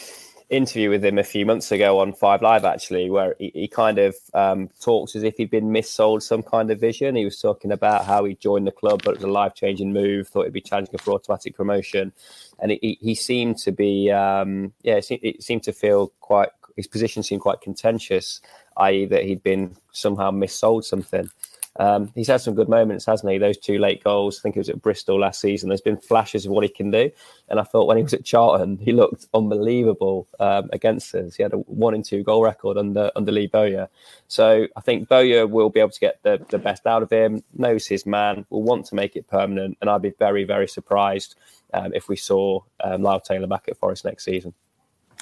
interview 0.50 0.90
with 0.90 1.04
him 1.04 1.18
a 1.18 1.24
few 1.24 1.46
months 1.46 1.72
ago 1.72 2.00
on 2.00 2.14
Five 2.14 2.42
Live, 2.42 2.64
actually, 2.64 3.10
where 3.10 3.36
he, 3.40 3.52
he 3.54 3.68
kind 3.68 3.98
of 3.98 4.16
um, 4.34 4.70
talks 4.80 5.16
as 5.16 5.24
if 5.24 5.36
he'd 5.38 5.50
been 5.50 5.70
missold 5.70 6.22
some 6.22 6.44
kind 6.44 6.70
of 6.72 6.80
vision. 6.80 7.16
He 7.16 7.26
was 7.26 7.40
talking 7.40 7.72
about 7.72 8.06
how 8.06 8.24
he 8.26 8.36
joined 8.36 8.68
the 8.68 8.72
club, 8.72 9.02
but 9.04 9.12
it 9.12 9.18
was 9.18 9.24
a 9.26 9.28
life 9.28 9.56
changing 9.56 9.94
move, 9.94 10.28
thought 10.28 10.46
he'd 10.46 10.54
be 10.54 10.62
challenging 10.62 10.98
for 11.00 11.14
automatic 11.14 11.56
promotion. 11.56 12.14
And 12.60 12.72
he, 12.72 12.98
he 13.02 13.16
seemed 13.16 13.58
to 13.60 13.72
be, 13.72 14.12
um, 14.12 14.74
yeah, 14.84 15.02
it 15.10 15.44
seemed 15.44 15.64
to 15.64 15.74
feel 15.74 16.12
quite, 16.20 16.50
his 16.76 16.88
position 16.88 17.24
seemed 17.24 17.42
quite 17.42 17.62
contentious 17.62 18.42
i.e., 18.78 19.06
that 19.06 19.24
he'd 19.24 19.44
been 19.44 19.76
somehow 19.92 20.32
missold 20.32 20.84
something. 20.84 21.30
Um, 21.78 22.12
he's 22.14 22.28
had 22.28 22.42
some 22.42 22.54
good 22.54 22.70
moments, 22.70 23.06
hasn't 23.06 23.32
he? 23.32 23.40
Those 23.40 23.58
two 23.58 23.80
late 23.80 24.04
goals. 24.04 24.40
I 24.40 24.42
think 24.44 24.56
it 24.56 24.60
was 24.60 24.70
at 24.70 24.82
Bristol 24.82 25.20
last 25.20 25.42
season. 25.42 25.70
There's 25.70 25.82
been 25.82 25.98
flashes 25.98 26.46
of 26.46 26.52
what 26.52 26.64
he 26.64 26.70
can 26.70 26.92
do, 26.92 27.10
and 27.50 27.60
I 27.60 27.64
thought 27.64 27.88
when 27.88 27.98
he 27.98 28.04
was 28.04 28.14
at 28.14 28.24
Charlton, 28.24 28.78
he 28.78 28.92
looked 28.92 29.26
unbelievable 29.34 30.28
um, 30.40 30.70
against 30.72 31.16
us. 31.16 31.36
He 31.36 31.42
had 31.42 31.54
a 31.54 31.58
one 31.58 31.96
in 31.96 32.04
two 32.04 32.22
goal 32.24 32.44
record 32.44 32.78
under 32.78 33.10
under 33.16 33.32
Lee 33.32 33.48
Bowyer. 33.48 33.90
So 34.28 34.68
I 34.76 34.82
think 34.82 35.10
Bowyer 35.10 35.48
will 35.48 35.72
be 35.72 35.80
able 35.80 35.90
to 35.90 36.00
get 36.00 36.22
the, 36.22 36.46
the 36.50 36.60
best 36.60 36.86
out 36.86 37.02
of 37.02 37.10
him. 37.10 37.44
Knows 37.56 37.88
his 37.88 38.06
man. 38.06 38.46
Will 38.52 38.62
want 38.62 38.86
to 38.88 38.96
make 38.96 39.16
it 39.16 39.28
permanent, 39.28 39.78
and 39.82 39.90
I'd 39.90 40.04
be 40.04 40.14
very 40.20 40.44
very 40.44 40.68
surprised 40.68 41.36
um, 41.74 41.92
if 41.96 42.08
we 42.08 42.18
saw 42.18 42.60
um, 42.84 43.02
Lyle 43.02 43.20
Taylor 43.20 43.48
back 43.48 43.66
at 43.68 43.78
Forest 43.78 44.06
next 44.06 44.26
season. 44.26 44.54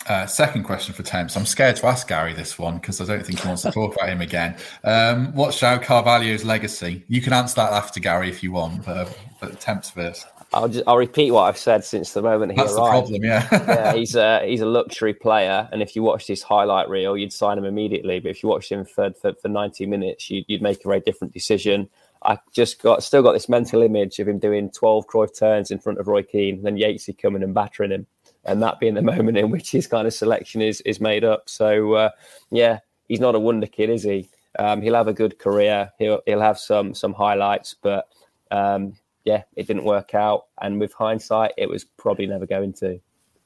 Uh, 0.08 0.26
second 0.26 0.64
question 0.64 0.94
for 0.94 1.04
Temps. 1.04 1.36
I'm 1.36 1.46
scared 1.46 1.76
to 1.78 1.88
ask 1.88 2.08
Gary 2.08 2.34
this 2.34 2.58
one 2.58 2.76
because 2.76 3.00
I 3.00 3.06
don't 3.06 3.26
think 3.26 3.40
he 3.40 3.48
wants 3.48 3.62
to 3.64 3.72
talk 3.72 3.96
about 3.96 4.10
him 4.10 4.22
again. 4.22 4.56
Um, 4.84 5.34
what's 5.34 5.60
João 5.60 5.82
Carvalho's 5.82 6.44
legacy? 6.44 7.04
You 7.08 7.22
can 7.22 7.34
answer 7.34 7.56
that 7.56 7.74
after 7.74 8.00
Gary 8.00 8.30
if 8.30 8.42
you 8.44 8.52
want, 8.52 8.86
but, 8.86 8.98
uh, 8.98 9.10
but 9.40 9.60
Temps 9.60 9.90
first. 9.90 10.26
I'll 10.54 10.68
just 10.68 10.84
I'll 10.86 10.98
repeat 10.98 11.32
what 11.32 11.44
I've 11.44 11.58
said 11.58 11.86
since 11.86 12.12
the 12.12 12.22
moment 12.22 12.52
he 12.52 12.58
That's 12.58 12.74
arrived. 12.74 13.08
the 13.08 13.20
problem, 13.20 13.24
yeah. 13.24 13.48
yeah, 13.52 13.94
he's 13.94 14.16
a 14.16 14.46
he's 14.46 14.60
a 14.60 14.66
luxury 14.66 15.14
player, 15.14 15.70
and 15.72 15.82
if 15.82 15.96
you 15.96 16.04
watched 16.04 16.28
his 16.28 16.44
highlight 16.44 16.90
reel, 16.90 17.16
you'd 17.16 17.32
sign 17.32 17.58
him 17.58 17.64
immediately. 17.64 18.20
But 18.20 18.32
if 18.32 18.44
you 18.44 18.50
watched 18.50 18.70
him 18.70 18.84
for 18.84 19.14
for, 19.14 19.34
for 19.34 19.48
90 19.48 19.86
minutes, 19.86 20.30
you'd, 20.30 20.44
you'd 20.48 20.62
make 20.62 20.84
a 20.84 20.88
very 20.90 21.00
different 21.00 21.34
decision. 21.34 21.90
I 22.24 22.38
just 22.54 22.82
got 22.82 23.02
still 23.02 23.24
got 23.24 23.32
this 23.32 23.48
mental 23.48 23.82
image 23.82 24.20
of 24.20 24.28
him 24.28 24.40
doing 24.40 24.70
12 24.72 25.08
Cruyff 25.08 25.38
turns 25.38 25.72
in 25.72 25.80
front 25.80 26.00
of 26.00 26.08
Roy 26.08 26.22
Keane, 26.22 26.62
then 26.64 26.76
Yatesy 26.76 27.18
coming 27.18 27.44
and 27.44 27.54
battering 27.54 27.92
him 27.92 28.06
and 28.46 28.62
that 28.62 28.80
being 28.80 28.94
the 28.94 29.02
moment 29.14 29.38
in 29.38 29.50
which 29.50 29.72
his 29.72 29.88
kind 29.88 30.08
of 30.08 30.14
selection 30.14 30.62
is 30.62 30.82
is 30.82 31.00
made 31.00 31.24
up. 31.24 31.50
So 31.50 31.94
uh, 31.94 32.10
yeah, 32.50 32.80
he's 33.08 33.20
not 33.20 33.36
a 33.36 33.40
wonder 33.40 33.68
kid, 33.68 33.90
is 33.90 34.04
he? 34.04 34.30
Um, 34.60 34.82
he'll 34.82 34.96
have 34.96 35.08
a 35.08 35.14
good 35.14 35.40
career. 35.40 35.92
He'll 35.98 36.22
he'll 36.26 36.42
have 36.42 36.60
some 36.60 36.94
some 36.94 37.14
highlights, 37.14 37.76
but 37.82 38.08
um, 38.52 38.94
yeah, 39.24 39.44
it 39.56 39.68
didn't 39.68 39.86
work 39.86 40.16
out. 40.16 40.46
And 40.62 40.80
with 40.80 40.94
hindsight, 40.94 41.54
it 41.58 41.70
was 41.70 41.86
probably 41.86 42.28
never 42.28 42.46
going 42.46 42.74
to. 42.74 43.00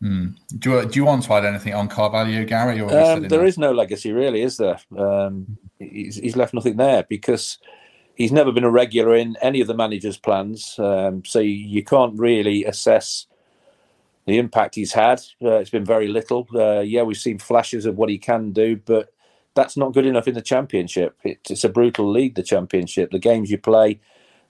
Mm. 0.04 0.36
Do, 0.60 0.72
you, 0.72 0.86
do 0.86 1.00
you 1.00 1.06
want 1.06 1.24
to 1.24 1.34
add 1.34 1.46
anything 1.46 1.74
on 1.74 1.88
Carvalho, 1.88 2.44
Gary? 2.44 2.82
Or 2.82 3.00
um, 3.00 3.28
there 3.28 3.46
is 3.46 3.58
no 3.58 3.72
legacy, 3.72 4.12
really, 4.12 4.42
is 4.42 4.58
there? 4.58 4.80
Um, 4.98 5.58
he's, 5.80 6.18
he's, 6.18 6.36
left 6.36 6.54
nothing 6.54 6.76
there 6.78 7.04
because 7.04 7.58
he's 8.16 8.32
never 8.32 8.52
been 8.52 8.66
a 8.66 8.70
regular 8.70 9.16
in 9.16 9.38
any 9.42 9.62
of 9.62 9.68
the 9.68 9.74
manager's 9.74 10.18
plans. 10.18 10.76
Um, 10.78 11.24
so 11.26 11.40
you, 11.40 11.52
you, 11.52 11.84
can't 11.84 12.20
really 12.20 12.66
assess 12.66 13.26
the 14.26 14.38
impact 14.38 14.76
he's 14.76 14.94
had. 14.94 15.22
Uh, 15.44 15.56
it's 15.56 15.70
been 15.70 15.86
very 15.86 16.08
little. 16.08 16.48
Uh, 16.54 16.80
yeah, 16.82 17.04
we've 17.04 17.18
seen 17.18 17.38
flashes 17.38 17.86
of 17.86 17.96
what 17.98 18.10
he 18.10 18.18
can 18.18 18.52
do, 18.52 18.76
but 18.76 19.14
that's 19.54 19.78
not 19.78 19.94
good 19.94 20.06
enough 20.06 20.28
in 20.28 20.34
the 20.34 20.42
championship. 20.42 21.18
It, 21.24 21.40
it's 21.50 21.64
a 21.64 21.70
brutal 21.70 22.10
league, 22.10 22.36
the 22.36 22.44
championship. 22.44 23.12
The 23.12 23.20
games 23.20 23.52
you 23.52 23.58
play, 23.58 24.00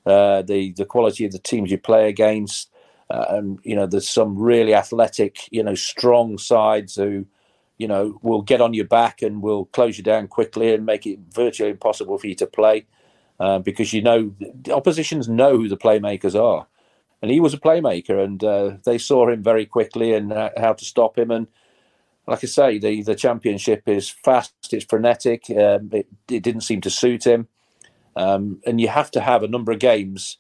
uh, 0.06 0.42
the 0.42 0.72
the 0.74 0.86
quality 0.86 1.26
of 1.26 1.32
the 1.32 1.40
teams 1.40 1.72
you 1.72 1.78
play 1.78 2.08
against, 2.08 2.70
uh, 3.10 3.26
and 3.30 3.60
you 3.64 3.76
know 3.76 3.86
there's 3.86 4.10
some 4.10 4.38
really 4.38 4.74
athletic, 4.74 5.52
you 5.52 5.64
know, 5.64 5.76
strong 5.76 6.38
sides 6.38 6.96
who, 6.96 7.26
you 7.78 7.88
know, 7.88 8.18
will 8.22 8.42
get 8.42 8.62
on 8.62 8.74
your 8.74 8.88
back 8.88 9.22
and 9.22 9.42
will 9.42 9.66
close 9.66 9.98
you 9.98 10.04
down 10.04 10.28
quickly 10.28 10.74
and 10.74 10.86
make 10.86 11.06
it 11.06 11.20
virtually 11.32 11.72
impossible 11.72 12.18
for 12.18 12.28
you 12.28 12.36
to 12.36 12.48
play. 12.48 12.86
Uh, 13.38 13.60
because 13.60 13.92
you 13.92 14.02
know 14.02 14.34
the 14.40 14.74
oppositions 14.74 15.28
know 15.28 15.58
who 15.58 15.68
the 15.68 15.76
playmakers 15.76 16.42
are 16.42 16.66
and 17.26 17.32
he 17.32 17.40
was 17.40 17.56
a 17.56 17.60
playmaker, 17.60 18.24
and 18.24 18.44
uh, 18.44 18.78
they 18.86 19.00
saw 19.00 19.28
him 19.28 19.42
very 19.42 19.66
quickly 19.66 20.14
and 20.14 20.32
uh, 20.32 20.52
how 20.58 20.74
to 20.74 20.86
stop 20.86 21.18
him. 21.18 21.32
And 21.32 21.48
like 22.28 22.44
I 22.44 22.48
say, 22.48 22.78
the 22.78 23.02
the 23.02 23.16
championship 23.16 23.90
is 23.90 24.12
fast, 24.12 24.54
it's 24.72 24.86
frenetic. 24.86 25.50
Um, 25.50 25.90
it, 25.92 26.08
it 26.30 26.44
didn't 26.44 26.62
seem 26.62 26.82
to 26.82 26.92
suit 26.92 27.26
him, 27.26 27.48
um, 28.16 28.62
and 28.68 28.80
you 28.80 28.90
have 28.90 29.10
to 29.10 29.22
have 29.22 29.42
a 29.42 29.48
number 29.48 29.72
of 29.72 29.80
games 29.80 30.38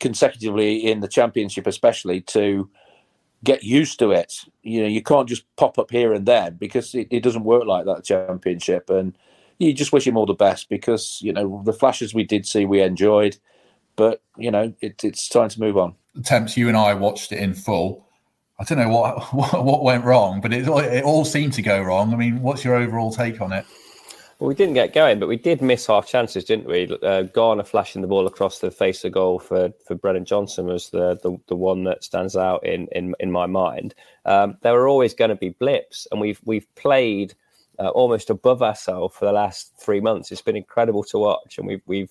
consecutively 0.00 0.78
in 0.78 0.98
the 0.98 1.06
championship, 1.06 1.68
especially 1.68 2.20
to 2.22 2.68
get 3.44 3.62
used 3.62 4.00
to 4.00 4.10
it. 4.10 4.40
You 4.64 4.82
know, 4.82 4.88
you 4.88 5.00
can't 5.00 5.28
just 5.28 5.44
pop 5.54 5.78
up 5.78 5.92
here 5.92 6.12
and 6.12 6.26
there 6.26 6.50
because 6.50 6.92
it, 6.92 7.06
it 7.12 7.22
doesn't 7.22 7.44
work 7.44 7.66
like 7.66 7.84
that 7.84 8.02
championship. 8.02 8.90
And 8.90 9.16
you 9.60 9.72
just 9.72 9.92
wish 9.92 10.08
him 10.08 10.16
all 10.16 10.26
the 10.26 10.34
best 10.34 10.68
because 10.68 11.20
you 11.22 11.32
know 11.32 11.62
the 11.64 11.72
flashes 11.72 12.12
we 12.12 12.24
did 12.24 12.46
see, 12.46 12.66
we 12.66 12.82
enjoyed 12.82 13.36
but 13.96 14.22
you 14.36 14.50
know, 14.50 14.72
it, 14.80 15.02
it's 15.04 15.28
time 15.28 15.48
to 15.50 15.60
move 15.60 15.76
on. 15.76 15.94
Temps, 16.24 16.56
you 16.56 16.68
and 16.68 16.76
I 16.76 16.94
watched 16.94 17.32
it 17.32 17.38
in 17.38 17.54
full. 17.54 18.06
I 18.60 18.64
don't 18.64 18.78
know 18.78 18.88
what 18.88 19.22
what, 19.34 19.64
what 19.64 19.82
went 19.82 20.04
wrong, 20.04 20.40
but 20.40 20.52
it, 20.52 20.66
it 20.68 21.04
all 21.04 21.24
seemed 21.24 21.52
to 21.54 21.62
go 21.62 21.80
wrong. 21.82 22.12
I 22.12 22.16
mean, 22.16 22.42
what's 22.42 22.64
your 22.64 22.74
overall 22.76 23.12
take 23.12 23.40
on 23.40 23.52
it? 23.52 23.64
Well, 24.42 24.48
we 24.48 24.56
didn't 24.56 24.74
get 24.74 24.92
going, 24.92 25.20
but 25.20 25.28
we 25.28 25.36
did 25.36 25.62
miss 25.62 25.86
half 25.86 26.08
chances, 26.08 26.44
didn't 26.44 26.66
we? 26.66 26.98
Uh, 27.00 27.22
Garner 27.22 27.62
flashing 27.62 28.02
the 28.02 28.08
ball 28.08 28.26
across 28.26 28.58
the 28.58 28.72
face 28.72 29.04
of 29.04 29.12
goal 29.12 29.38
for, 29.38 29.72
for 29.86 29.94
Brennan 29.94 30.24
Johnson 30.24 30.66
was 30.66 30.90
the, 30.90 31.16
the, 31.22 31.38
the 31.46 31.54
one 31.54 31.84
that 31.84 32.02
stands 32.02 32.36
out 32.36 32.66
in 32.66 32.88
in, 32.90 33.14
in 33.20 33.30
my 33.30 33.46
mind. 33.46 33.94
Um, 34.24 34.56
there 34.62 34.74
are 34.74 34.88
always 34.88 35.14
going 35.14 35.28
to 35.28 35.36
be 35.36 35.50
blips, 35.50 36.08
and 36.10 36.20
we've 36.20 36.40
we've 36.44 36.66
played 36.74 37.34
uh, 37.78 37.90
almost 37.90 38.30
above 38.30 38.62
ourselves 38.62 39.14
for 39.16 39.26
the 39.26 39.32
last 39.32 39.74
three 39.78 40.00
months. 40.00 40.32
It's 40.32 40.42
been 40.42 40.56
incredible 40.56 41.04
to 41.04 41.18
watch, 41.18 41.58
and 41.58 41.66
we've 41.68 41.82
we've 41.86 42.10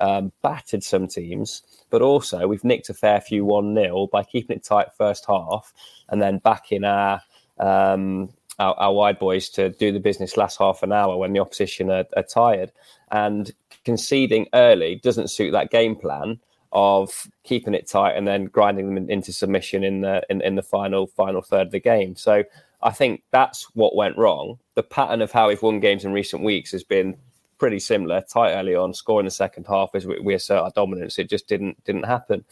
um, 0.00 0.32
battered 0.42 0.82
some 0.82 1.06
teams, 1.06 1.62
but 1.90 2.02
also 2.02 2.46
we've 2.46 2.64
nicked 2.64 2.88
a 2.88 2.94
fair 2.94 3.20
few 3.20 3.44
1 3.44 3.74
0 3.74 4.08
by 4.08 4.22
keeping 4.22 4.56
it 4.56 4.64
tight 4.64 4.88
first 4.96 5.24
half 5.26 5.72
and 6.08 6.20
then 6.20 6.38
backing 6.38 6.84
our, 6.84 7.20
um, 7.58 8.30
our, 8.58 8.74
our, 8.74 8.92
wide 8.92 9.18
boys 9.18 9.48
to 9.50 9.70
do 9.70 9.92
the 9.92 10.00
business 10.00 10.36
last 10.36 10.58
half 10.58 10.82
an 10.82 10.92
hour 10.92 11.16
when 11.16 11.32
the 11.32 11.40
opposition 11.40 11.90
are, 11.90 12.04
are 12.16 12.22
tired. 12.22 12.72
And 13.10 13.50
conceding 13.84 14.48
early 14.54 14.96
doesn't 14.96 15.30
suit 15.30 15.52
that 15.52 15.70
game 15.70 15.96
plan 15.96 16.40
of 16.72 17.26
keeping 17.42 17.74
it 17.74 17.88
tight 17.88 18.12
and 18.12 18.26
then 18.26 18.44
grinding 18.44 18.94
them 18.94 19.10
into 19.10 19.32
submission 19.32 19.82
in 19.82 20.02
the 20.02 20.22
in, 20.30 20.40
in 20.40 20.54
the 20.54 20.62
final 20.62 21.06
final 21.06 21.42
third 21.42 21.66
of 21.66 21.72
the 21.72 21.80
game. 21.80 22.14
So 22.14 22.44
I 22.82 22.90
think 22.90 23.22
that's 23.30 23.64
what 23.74 23.96
went 23.96 24.16
wrong. 24.16 24.58
The 24.74 24.82
pattern 24.82 25.20
of 25.20 25.32
how 25.32 25.48
we've 25.48 25.62
won 25.62 25.80
games 25.80 26.04
in 26.04 26.12
recent 26.12 26.42
weeks 26.42 26.72
has 26.72 26.84
been 26.84 27.16
pretty 27.60 27.78
similar. 27.78 28.22
Tight 28.22 28.54
early 28.54 28.74
on, 28.74 28.92
score 28.92 29.20
in 29.20 29.26
the 29.26 29.30
second 29.30 29.66
half 29.68 29.90
as 29.94 30.06
we, 30.06 30.18
we 30.18 30.34
assert 30.34 30.58
our 30.58 30.72
dominance. 30.74 31.18
It 31.20 31.28
just 31.28 31.46
didn't 31.46 31.84
didn't 31.84 32.06
happen. 32.06 32.44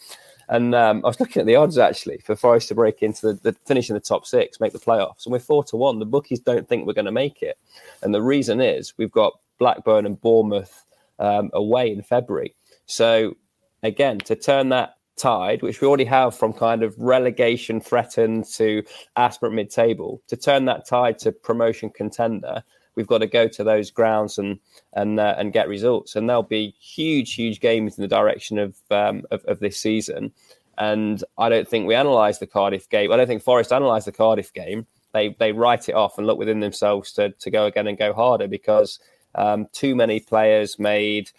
And 0.50 0.74
um, 0.74 1.04
I 1.04 1.08
was 1.08 1.18
looking 1.18 1.40
at 1.40 1.46
the 1.46 1.56
odds 1.56 1.76
actually 1.76 2.18
for 2.18 2.36
Forest 2.36 2.68
to 2.68 2.74
break 2.74 3.02
into 3.02 3.26
the, 3.26 3.32
the 3.42 3.52
finish 3.66 3.90
in 3.90 3.94
the 3.94 4.00
top 4.00 4.24
six, 4.24 4.60
make 4.60 4.72
the 4.72 4.78
playoffs, 4.78 5.26
and 5.26 5.32
we're 5.32 5.40
four 5.40 5.64
to 5.64 5.76
one. 5.76 5.98
The 5.98 6.06
bookies 6.06 6.40
don't 6.40 6.68
think 6.68 6.86
we're 6.86 6.92
going 6.92 7.04
to 7.06 7.12
make 7.12 7.42
it, 7.42 7.58
and 8.02 8.14
the 8.14 8.22
reason 8.22 8.60
is 8.60 8.94
we've 8.96 9.10
got 9.10 9.40
Blackburn 9.58 10.06
and 10.06 10.20
Bournemouth 10.20 10.84
um, 11.18 11.50
away 11.52 11.90
in 11.90 12.02
February. 12.02 12.54
So 12.86 13.34
again, 13.82 14.18
to 14.20 14.36
turn 14.36 14.68
that 14.68 14.94
tide, 15.16 15.62
which 15.62 15.80
we 15.80 15.88
already 15.88 16.04
have 16.04 16.36
from 16.36 16.52
kind 16.52 16.82
of 16.82 16.94
relegation 16.98 17.80
threatened 17.80 18.44
to 18.54 18.84
aspirant 19.16 19.56
mid-table, 19.56 20.22
to 20.28 20.36
turn 20.36 20.64
that 20.66 20.86
tide 20.86 21.18
to 21.18 21.32
promotion 21.32 21.90
contender 21.90 22.62
we've 22.98 23.06
got 23.06 23.18
to 23.18 23.28
go 23.28 23.46
to 23.46 23.62
those 23.62 23.92
grounds 23.92 24.38
and 24.38 24.58
and 24.92 25.20
uh, 25.20 25.36
and 25.38 25.52
get 25.52 25.68
results. 25.68 26.16
And 26.16 26.28
there'll 26.28 26.42
be 26.42 26.74
huge, 26.80 27.34
huge 27.34 27.60
games 27.60 27.96
in 27.96 28.02
the 28.02 28.08
direction 28.08 28.58
of, 28.58 28.74
um, 28.90 29.22
of, 29.30 29.44
of 29.44 29.60
this 29.60 29.78
season. 29.78 30.32
And 30.76 31.22
I 31.38 31.48
don't 31.48 31.68
think 31.68 31.86
we 31.86 31.94
analyse 31.94 32.38
the 32.38 32.46
Cardiff 32.46 32.88
game. 32.88 33.12
I 33.12 33.16
don't 33.16 33.28
think 33.28 33.42
Forest 33.42 33.72
analyse 33.72 34.04
the 34.04 34.12
Cardiff 34.12 34.52
game. 34.52 34.86
They 35.12 35.36
they 35.38 35.52
write 35.52 35.88
it 35.88 35.94
off 35.94 36.18
and 36.18 36.26
look 36.26 36.38
within 36.38 36.60
themselves 36.60 37.12
to 37.12 37.30
to 37.30 37.50
go 37.50 37.66
again 37.66 37.86
and 37.86 37.96
go 37.96 38.12
harder 38.12 38.48
because 38.48 38.98
um, 39.36 39.68
too 39.72 39.94
many 39.94 40.18
players 40.18 40.78
made 40.78 41.30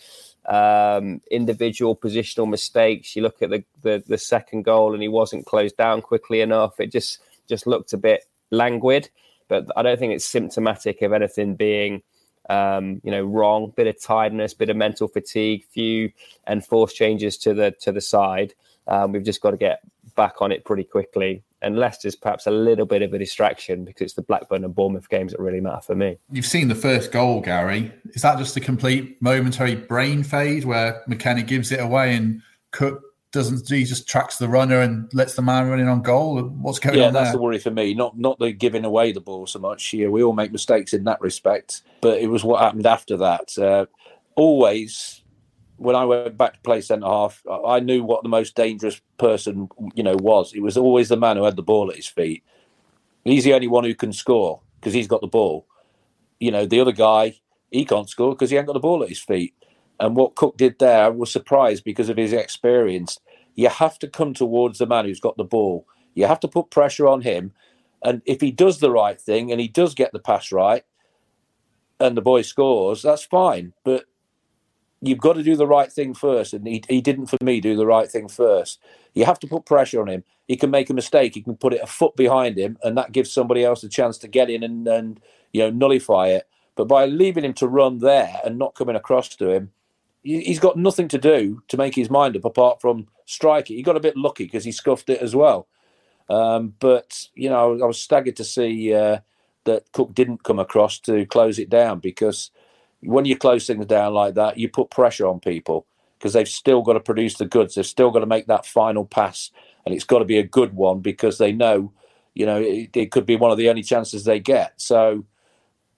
um, 0.48 1.22
individual 1.30 1.96
positional 1.96 2.50
mistakes. 2.50 3.16
You 3.16 3.22
look 3.24 3.42
at 3.42 3.50
the, 3.50 3.64
the, 3.82 4.04
the 4.08 4.18
second 4.18 4.64
goal, 4.64 4.94
and 4.94 5.02
he 5.02 5.10
wasn't 5.10 5.46
closed 5.46 5.76
down 5.76 6.02
quickly 6.02 6.40
enough. 6.42 6.80
It 6.80 6.92
just 6.92 7.20
just 7.48 7.68
looked 7.68 7.94
a 7.94 7.98
bit 7.98 8.26
languid, 8.52 9.10
but 9.50 9.68
I 9.76 9.82
don't 9.82 10.00
think 10.00 10.14
it's 10.14 10.26
symptomatic 10.26 11.02
of 11.02 11.12
anything 11.12 11.56
being. 11.56 12.04
Um, 12.50 13.00
you 13.04 13.12
know, 13.12 13.24
wrong. 13.24 13.74
Bit 13.76 13.88
of 13.88 14.02
tiredness, 14.02 14.56
bit 14.56 14.70
of 14.70 14.78
mental 14.78 15.08
fatigue, 15.08 15.66
few 15.70 16.12
enforced 16.48 16.96
changes 16.96 17.38
to 17.40 17.54
the 17.54 17.72
to 17.82 17.92
the 17.92 18.02
side. 18.02 18.54
Um, 18.88 19.12
we've 19.12 19.24
just 19.24 19.42
got 19.42 19.52
to 19.52 19.58
get 19.58 19.82
back 20.16 20.42
on 20.42 20.52
it 20.52 20.66
pretty 20.66 20.84
quickly. 20.84 21.44
And 21.62 21.78
Leicester's 21.78 22.16
perhaps 22.16 22.48
a 22.48 22.52
little 22.52 22.86
bit 22.86 23.02
of 23.02 23.14
a 23.14 23.20
distraction 23.20 23.86
because 23.86 24.02
it's 24.02 24.14
the 24.14 24.22
Blackburn 24.22 24.64
and 24.64 24.74
Bournemouth 24.74 25.10
games 25.10 25.32
that 25.32 25.40
really 25.40 25.60
matter 25.60 25.82
for 25.82 25.96
me. 25.96 26.18
You've 26.32 26.46
seen 26.46 26.70
the 26.70 26.76
first 26.76 27.12
goal, 27.12 27.42
Gary. 27.42 27.92
Is 28.14 28.22
that 28.22 28.38
just 28.38 28.56
a 28.56 28.62
complete 28.62 29.22
momentary 29.22 29.76
brain 29.76 30.24
fade 30.24 30.64
where 30.64 31.04
McKenna 31.08 31.44
gives 31.44 31.72
it 31.72 31.82
away 31.82 32.16
and 32.16 32.42
Cook 32.72 33.02
doesn't? 33.32 33.70
He 33.70 33.84
just 33.84 34.08
tracks 34.08 34.38
the 34.38 34.50
runner 34.50 34.82
and 34.82 35.14
lets 35.14 35.36
the 35.36 35.42
man 35.42 35.70
run 35.70 35.80
in 35.80 35.88
on 35.88 36.02
goal. 36.02 36.42
What's 36.42 36.80
going 36.80 36.98
yeah, 36.98 37.08
on 37.08 37.14
that's 37.14 37.32
the 37.32 37.42
worry 37.42 37.60
for 37.60 37.72
me. 37.72 37.94
Not 37.94 38.18
not 38.18 38.40
the 38.40 38.52
giving 38.52 38.86
away 38.86 39.12
the 39.12 39.22
ball 39.22 39.48
so 39.48 39.60
much. 39.60 39.94
Yeah, 39.94 40.08
we 40.08 40.24
all 40.24 40.34
make 40.34 40.52
mistakes 40.52 40.94
in 40.94 41.04
that 41.06 41.22
respect, 41.22 41.82
but 42.02 42.20
it 42.20 42.28
was 42.28 42.44
what 42.44 42.62
happened 42.62 42.86
after 42.86 43.18
that. 43.18 43.58
Uh, 43.58 43.86
always 44.36 45.22
when 45.80 45.96
I 45.96 46.04
went 46.04 46.38
back 46.38 46.54
to 46.54 46.60
play 46.60 46.82
centre 46.82 47.08
half, 47.08 47.42
I 47.66 47.80
knew 47.80 48.04
what 48.04 48.24
the 48.24 48.30
most 48.30 48.54
dangerous 48.54 49.00
person, 49.18 49.70
you 49.96 50.04
know, 50.04 50.18
was. 50.18 50.54
It 50.54 50.62
was 50.62 50.76
always 50.76 51.08
the 51.08 51.18
man 51.18 51.38
who 51.38 51.46
had 51.46 51.56
the 51.56 51.64
ball 51.64 51.90
at 51.90 51.96
his 51.96 52.08
feet. 52.08 52.44
He's 53.24 53.46
the 53.46 53.54
only 53.54 53.68
one 53.68 53.86
who 53.86 53.96
can 53.96 54.12
score 54.12 54.62
because 54.80 54.94
he's 54.94 55.08
got 55.08 55.22
the 55.22 55.28
ball. 55.28 55.66
You 56.40 56.52
know, 56.52 56.66
the 56.66 56.82
other 56.82 56.92
guy, 56.92 57.40
he 57.72 57.86
can't 57.86 58.10
score 58.10 58.34
because 58.34 58.50
he 58.50 58.58
ain't 58.58 58.68
got 58.68 58.74
the 58.74 58.80
ball 58.80 59.04
at 59.04 59.10
his 59.10 59.22
feet. 59.22 59.54
And 60.00 60.16
what 60.16 60.36
Cook 60.36 60.58
did 60.58 60.80
there, 60.80 61.06
I 61.06 61.10
was 61.10 61.32
surprised 61.32 61.84
because 61.84 62.10
of 62.10 62.18
his 62.18 62.34
experience. 62.34 63.20
You 63.56 63.70
have 63.70 64.00
to 64.00 64.08
come 64.08 64.34
towards 64.34 64.80
the 64.80 64.88
man 64.88 65.06
who's 65.06 65.20
got 65.20 65.38
the 65.38 65.44
ball. 65.44 65.86
You 66.14 66.26
have 66.26 66.40
to 66.42 66.48
put 66.48 66.72
pressure 66.72 67.08
on 67.08 67.22
him. 67.22 67.52
And 68.04 68.22
if 68.26 68.40
he 68.40 68.52
does 68.52 68.80
the 68.80 68.92
right 68.92 69.20
thing 69.20 69.52
and 69.52 69.60
he 69.60 69.68
does 69.68 69.94
get 69.94 70.14
the 70.14 70.20
pass 70.20 70.52
right 70.52 70.84
and 72.00 72.16
the 72.16 72.22
boy 72.22 72.44
scores, 72.44 73.02
that's 73.02 73.26
fine. 73.26 73.74
But 73.84 74.06
you've 75.02 75.20
got 75.20 75.34
to 75.34 75.44
do 75.44 75.56
the 75.56 75.68
right 75.68 75.92
thing 75.92 76.14
first. 76.14 76.54
And 76.54 76.66
he, 76.66 76.84
he 76.88 77.02
didn't, 77.02 77.28
for 77.28 77.38
me, 77.44 77.60
do 77.60 77.76
the 77.76 77.86
right 77.86 78.10
thing 78.10 78.30
first. 78.30 78.80
You 79.14 79.26
have 79.26 79.40
to 79.40 79.48
put 79.48 79.66
pressure 79.66 80.02
on 80.02 80.08
him. 80.08 80.24
He 80.48 80.56
can 80.56 80.72
make 80.72 80.90
a 80.90 80.94
mistake. 80.94 81.36
He 81.36 81.42
can 81.42 81.58
put 81.58 81.74
it 81.74 81.82
a 81.84 81.88
foot 81.88 82.16
behind 82.16 82.58
him, 82.58 82.78
and 82.84 82.98
that 82.98 83.12
gives 83.12 83.32
somebody 83.32 83.64
else 83.64 83.84
a 83.84 83.90
chance 83.90 84.18
to 84.20 84.28
get 84.28 84.50
in 84.50 84.64
and, 84.64 84.88
and 84.88 85.20
you 85.54 85.62
know 85.62 85.70
nullify 85.70 86.30
it. 86.30 86.48
But 86.76 86.88
by 86.88 87.06
leaving 87.06 87.44
him 87.44 87.54
to 87.56 87.68
run 87.68 88.00
there 88.00 88.40
and 88.44 88.58
not 88.58 88.74
coming 88.74 88.96
across 88.96 89.30
to 89.36 89.50
him, 89.50 89.72
he's 90.24 90.60
got 90.60 90.78
nothing 90.78 91.08
to 91.10 91.18
do 91.18 91.62
to 91.68 91.78
make 91.78 91.96
his 91.96 92.10
mind 92.10 92.36
up 92.36 92.46
apart 92.46 92.82
from 92.82 93.08
strike 93.26 93.70
it. 93.70 93.76
He 93.76 93.84
got 93.84 93.98
a 93.98 94.02
bit 94.02 94.18
lucky 94.18 94.46
because 94.46 94.64
he 94.64 94.72
scuffed 94.72 95.10
it 95.10 95.22
as 95.22 95.36
well. 95.36 95.68
Um, 96.30 96.74
but 96.80 97.28
you 97.34 97.50
know, 97.50 97.82
I 97.82 97.86
was 97.86 98.00
staggered 98.00 98.36
to 98.38 98.44
see 98.44 98.94
uh, 98.94 99.20
that 99.66 99.92
Cook 99.92 100.14
didn't 100.14 100.44
come 100.44 100.60
across 100.60 101.00
to 101.02 101.26
close 101.26 101.60
it 101.60 101.70
down 101.70 102.00
because 102.00 102.52
when 103.02 103.26
you 103.26 103.38
close 103.38 103.68
things 103.68 103.86
down 103.86 104.14
like 104.14 104.36
that, 104.36 104.58
you 104.58 104.70
put 104.70 104.90
pressure 104.90 105.28
on 105.28 105.40
people 105.40 105.86
because 106.18 106.34
they've 106.34 106.48
still 106.48 106.82
got 106.82 106.94
to 106.94 107.00
produce 107.00 107.36
the 107.36 107.46
goods. 107.46 107.76
They've 107.76 107.86
still 107.86 108.12
got 108.12 108.20
to 108.20 108.26
make 108.26 108.48
that 108.48 108.66
final 108.66 109.06
pass, 109.06 109.52
and 109.86 109.96
it's 109.96 110.04
got 110.04 110.20
to 110.20 110.26
be 110.26 110.38
a 110.38 110.44
good 110.44 110.74
one 110.74 111.00
because 111.00 111.38
they 111.38 111.52
know, 111.52 111.94
you 112.34 112.46
know, 112.46 112.60
it, 112.60 112.96
it 112.96 113.12
could 113.12 113.26
be 113.26 113.38
one 113.38 113.52
of 113.52 113.58
the 113.58 113.70
only 113.70 113.84
chances 113.84 114.26
they 114.26 114.40
get. 114.40 114.74
So, 114.78 115.26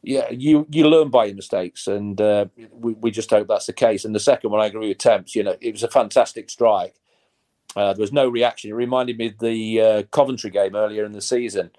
yeah, 0.03 0.29
you 0.31 0.65
you 0.71 0.87
learn 0.87 1.09
by 1.09 1.25
your 1.25 1.35
mistakes, 1.35 1.87
and 1.87 2.19
uh, 2.19 2.45
we, 2.71 2.93
we 2.93 3.11
just 3.11 3.29
hope 3.29 3.47
that's 3.47 3.67
the 3.67 3.73
case. 3.73 4.03
And 4.03 4.15
the 4.15 4.19
second 4.19 4.49
one, 4.49 4.61
I 4.61 4.65
agree 4.65 4.87
with 4.87 4.97
Temps. 4.97 5.35
You 5.35 5.43
know, 5.43 5.55
it 5.61 5.71
was 5.71 5.83
a 5.83 5.89
fantastic 5.89 6.49
strike. 6.49 6.95
Uh, 7.75 7.93
there 7.93 8.01
was 8.01 8.11
no 8.11 8.27
reaction. 8.27 8.71
It 8.71 8.75
reminded 8.75 9.17
me 9.17 9.27
of 9.27 9.39
the 9.39 9.81
uh, 9.81 10.03
Coventry 10.11 10.49
game 10.49 10.75
earlier 10.75 11.05
in 11.05 11.11
the 11.11 11.21
season 11.21 11.71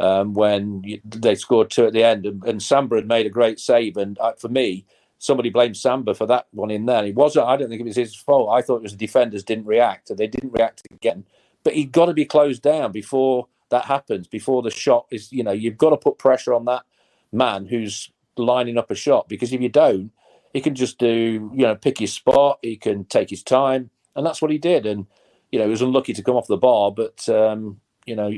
um, 0.00 0.32
when 0.32 0.82
you, 0.82 1.00
they 1.04 1.34
scored 1.34 1.70
two 1.70 1.86
at 1.86 1.92
the 1.92 2.04
end, 2.04 2.24
and, 2.24 2.42
and 2.44 2.62
Samba 2.62 2.96
had 2.96 3.06
made 3.06 3.26
a 3.26 3.30
great 3.30 3.60
save. 3.60 3.98
And 3.98 4.18
uh, 4.18 4.32
for 4.32 4.48
me, 4.48 4.86
somebody 5.18 5.50
blamed 5.50 5.76
Samba 5.76 6.14
for 6.14 6.26
that 6.26 6.46
one 6.52 6.70
in 6.70 6.86
there. 6.86 7.04
It 7.04 7.14
wasn't. 7.14 7.46
I 7.46 7.56
don't 7.56 7.68
think 7.68 7.82
it 7.82 7.86
was 7.86 7.96
his 7.96 8.16
fault. 8.16 8.50
I 8.50 8.62
thought 8.62 8.76
it 8.76 8.82
was 8.82 8.92
the 8.92 8.98
defenders 8.98 9.44
didn't 9.44 9.66
react, 9.66 10.08
and 10.08 10.18
they 10.18 10.26
didn't 10.26 10.52
react 10.52 10.82
again. 10.90 11.24
But 11.64 11.74
he'd 11.74 11.92
got 11.92 12.06
to 12.06 12.14
be 12.14 12.24
closed 12.24 12.62
down 12.62 12.92
before 12.92 13.48
that 13.70 13.84
happens. 13.84 14.26
Before 14.26 14.62
the 14.62 14.70
shot 14.70 15.06
is, 15.10 15.30
you 15.32 15.44
know, 15.44 15.52
you've 15.52 15.76
got 15.76 15.90
to 15.90 15.98
put 15.98 16.18
pressure 16.18 16.54
on 16.54 16.64
that 16.64 16.84
man 17.32 17.66
who's 17.66 18.10
lining 18.36 18.78
up 18.78 18.90
a 18.90 18.94
shot 18.94 19.28
because 19.28 19.52
if 19.52 19.60
you 19.60 19.68
don't, 19.68 20.10
he 20.52 20.60
can 20.60 20.74
just 20.74 20.98
do, 20.98 21.50
you 21.54 21.62
know, 21.62 21.74
pick 21.74 21.98
his 21.98 22.12
spot. 22.12 22.58
He 22.62 22.76
can 22.76 23.04
take 23.04 23.30
his 23.30 23.42
time, 23.42 23.90
and 24.16 24.24
that's 24.24 24.40
what 24.40 24.50
he 24.50 24.58
did. 24.58 24.86
And 24.86 25.06
you 25.50 25.58
know, 25.58 25.66
he 25.66 25.70
was 25.70 25.82
unlucky 25.82 26.12
to 26.12 26.22
come 26.22 26.36
off 26.36 26.46
the 26.46 26.56
bar, 26.56 26.90
but 26.90 27.28
um, 27.28 27.80
you 28.06 28.16
know, 28.16 28.32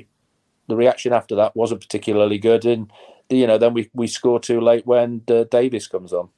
the 0.69 0.77
reaction 0.77 1.13
after 1.13 1.35
that 1.37 1.57
wasn't 1.57 1.81
particularly 1.81 2.39
good, 2.39 2.65
and 2.65 2.91
you 3.29 3.47
know, 3.47 3.59
then 3.59 3.75
we 3.75 3.91
we 3.93 4.07
score 4.07 4.41
too 4.41 4.61
late 4.61 4.87
when 4.87 5.23
uh, 5.29 5.45
Davis 5.45 5.87
comes 5.87 6.13
on. 6.13 6.29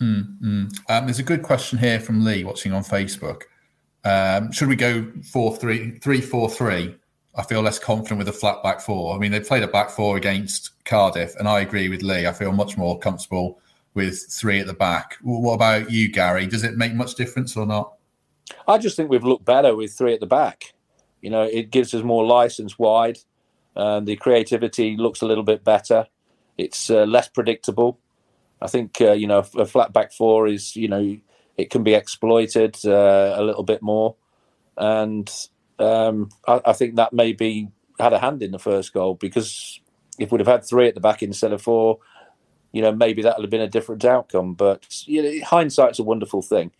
Mm-hmm. 0.00 0.66
Um, 0.88 1.04
there's 1.06 1.18
a 1.18 1.24
good 1.24 1.42
question 1.42 1.78
here 1.78 1.98
from 1.98 2.24
Lee 2.24 2.44
watching 2.44 2.72
on 2.72 2.84
Facebook. 2.84 3.42
Um, 4.04 4.52
should 4.52 4.68
we 4.68 4.76
go 4.76 5.10
four 5.32 5.56
three 5.56 5.98
three 5.98 6.20
four 6.20 6.48
three? 6.48 6.96
I 7.34 7.42
feel 7.42 7.62
less 7.62 7.78
confident 7.78 8.18
with 8.18 8.28
a 8.28 8.32
flat 8.32 8.62
back 8.62 8.80
four. 8.80 9.14
I 9.14 9.18
mean, 9.18 9.30
they 9.30 9.40
played 9.40 9.62
a 9.62 9.68
back 9.68 9.90
four 9.90 10.16
against 10.16 10.72
Cardiff, 10.84 11.34
and 11.36 11.48
I 11.48 11.60
agree 11.60 11.88
with 11.88 12.02
Lee. 12.02 12.26
I 12.26 12.32
feel 12.32 12.52
much 12.52 12.76
more 12.76 12.98
comfortable 12.98 13.60
with 13.94 14.26
three 14.30 14.60
at 14.60 14.66
the 14.66 14.74
back. 14.74 15.16
What 15.22 15.54
about 15.54 15.90
you, 15.90 16.10
Gary? 16.10 16.46
Does 16.46 16.64
it 16.64 16.76
make 16.76 16.94
much 16.94 17.14
difference 17.14 17.56
or 17.56 17.66
not? 17.66 17.94
I 18.66 18.78
just 18.78 18.96
think 18.96 19.10
we've 19.10 19.24
looked 19.24 19.44
better 19.44 19.74
with 19.76 19.92
three 19.92 20.14
at 20.14 20.20
the 20.20 20.26
back. 20.26 20.72
You 21.20 21.30
know, 21.30 21.42
it 21.42 21.70
gives 21.70 21.94
us 21.94 22.02
more 22.02 22.24
license 22.24 22.78
wide, 22.78 23.18
and 23.74 24.06
the 24.06 24.16
creativity 24.16 24.96
looks 24.96 25.22
a 25.22 25.26
little 25.26 25.44
bit 25.44 25.64
better. 25.64 26.06
It's 26.56 26.90
uh, 26.90 27.04
less 27.04 27.28
predictable. 27.28 27.98
I 28.60 28.66
think 28.66 29.00
uh, 29.00 29.12
you 29.12 29.26
know 29.26 29.44
a 29.56 29.66
flat 29.66 29.92
back 29.92 30.12
four 30.12 30.48
is 30.48 30.74
you 30.74 30.88
know 30.88 31.16
it 31.56 31.70
can 31.70 31.82
be 31.82 31.94
exploited 31.94 32.76
uh, 32.84 33.34
a 33.36 33.42
little 33.42 33.62
bit 33.62 33.82
more, 33.82 34.16
and 34.76 35.30
um, 35.78 36.30
I, 36.46 36.60
I, 36.66 36.72
think 36.72 36.96
that 36.96 37.12
maybe 37.12 37.68
had 37.98 38.12
a 38.12 38.18
hand 38.18 38.42
in 38.42 38.50
the 38.50 38.58
first 38.58 38.92
goal 38.92 39.14
because 39.14 39.80
if 40.18 40.32
we'd 40.32 40.40
have 40.40 40.48
had 40.48 40.64
three 40.64 40.88
at 40.88 40.94
the 40.94 41.00
back 41.00 41.22
instead 41.22 41.52
of 41.52 41.62
four, 41.62 41.98
you 42.72 42.82
know 42.82 42.92
maybe 42.92 43.22
that 43.22 43.36
would 43.36 43.44
have 43.44 43.50
been 43.50 43.60
a 43.60 43.68
different 43.68 44.04
outcome. 44.04 44.54
But 44.54 44.86
you 45.06 45.22
know, 45.22 45.46
hindsight's 45.46 45.98
a 45.98 46.04
wonderful 46.04 46.42
thing, 46.42 46.72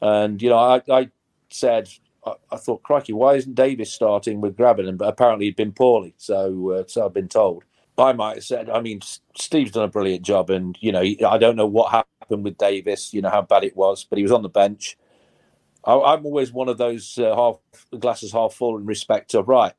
and 0.00 0.40
you 0.42 0.50
know 0.50 0.58
I, 0.58 0.82
I 0.90 1.10
said 1.50 1.88
I, 2.26 2.34
I, 2.50 2.56
thought, 2.56 2.82
crikey, 2.82 3.12
why 3.12 3.34
isn't 3.34 3.54
Davis 3.54 3.92
starting 3.92 4.40
with 4.40 4.56
Grabban? 4.56 4.96
But 4.96 5.08
apparently 5.08 5.46
he'd 5.46 5.56
been 5.56 5.72
poorly, 5.72 6.14
so 6.16 6.70
uh, 6.70 6.84
so 6.86 7.06
I've 7.06 7.14
been 7.14 7.28
told. 7.28 7.64
I 7.98 8.12
might 8.14 8.36
have 8.36 8.44
said, 8.44 8.70
I 8.70 8.80
mean, 8.80 9.00
Steve's 9.36 9.72
done 9.72 9.84
a 9.84 9.88
brilliant 9.88 10.24
job, 10.24 10.50
and 10.50 10.76
you 10.80 10.92
know, 10.92 11.00
I 11.00 11.38
don't 11.38 11.56
know 11.56 11.66
what 11.66 11.90
happened 11.90 12.44
with 12.44 12.58
Davis, 12.58 13.12
you 13.12 13.22
know 13.22 13.30
how 13.30 13.42
bad 13.42 13.64
it 13.64 13.76
was, 13.76 14.04
but 14.04 14.18
he 14.18 14.22
was 14.22 14.32
on 14.32 14.42
the 14.42 14.48
bench. 14.48 14.96
I, 15.84 16.14
am 16.14 16.24
always 16.24 16.52
one 16.52 16.68
of 16.68 16.78
those 16.78 17.18
uh, 17.18 17.34
half 17.34 17.56
glasses 17.98 18.32
half 18.32 18.54
full 18.54 18.76
in 18.76 18.86
respect 18.86 19.34
of 19.34 19.48
right. 19.48 19.72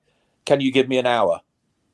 Can 0.45 0.61
you 0.61 0.71
give 0.71 0.89
me 0.89 0.97
an 0.97 1.05
hour? 1.05 1.41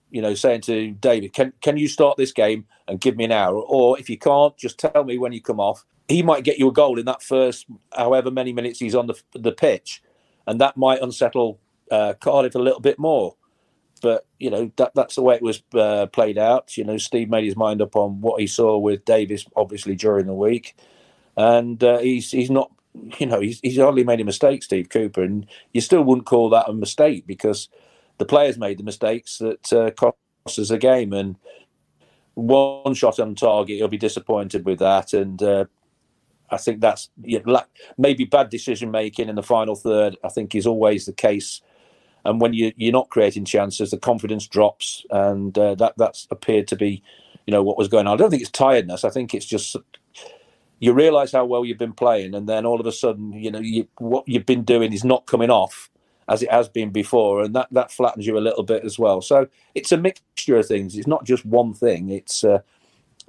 You 0.09 0.21
know, 0.21 0.33
saying 0.33 0.61
to 0.61 0.91
David, 0.91 1.33
can 1.33 1.53
can 1.61 1.77
you 1.77 1.87
start 1.87 2.17
this 2.17 2.31
game 2.31 2.65
and 2.87 2.99
give 2.99 3.15
me 3.15 3.25
an 3.25 3.31
hour? 3.31 3.55
Or 3.55 3.99
if 3.99 4.09
you 4.09 4.17
can't, 4.17 4.57
just 4.57 4.79
tell 4.79 5.03
me 5.03 5.17
when 5.17 5.31
you 5.31 5.41
come 5.41 5.59
off. 5.59 5.85
He 6.07 6.23
might 6.23 6.43
get 6.43 6.57
you 6.57 6.69
a 6.69 6.73
goal 6.73 6.97
in 6.97 7.05
that 7.05 7.21
first 7.21 7.67
however 7.95 8.31
many 8.31 8.51
minutes 8.51 8.79
he's 8.79 8.95
on 8.95 9.05
the 9.05 9.21
the 9.33 9.51
pitch, 9.51 10.01
and 10.47 10.59
that 10.59 10.75
might 10.75 11.01
unsettle 11.01 11.59
uh, 11.91 12.13
Cardiff 12.19 12.55
a 12.55 12.59
little 12.59 12.79
bit 12.79 12.97
more. 12.97 13.35
But 14.01 14.25
you 14.39 14.49
know 14.49 14.71
that 14.77 14.93
that's 14.95 15.15
the 15.15 15.21
way 15.21 15.35
it 15.35 15.43
was 15.43 15.61
uh, 15.75 16.07
played 16.07 16.39
out. 16.39 16.75
You 16.77 16.85
know, 16.85 16.97
Steve 16.97 17.29
made 17.29 17.43
his 17.43 17.55
mind 17.55 17.79
up 17.79 17.95
on 17.95 18.21
what 18.21 18.41
he 18.41 18.47
saw 18.47 18.79
with 18.79 19.05
Davis, 19.05 19.45
obviously 19.55 19.95
during 19.95 20.25
the 20.25 20.33
week, 20.33 20.75
and 21.37 21.83
uh, 21.83 21.99
he's 21.99 22.31
he's 22.31 22.49
not. 22.49 22.71
You 22.93 23.27
know, 23.27 23.39
he's 23.39 23.59
he's 23.61 23.77
hardly 23.77 24.03
made 24.03 24.19
a 24.19 24.25
mistake, 24.25 24.63
Steve 24.63 24.89
Cooper, 24.89 25.21
and 25.21 25.45
you 25.73 25.81
still 25.81 26.03
wouldn't 26.03 26.25
call 26.25 26.49
that 26.49 26.67
a 26.67 26.73
mistake 26.73 27.27
because 27.27 27.69
the 28.17 28.25
players 28.25 28.57
made 28.57 28.79
the 28.79 28.83
mistakes 28.83 29.37
that 29.37 29.71
uh, 29.71 29.91
cost 29.91 30.59
us 30.59 30.69
a 30.69 30.77
game. 30.77 31.13
And 31.13 31.35
one 32.33 32.93
shot 32.95 33.19
on 33.19 33.35
target, 33.35 33.77
he'll 33.77 33.87
be 33.87 33.97
disappointed 33.97 34.65
with 34.65 34.79
that. 34.79 35.13
And 35.13 35.41
uh, 35.41 35.65
I 36.49 36.57
think 36.57 36.81
that's 36.81 37.09
you 37.23 37.41
know, 37.45 37.61
maybe 37.97 38.25
bad 38.25 38.49
decision 38.49 38.91
making 38.91 39.29
in 39.29 39.35
the 39.35 39.43
final 39.43 39.75
third. 39.75 40.17
I 40.23 40.29
think 40.29 40.55
is 40.55 40.67
always 40.67 41.05
the 41.05 41.13
case 41.13 41.61
and 42.25 42.41
when 42.41 42.53
you 42.53 42.73
you're 42.75 42.91
not 42.91 43.09
creating 43.09 43.45
chances, 43.45 43.91
the 43.91 43.97
confidence 43.97 44.47
drops, 44.47 45.05
and 45.09 45.57
uh, 45.57 45.75
that 45.75 45.93
that's 45.97 46.27
appeared 46.31 46.67
to 46.69 46.75
be, 46.75 47.01
you 47.45 47.51
know, 47.51 47.63
what 47.63 47.77
was 47.77 47.87
going 47.87 48.07
on. 48.07 48.13
I 48.13 48.17
don't 48.17 48.29
think 48.29 48.41
it's 48.41 48.51
tiredness. 48.51 49.03
I 49.03 49.09
think 49.09 49.33
it's 49.33 49.45
just 49.45 49.75
you 50.79 50.93
realise 50.93 51.31
how 51.31 51.45
well 51.45 51.65
you've 51.65 51.77
been 51.77 51.93
playing, 51.93 52.33
and 52.33 52.47
then 52.47 52.65
all 52.65 52.79
of 52.79 52.85
a 52.85 52.91
sudden, 52.91 53.33
you 53.33 53.51
know, 53.51 53.59
you, 53.59 53.87
what 53.97 54.27
you've 54.27 54.45
been 54.45 54.63
doing 54.63 54.93
is 54.93 55.03
not 55.03 55.25
coming 55.25 55.49
off 55.49 55.89
as 56.29 56.43
it 56.43 56.51
has 56.51 56.69
been 56.69 56.91
before, 56.91 57.41
and 57.43 57.55
that 57.55 57.67
that 57.71 57.91
flattens 57.91 58.25
you 58.25 58.37
a 58.37 58.39
little 58.39 58.63
bit 58.63 58.85
as 58.85 58.97
well. 58.97 59.21
So 59.21 59.47
it's 59.75 59.91
a 59.91 59.97
mixture 59.97 60.57
of 60.57 60.67
things. 60.67 60.95
It's 60.95 61.07
not 61.07 61.25
just 61.25 61.45
one 61.45 61.73
thing. 61.73 62.09
It's 62.09 62.43
uh, 62.43 62.59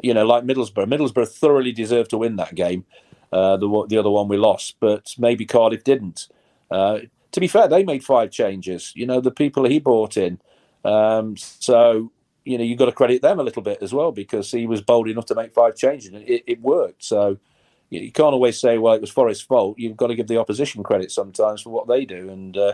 you 0.03 0.15
know, 0.15 0.27
like 0.27 0.45
Middlesbrough. 0.45 0.87
Middlesbrough 0.87 1.29
thoroughly 1.29 1.73
deserved 1.73 2.11
to 2.11 2.19
win 2.19 2.37
that 2.37 2.55
game. 2.55 2.85
Uh, 3.33 3.57
the 3.57 3.87
the 3.89 3.99
other 3.99 4.11
one 4.11 4.29
we 4.29 4.37
lost, 4.37 4.77
but 4.81 5.15
maybe 5.19 5.47
Cardiff 5.47 5.85
didn't. 5.85 6.29
Uh, 6.71 7.01
to 7.33 7.41
be 7.41 7.49
fair, 7.49 7.69
they 7.69 7.85
made 7.85 8.05
five 8.05 8.31
changes. 8.31 8.93
You 8.95 9.07
know, 9.07 9.21
the 9.21 9.31
people 9.31 9.65
he 9.65 9.79
brought 9.79 10.17
in. 10.17 10.41
Um, 10.85 11.37
so 11.37 12.11
you 12.51 12.59
know, 12.59 12.65
you've 12.65 12.79
got 12.79 12.87
to 12.87 12.93
credit 12.93 13.23
them 13.23 13.39
a 13.39 13.45
little 13.45 13.63
bit 13.63 13.79
as 13.81 13.95
well 13.95 14.11
because 14.11 14.51
he 14.51 14.67
was 14.67 14.81
bold 14.81 15.09
enough 15.09 15.27
to 15.27 15.37
make 15.37 15.55
five 15.55 15.77
changes 15.77 16.13
and 16.13 16.29
it, 16.29 16.43
it 16.49 16.61
worked. 16.61 17.05
So 17.05 17.39
you, 17.91 18.11
can't 18.11 18.35
always 18.35 18.61
say, 18.61 18.77
well, 18.77 18.95
it 18.95 19.01
was 19.01 19.11
Forest's 19.11 19.45
fault. 19.45 19.79
You've 19.79 19.97
got 19.97 20.09
to 20.09 20.17
give 20.17 20.27
the 20.27 20.39
opposition 20.39 20.83
credit 20.83 21.13
sometimes 21.13 21.63
for 21.63 21.71
what 21.71 21.87
they 21.87 22.05
do. 22.05 22.29
And 22.29 22.57
uh, 22.57 22.73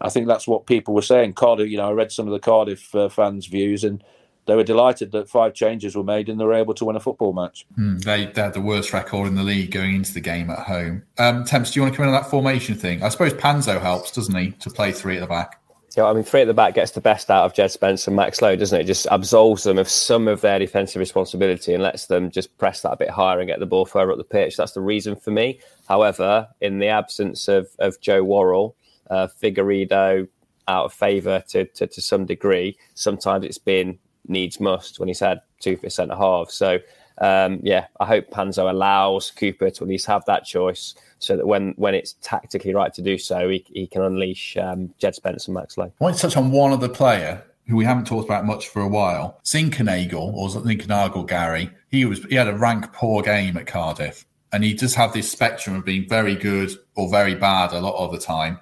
I 0.00 0.08
think 0.08 0.26
that's 0.26 0.48
what 0.48 0.66
people 0.66 0.94
were 0.94 1.02
saying. 1.02 1.34
Cardiff, 1.34 1.70
you 1.70 1.76
know, 1.76 1.88
I 1.88 1.92
read 1.92 2.10
some 2.10 2.26
of 2.26 2.32
the 2.32 2.40
Cardiff 2.40 2.92
uh, 2.92 3.08
fans' 3.08 3.46
views 3.46 3.84
and 3.84 4.02
they 4.46 4.56
were 4.56 4.64
delighted 4.64 5.12
that 5.12 5.30
five 5.30 5.54
changes 5.54 5.94
were 5.94 6.02
made 6.02 6.28
and 6.28 6.40
they 6.40 6.44
were 6.44 6.54
able 6.54 6.74
to 6.74 6.84
win 6.84 6.96
a 6.96 7.00
football 7.00 7.32
match. 7.32 7.66
Mm, 7.78 8.02
they, 8.02 8.26
they 8.26 8.42
had 8.42 8.54
the 8.54 8.60
worst 8.60 8.92
record 8.92 9.28
in 9.28 9.36
the 9.36 9.44
league 9.44 9.70
going 9.70 9.94
into 9.94 10.12
the 10.12 10.20
game 10.20 10.50
at 10.50 10.60
home. 10.60 11.04
Um, 11.18 11.44
Temps, 11.44 11.70
do 11.70 11.78
you 11.78 11.82
want 11.82 11.94
to 11.94 11.96
come 11.96 12.08
in 12.08 12.14
on 12.14 12.20
that 12.20 12.30
formation 12.30 12.74
thing? 12.74 13.04
I 13.04 13.10
suppose 13.10 13.32
Panzo 13.34 13.80
helps, 13.80 14.10
doesn't 14.10 14.34
he, 14.34 14.50
to 14.52 14.70
play 14.70 14.90
three 14.90 15.18
at 15.18 15.20
the 15.20 15.28
back? 15.28 15.60
Yeah, 15.98 16.04
I 16.04 16.12
mean, 16.12 16.22
three 16.22 16.42
at 16.42 16.46
the 16.46 16.54
back 16.54 16.74
gets 16.74 16.92
the 16.92 17.00
best 17.00 17.28
out 17.28 17.44
of 17.44 17.54
Jed 17.54 17.72
Spence 17.72 18.06
and 18.06 18.14
Max 18.14 18.40
Lowe, 18.40 18.54
doesn't 18.54 18.80
it? 18.80 18.84
Just 18.84 19.08
absolves 19.10 19.64
them 19.64 19.78
of 19.78 19.88
some 19.88 20.28
of 20.28 20.42
their 20.42 20.60
defensive 20.60 21.00
responsibility 21.00 21.74
and 21.74 21.82
lets 21.82 22.06
them 22.06 22.30
just 22.30 22.56
press 22.56 22.82
that 22.82 22.92
a 22.92 22.96
bit 22.96 23.10
higher 23.10 23.40
and 23.40 23.48
get 23.48 23.58
the 23.58 23.66
ball 23.66 23.84
further 23.84 24.12
up 24.12 24.18
the 24.18 24.22
pitch. 24.22 24.56
That's 24.56 24.70
the 24.70 24.80
reason 24.80 25.16
for 25.16 25.32
me. 25.32 25.58
However, 25.88 26.46
in 26.60 26.78
the 26.78 26.86
absence 26.86 27.48
of, 27.48 27.66
of 27.80 28.00
Joe 28.00 28.22
Worrall, 28.22 28.76
uh, 29.10 29.26
Figueiredo 29.42 30.28
out 30.68 30.84
of 30.84 30.92
favour 30.92 31.42
to, 31.48 31.64
to, 31.64 31.88
to 31.88 32.00
some 32.00 32.26
degree, 32.26 32.78
sometimes 32.94 33.44
it's 33.44 33.58
been 33.58 33.98
needs 34.28 34.60
must 34.60 35.00
when 35.00 35.08
he's 35.08 35.18
had 35.18 35.40
two 35.58 35.76
for 35.76 35.90
centre 35.90 36.14
half. 36.14 36.52
So, 36.52 36.78
um, 37.20 37.60
yeah, 37.62 37.86
I 38.00 38.06
hope 38.06 38.30
Panzo 38.30 38.70
allows 38.70 39.30
Cooper 39.32 39.70
to 39.70 39.84
at 39.84 39.88
least 39.88 40.06
have 40.06 40.24
that 40.26 40.44
choice 40.44 40.94
so 41.18 41.36
that 41.36 41.46
when 41.46 41.74
when 41.76 41.94
it's 41.94 42.14
tactically 42.22 42.74
right 42.74 42.92
to 42.94 43.02
do 43.02 43.18
so, 43.18 43.48
he, 43.48 43.64
he 43.72 43.86
can 43.86 44.02
unleash 44.02 44.56
um, 44.56 44.94
Jed 44.98 45.14
Spence 45.14 45.48
and 45.48 45.54
Max 45.54 45.76
Lowe. 45.76 45.92
I 46.00 46.04
want 46.04 46.16
to 46.16 46.22
touch 46.22 46.36
on 46.36 46.50
one 46.52 46.72
other 46.72 46.88
player 46.88 47.42
who 47.66 47.76
we 47.76 47.84
haven't 47.84 48.06
talked 48.06 48.24
about 48.24 48.46
much 48.46 48.68
for 48.68 48.80
a 48.80 48.88
while, 48.88 49.40
Zinckernagel 49.44 50.32
or 50.34 50.48
Zinckernagel 50.48 51.26
Gary. 51.28 51.70
He 51.90 52.04
was 52.04 52.24
he 52.24 52.36
had 52.36 52.48
a 52.48 52.56
rank 52.56 52.92
poor 52.92 53.22
game 53.22 53.56
at 53.56 53.66
Cardiff, 53.66 54.24
and 54.52 54.62
he 54.62 54.74
does 54.74 54.94
have 54.94 55.12
this 55.12 55.30
spectrum 55.30 55.76
of 55.76 55.84
being 55.84 56.08
very 56.08 56.36
good 56.36 56.70
or 56.94 57.10
very 57.10 57.34
bad 57.34 57.72
a 57.72 57.80
lot 57.80 57.96
of 57.96 58.12
the 58.12 58.18
time. 58.18 58.58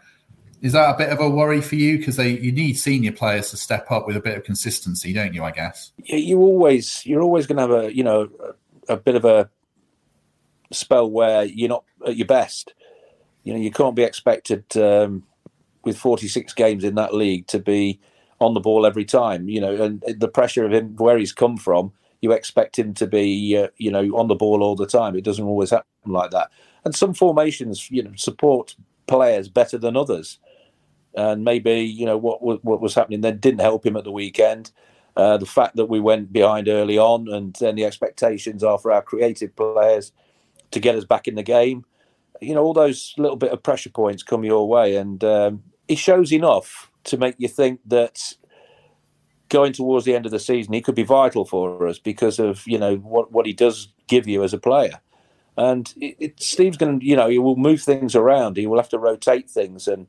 Is 0.67 0.73
that 0.73 0.93
a 0.93 0.99
bit 0.99 1.11
of 1.11 1.21
a 1.21 1.31
worry 1.31 1.61
for 1.61 1.77
you? 1.77 1.97
Because 1.97 2.19
you 2.19 2.51
need 2.51 2.75
senior 2.75 3.13
players 3.13 3.51
to 3.51 3.57
step 3.57 3.89
up 3.93 4.05
with 4.05 4.17
a 4.17 4.21
bit 4.21 4.37
of 4.37 4.43
consistency, 4.43 5.13
don't 5.13 5.33
you? 5.33 5.45
I 5.45 5.53
guess. 5.53 5.93
Yeah, 6.03 6.17
you 6.17 6.41
always 6.41 7.07
you're 7.07 7.23
always 7.23 7.47
going 7.47 7.57
to 7.59 7.63
have 7.63 7.85
a 7.85 7.95
you 7.95 8.03
know 8.03 8.29
a, 8.89 8.95
a 8.95 8.97
bit 8.97 9.15
of 9.15 9.25
a 9.25 9.49
spell 10.73 11.09
where 11.09 11.45
you're 11.45 11.69
not 11.69 11.85
at 12.05 12.17
your 12.17 12.27
best. 12.27 12.75
You 13.45 13.55
know, 13.55 13.61
you 13.61 13.71
can't 13.71 13.95
be 13.95 14.03
expected 14.03 14.65
um, 14.77 15.23
with 15.85 15.97
46 15.97 16.53
games 16.55 16.83
in 16.83 16.97
that 16.97 17.15
league 17.15 17.47
to 17.47 17.61
be 17.61 18.01
on 18.41 18.55
the 18.55 18.61
ball 18.61 18.87
every 18.87 19.05
time. 19.05 19.49
You 19.49 19.61
know, 19.61 19.81
and 19.81 20.03
the 20.19 20.27
pressure 20.27 20.65
of 20.65 20.73
him, 20.73 20.97
where 20.97 21.17
he's 21.17 21.33
come 21.33 21.59
from, 21.59 21.93
you 22.23 22.33
expect 22.33 22.77
him 22.77 22.93
to 22.95 23.07
be, 23.07 23.57
uh, 23.57 23.69
you 23.77 23.93
know, 23.93 24.03
on 24.17 24.27
the 24.27 24.35
ball 24.35 24.65
all 24.65 24.75
the 24.75 24.85
time. 24.85 25.15
It 25.15 25.23
doesn't 25.23 25.47
always 25.47 25.71
happen 25.71 25.87
like 26.07 26.33
that. 26.33 26.51
And 26.85 26.93
some 26.93 27.15
formations, 27.15 27.89
you 27.89 28.03
know, 28.03 28.15
support 28.17 28.75
players 29.07 29.49
better 29.49 29.79
than 29.79 29.97
others. 29.97 30.41
And 31.17 31.45
maybe 31.45 31.81
you 31.81 32.05
know 32.05 32.19
what 32.19 32.43
what 32.43 32.81
was 32.81 32.95
happening 32.95 33.23
then 33.23 33.39
didn't 33.39 33.61
help 33.61 33.87
him 33.87 33.97
at 33.97 34.05
the 34.05 34.13
weekend. 34.13 34.71
Uh, 35.17 35.39
the 35.39 35.47
fact 35.47 35.77
that 35.77 35.87
we 35.87 35.99
went 35.99 36.31
behind 36.31 36.69
early 36.69 36.99
on, 36.99 37.27
and 37.29 37.57
then 37.59 37.75
the 37.75 37.87
expectations 37.87 38.63
are 38.63 38.79
for 38.79 38.93
our 38.93 39.01
creative 39.01 39.57
players 39.57 40.13
to 40.71 40.79
get 40.79 40.95
us 40.95 41.05
back 41.05 41.27
in 41.27 41.37
the 41.37 41.43
game. 41.43 41.87
You 42.43 42.55
know, 42.55 42.63
all 42.63 42.75
those 42.75 43.15
little 43.17 43.37
bit 43.37 43.51
of 43.51 43.63
pressure 43.63 43.89
points 43.89 44.23
come 44.23 44.45
your 44.45 44.69
way, 44.69 44.95
and 44.97 45.25
um, 45.25 45.63
he 45.89 45.97
shows 45.97 46.33
enough 46.33 46.91
to 47.05 47.17
make 47.17 47.37
you 47.39 47.49
think 47.49 47.81
that 47.87 48.35
going 49.49 49.73
towards 49.73 50.05
the 50.05 50.15
end 50.15 50.27
of 50.27 50.33
the 50.33 50.39
season, 50.39 50.75
he 50.75 50.83
could 50.83 50.95
be 50.95 51.03
vital 51.03 51.47
for 51.47 51.87
us 51.87 51.99
because 51.99 52.39
of 52.39 52.63
you 52.67 52.79
know 52.79 52.97
what 52.97 53.33
what 53.33 53.47
he 53.47 53.55
does 53.55 53.89
give 54.09 54.29
you 54.29 54.45
as 54.45 54.53
a 54.53 54.59
player. 54.59 55.01
And 55.57 55.93
it, 55.97 56.17
it, 56.21 56.43
Steve's 56.43 56.77
going 56.77 57.01
to, 57.01 57.07
you 57.07 57.17
know, 57.17 57.31
he 57.31 57.39
will 57.39 57.57
move 57.57 57.81
things 57.81 58.15
around. 58.15 58.59
He 58.59 58.67
will 58.67 58.77
have 58.77 58.91
to 58.91 58.99
rotate 58.99 59.49
things 59.49 59.89
and, 59.89 60.07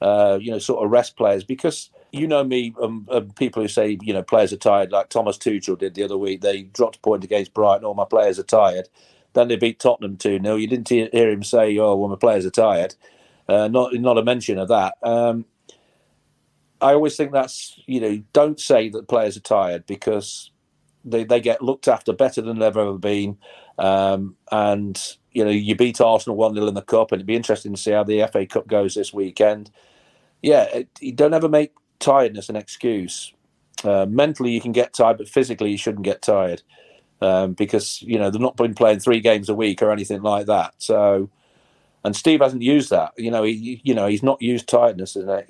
uh, 0.00 0.38
you 0.40 0.50
know, 0.50 0.58
sort 0.58 0.84
of 0.84 0.90
rest 0.90 1.16
players 1.16 1.44
because 1.44 1.90
you 2.12 2.26
know 2.26 2.44
me, 2.44 2.74
um, 2.80 3.06
um, 3.10 3.30
people 3.32 3.62
who 3.62 3.68
say, 3.68 3.98
you 4.00 4.12
know, 4.12 4.22
players 4.22 4.52
are 4.52 4.58
tired, 4.58 4.92
like 4.92 5.08
Thomas 5.08 5.36
Tuchel 5.36 5.78
did 5.78 5.94
the 5.94 6.02
other 6.02 6.16
week. 6.16 6.40
They 6.40 6.62
dropped 6.62 6.96
a 6.96 7.00
point 7.00 7.24
against 7.24 7.54
Brighton. 7.54 7.84
All 7.84 7.94
my 7.94 8.04
players 8.04 8.38
are 8.38 8.44
tired. 8.44 8.88
Then 9.34 9.48
they 9.48 9.56
beat 9.56 9.78
Tottenham 9.78 10.16
2 10.16 10.40
0. 10.42 10.56
You 10.56 10.66
didn't 10.66 10.88
hear 10.88 11.30
him 11.30 11.42
say, 11.42 11.76
oh, 11.78 11.96
well, 11.96 12.08
my 12.08 12.16
players 12.16 12.46
are 12.46 12.50
tired. 12.50 12.94
Uh, 13.48 13.68
not, 13.68 13.94
not 13.94 14.18
a 14.18 14.22
mention 14.22 14.58
of 14.58 14.68
that. 14.68 14.94
Um, 15.02 15.44
I 16.80 16.92
always 16.92 17.16
think 17.16 17.32
that's, 17.32 17.78
you 17.86 18.00
know, 18.00 18.22
don't 18.32 18.60
say 18.60 18.88
that 18.90 19.08
players 19.08 19.36
are 19.36 19.40
tired 19.40 19.86
because 19.86 20.50
they, 21.04 21.24
they 21.24 21.40
get 21.40 21.62
looked 21.62 21.88
after 21.88 22.12
better 22.12 22.42
than 22.42 22.58
they've 22.58 22.76
ever 22.76 22.98
been. 22.98 23.38
Um, 23.78 24.36
and, 24.50 25.00
you 25.32 25.44
know, 25.44 25.50
you 25.50 25.76
beat 25.76 26.00
Arsenal 26.00 26.36
1 26.36 26.54
0 26.54 26.66
in 26.66 26.74
the 26.74 26.82
Cup, 26.82 27.12
and 27.12 27.18
it'd 27.20 27.26
be 27.26 27.36
interesting 27.36 27.74
to 27.74 27.80
see 27.80 27.92
how 27.92 28.04
the 28.04 28.26
FA 28.32 28.46
Cup 28.46 28.66
goes 28.66 28.94
this 28.94 29.12
weekend. 29.12 29.70
Yeah, 30.42 30.64
it, 30.64 30.88
you 31.00 31.12
don't 31.12 31.34
ever 31.34 31.48
make 31.48 31.72
tiredness 31.98 32.48
an 32.48 32.56
excuse. 32.56 33.32
Uh, 33.84 34.06
mentally, 34.08 34.50
you 34.50 34.60
can 34.60 34.72
get 34.72 34.92
tired, 34.92 35.18
but 35.18 35.28
physically, 35.28 35.70
you 35.70 35.78
shouldn't 35.78 36.04
get 36.04 36.22
tired 36.22 36.62
um, 37.20 37.52
because 37.52 38.02
you 38.02 38.18
know 38.18 38.30
they've 38.30 38.40
not 38.40 38.56
been 38.56 38.74
playing 38.74 39.00
three 39.00 39.20
games 39.20 39.48
a 39.48 39.54
week 39.54 39.82
or 39.82 39.90
anything 39.90 40.22
like 40.22 40.46
that. 40.46 40.74
So, 40.78 41.30
and 42.04 42.14
Steve 42.14 42.40
hasn't 42.40 42.62
used 42.62 42.90
that. 42.90 43.12
You 43.16 43.30
know, 43.30 43.42
he 43.42 43.80
you 43.84 43.94
know 43.94 44.06
he's 44.06 44.22
not 44.22 44.40
used 44.42 44.68
tiredness 44.68 45.16
as 45.16 45.24
a, 45.24 45.44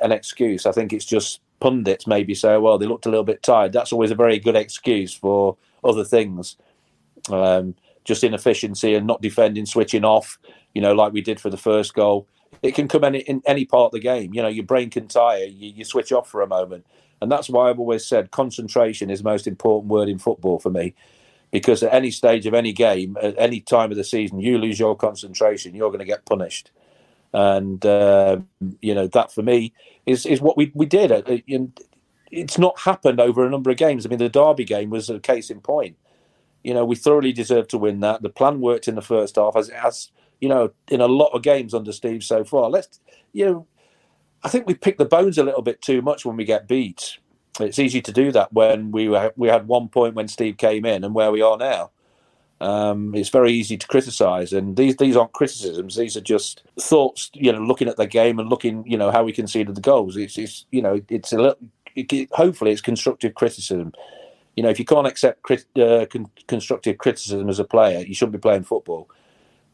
an 0.00 0.12
excuse. 0.12 0.66
I 0.66 0.72
think 0.72 0.92
it's 0.92 1.04
just 1.04 1.40
pundits 1.64 2.06
maybe 2.06 2.34
say, 2.34 2.58
well, 2.58 2.76
they 2.76 2.84
looked 2.84 3.06
a 3.06 3.08
little 3.08 3.24
bit 3.24 3.42
tired. 3.42 3.72
That's 3.72 3.90
always 3.90 4.10
a 4.10 4.14
very 4.14 4.38
good 4.38 4.54
excuse 4.54 5.14
for 5.14 5.56
other 5.82 6.04
things. 6.04 6.56
Um, 7.30 7.74
just 8.04 8.22
inefficiency 8.22 8.94
and 8.94 9.06
not 9.06 9.22
defending, 9.22 9.64
switching 9.64 10.04
off. 10.04 10.38
You 10.74 10.82
know, 10.82 10.92
like 10.92 11.14
we 11.14 11.22
did 11.22 11.40
for 11.40 11.48
the 11.48 11.56
first 11.56 11.94
goal. 11.94 12.28
It 12.62 12.74
can 12.74 12.86
come 12.86 13.02
any, 13.02 13.20
in 13.20 13.40
any 13.46 13.64
part 13.64 13.86
of 13.86 13.92
the 13.92 14.00
game. 14.00 14.34
You 14.34 14.42
know, 14.42 14.48
your 14.48 14.66
brain 14.66 14.90
can 14.90 15.08
tire. 15.08 15.44
You, 15.44 15.70
you 15.70 15.84
switch 15.86 16.12
off 16.12 16.28
for 16.28 16.42
a 16.42 16.46
moment. 16.46 16.84
And 17.22 17.32
that's 17.32 17.48
why 17.48 17.70
I've 17.70 17.78
always 17.78 18.06
said 18.06 18.30
concentration 18.30 19.08
is 19.08 19.20
the 19.20 19.30
most 19.30 19.46
important 19.46 19.90
word 19.90 20.10
in 20.10 20.18
football 20.18 20.58
for 20.58 20.68
me. 20.68 20.94
Because 21.50 21.82
at 21.82 21.94
any 21.94 22.10
stage 22.10 22.44
of 22.44 22.52
any 22.52 22.74
game, 22.74 23.16
at 23.22 23.36
any 23.38 23.60
time 23.60 23.90
of 23.90 23.96
the 23.96 24.04
season, 24.04 24.38
you 24.38 24.58
lose 24.58 24.78
your 24.78 24.94
concentration, 24.94 25.74
you're 25.74 25.88
going 25.88 26.00
to 26.00 26.04
get 26.04 26.26
punished. 26.26 26.72
And, 27.34 27.84
uh, 27.84 28.38
you 28.80 28.94
know, 28.94 29.08
that 29.08 29.32
for 29.32 29.42
me 29.42 29.74
is, 30.06 30.24
is 30.24 30.40
what 30.40 30.56
we, 30.56 30.70
we 30.72 30.86
did. 30.86 31.10
Uh, 31.10 31.38
it's 32.30 32.58
not 32.58 32.78
happened 32.78 33.20
over 33.20 33.44
a 33.44 33.50
number 33.50 33.70
of 33.70 33.76
games. 33.76 34.06
I 34.06 34.08
mean, 34.08 34.20
the 34.20 34.28
Derby 34.28 34.64
game 34.64 34.90
was 34.90 35.10
a 35.10 35.18
case 35.18 35.50
in 35.50 35.60
point. 35.60 35.96
You 36.62 36.74
know, 36.74 36.84
we 36.84 36.94
thoroughly 36.94 37.32
deserved 37.32 37.70
to 37.70 37.78
win 37.78 38.00
that. 38.00 38.22
The 38.22 38.28
plan 38.30 38.60
worked 38.60 38.86
in 38.86 38.94
the 38.94 39.02
first 39.02 39.34
half, 39.34 39.56
as, 39.56 39.68
as 39.68 40.10
you 40.40 40.48
know, 40.48 40.70
in 40.88 41.00
a 41.00 41.08
lot 41.08 41.30
of 41.34 41.42
games 41.42 41.74
under 41.74 41.92
Steve 41.92 42.22
so 42.22 42.44
far. 42.44 42.70
Let's, 42.70 43.00
you 43.32 43.44
know, 43.44 43.66
I 44.44 44.48
think 44.48 44.66
we 44.66 44.74
pick 44.74 44.96
the 44.96 45.04
bones 45.04 45.36
a 45.36 45.44
little 45.44 45.62
bit 45.62 45.82
too 45.82 46.02
much 46.02 46.24
when 46.24 46.36
we 46.36 46.44
get 46.44 46.68
beat. 46.68 47.18
It's 47.58 47.78
easy 47.78 48.00
to 48.02 48.12
do 48.12 48.30
that 48.32 48.52
when 48.52 48.92
we 48.92 49.08
were, 49.08 49.32
we 49.36 49.48
had 49.48 49.66
one 49.66 49.88
point 49.88 50.14
when 50.14 50.28
Steve 50.28 50.56
came 50.56 50.84
in 50.84 51.02
and 51.02 51.14
where 51.14 51.32
we 51.32 51.42
are 51.42 51.56
now. 51.56 51.90
Um, 52.60 53.14
it's 53.14 53.30
very 53.30 53.52
easy 53.52 53.76
to 53.76 53.86
criticise, 53.86 54.52
and 54.52 54.76
these 54.76 54.96
these 54.96 55.16
aren't 55.16 55.32
criticisms. 55.32 55.96
These 55.96 56.16
are 56.16 56.20
just 56.20 56.62
thoughts. 56.80 57.30
You 57.34 57.52
know, 57.52 57.60
looking 57.60 57.88
at 57.88 57.96
the 57.96 58.06
game 58.06 58.38
and 58.38 58.48
looking, 58.48 58.86
you 58.86 58.96
know, 58.96 59.10
how 59.10 59.24
we 59.24 59.32
conceded 59.32 59.74
the 59.74 59.80
goals. 59.80 60.16
It's, 60.16 60.38
it's 60.38 60.66
you 60.70 60.80
know, 60.80 61.00
it's 61.08 61.32
a 61.32 61.36
little. 61.36 61.58
It, 61.96 62.28
hopefully, 62.32 62.70
it's 62.70 62.80
constructive 62.80 63.34
criticism. 63.34 63.92
You 64.56 64.62
know, 64.62 64.68
if 64.68 64.78
you 64.78 64.84
can't 64.84 65.06
accept 65.06 65.42
crit, 65.42 65.66
uh, 65.76 66.06
con- 66.06 66.30
constructive 66.46 66.98
criticism 66.98 67.48
as 67.48 67.58
a 67.58 67.64
player, 67.64 68.00
you 68.00 68.14
shouldn't 68.14 68.32
be 68.32 68.38
playing 68.38 68.64
football 68.64 69.10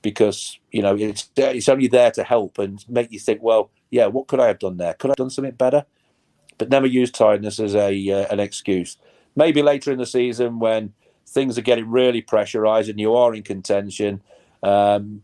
because 0.02 0.58
you 0.72 0.82
know 0.82 0.96
it's 0.96 1.30
it's 1.36 1.68
only 1.68 1.86
there 1.86 2.10
to 2.12 2.24
help 2.24 2.58
and 2.58 2.84
make 2.88 3.12
you 3.12 3.18
think. 3.18 3.42
Well, 3.42 3.70
yeah, 3.90 4.06
what 4.06 4.26
could 4.26 4.40
I 4.40 4.46
have 4.48 4.58
done 4.58 4.78
there? 4.78 4.94
Could 4.94 5.10
I 5.10 5.12
have 5.12 5.16
done 5.16 5.30
something 5.30 5.54
better? 5.54 5.84
But 6.58 6.70
never 6.70 6.86
use 6.86 7.10
tiredness 7.10 7.60
as 7.60 7.74
a 7.74 8.10
uh, 8.10 8.26
an 8.30 8.40
excuse. 8.40 8.96
Maybe 9.36 9.62
later 9.62 9.92
in 9.92 9.98
the 9.98 10.06
season 10.06 10.58
when 10.58 10.92
things 11.30 11.56
are 11.56 11.62
getting 11.62 11.88
really 11.88 12.20
pressurised 12.20 12.88
and 12.88 12.98
you 12.98 13.14
are 13.14 13.34
in 13.34 13.42
contention. 13.42 14.22
Um, 14.62 15.22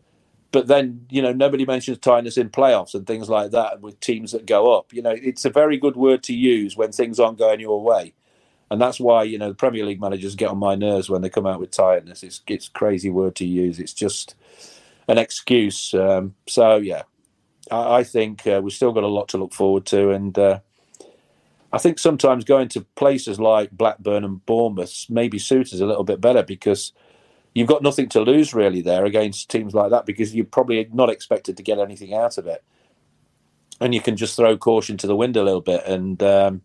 but 0.52 0.68
then 0.68 1.06
you 1.10 1.20
know 1.20 1.32
nobody 1.32 1.66
mentions 1.66 1.98
tiredness 1.98 2.38
in 2.38 2.48
playoffs 2.48 2.94
and 2.94 3.06
things 3.06 3.28
like 3.28 3.50
that 3.50 3.80
with 3.82 4.00
teams 4.00 4.32
that 4.32 4.46
go 4.46 4.74
up. 4.74 4.92
You 4.92 5.02
know, 5.02 5.10
it's 5.10 5.44
a 5.44 5.50
very 5.50 5.76
good 5.76 5.96
word 5.96 6.22
to 6.24 6.34
use 6.34 6.76
when 6.76 6.92
things 6.92 7.20
aren't 7.20 7.38
going 7.38 7.60
your 7.60 7.82
way, 7.82 8.14
and 8.70 8.80
that's 8.80 8.98
why 8.98 9.24
you 9.24 9.36
know 9.38 9.48
the 9.48 9.54
Premier 9.54 9.84
League 9.84 10.00
managers 10.00 10.34
get 10.34 10.48
on 10.48 10.58
my 10.58 10.74
nerves 10.74 11.10
when 11.10 11.20
they 11.20 11.28
come 11.28 11.46
out 11.46 11.60
with 11.60 11.72
tiredness. 11.72 12.22
It's 12.22 12.40
it's 12.46 12.68
crazy 12.68 13.10
word 13.10 13.34
to 13.36 13.44
use. 13.44 13.78
It's 13.78 13.92
just 13.92 14.34
an 15.08 15.18
excuse. 15.18 15.92
Um, 15.92 16.36
so 16.46 16.76
yeah, 16.76 17.02
I, 17.70 17.96
I 17.96 18.04
think 18.04 18.46
uh, 18.46 18.60
we've 18.62 18.72
still 18.72 18.92
got 18.92 19.04
a 19.04 19.08
lot 19.08 19.28
to 19.30 19.38
look 19.38 19.52
forward 19.52 19.84
to, 19.86 20.10
and 20.10 20.38
uh, 20.38 20.60
I 21.76 21.78
think 21.78 21.98
sometimes 21.98 22.42
going 22.42 22.68
to 22.68 22.80
places 22.96 23.38
like 23.38 23.70
Blackburn 23.70 24.24
and 24.24 24.44
Bournemouth 24.46 25.04
maybe 25.10 25.38
suits 25.38 25.74
us 25.74 25.80
a 25.80 25.84
little 25.84 26.04
bit 26.04 26.22
better 26.22 26.42
because 26.42 26.94
you've 27.52 27.68
got 27.68 27.82
nothing 27.82 28.08
to 28.08 28.22
lose 28.22 28.54
really 28.54 28.80
there 28.80 29.04
against 29.04 29.50
teams 29.50 29.74
like 29.74 29.90
that 29.90 30.06
because 30.06 30.34
you're 30.34 30.46
probably 30.46 30.88
not 30.94 31.10
expected 31.10 31.54
to 31.58 31.62
get 31.62 31.78
anything 31.78 32.14
out 32.14 32.38
of 32.38 32.46
it, 32.46 32.64
and 33.78 33.94
you 33.94 34.00
can 34.00 34.16
just 34.16 34.36
throw 34.36 34.56
caution 34.56 34.96
to 34.96 35.06
the 35.06 35.14
wind 35.14 35.36
a 35.36 35.42
little 35.42 35.60
bit. 35.60 35.84
And 35.84 36.22
um, 36.22 36.62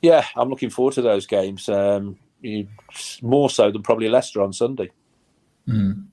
yeah, 0.00 0.26
I'm 0.34 0.50
looking 0.50 0.70
forward 0.70 0.94
to 0.94 1.02
those 1.02 1.28
games 1.28 1.68
um, 1.68 2.18
more 3.22 3.50
so 3.50 3.70
than 3.70 3.82
probably 3.82 4.08
Leicester 4.08 4.42
on 4.42 4.52
Sunday. 4.52 4.90
Mm. 5.68 6.06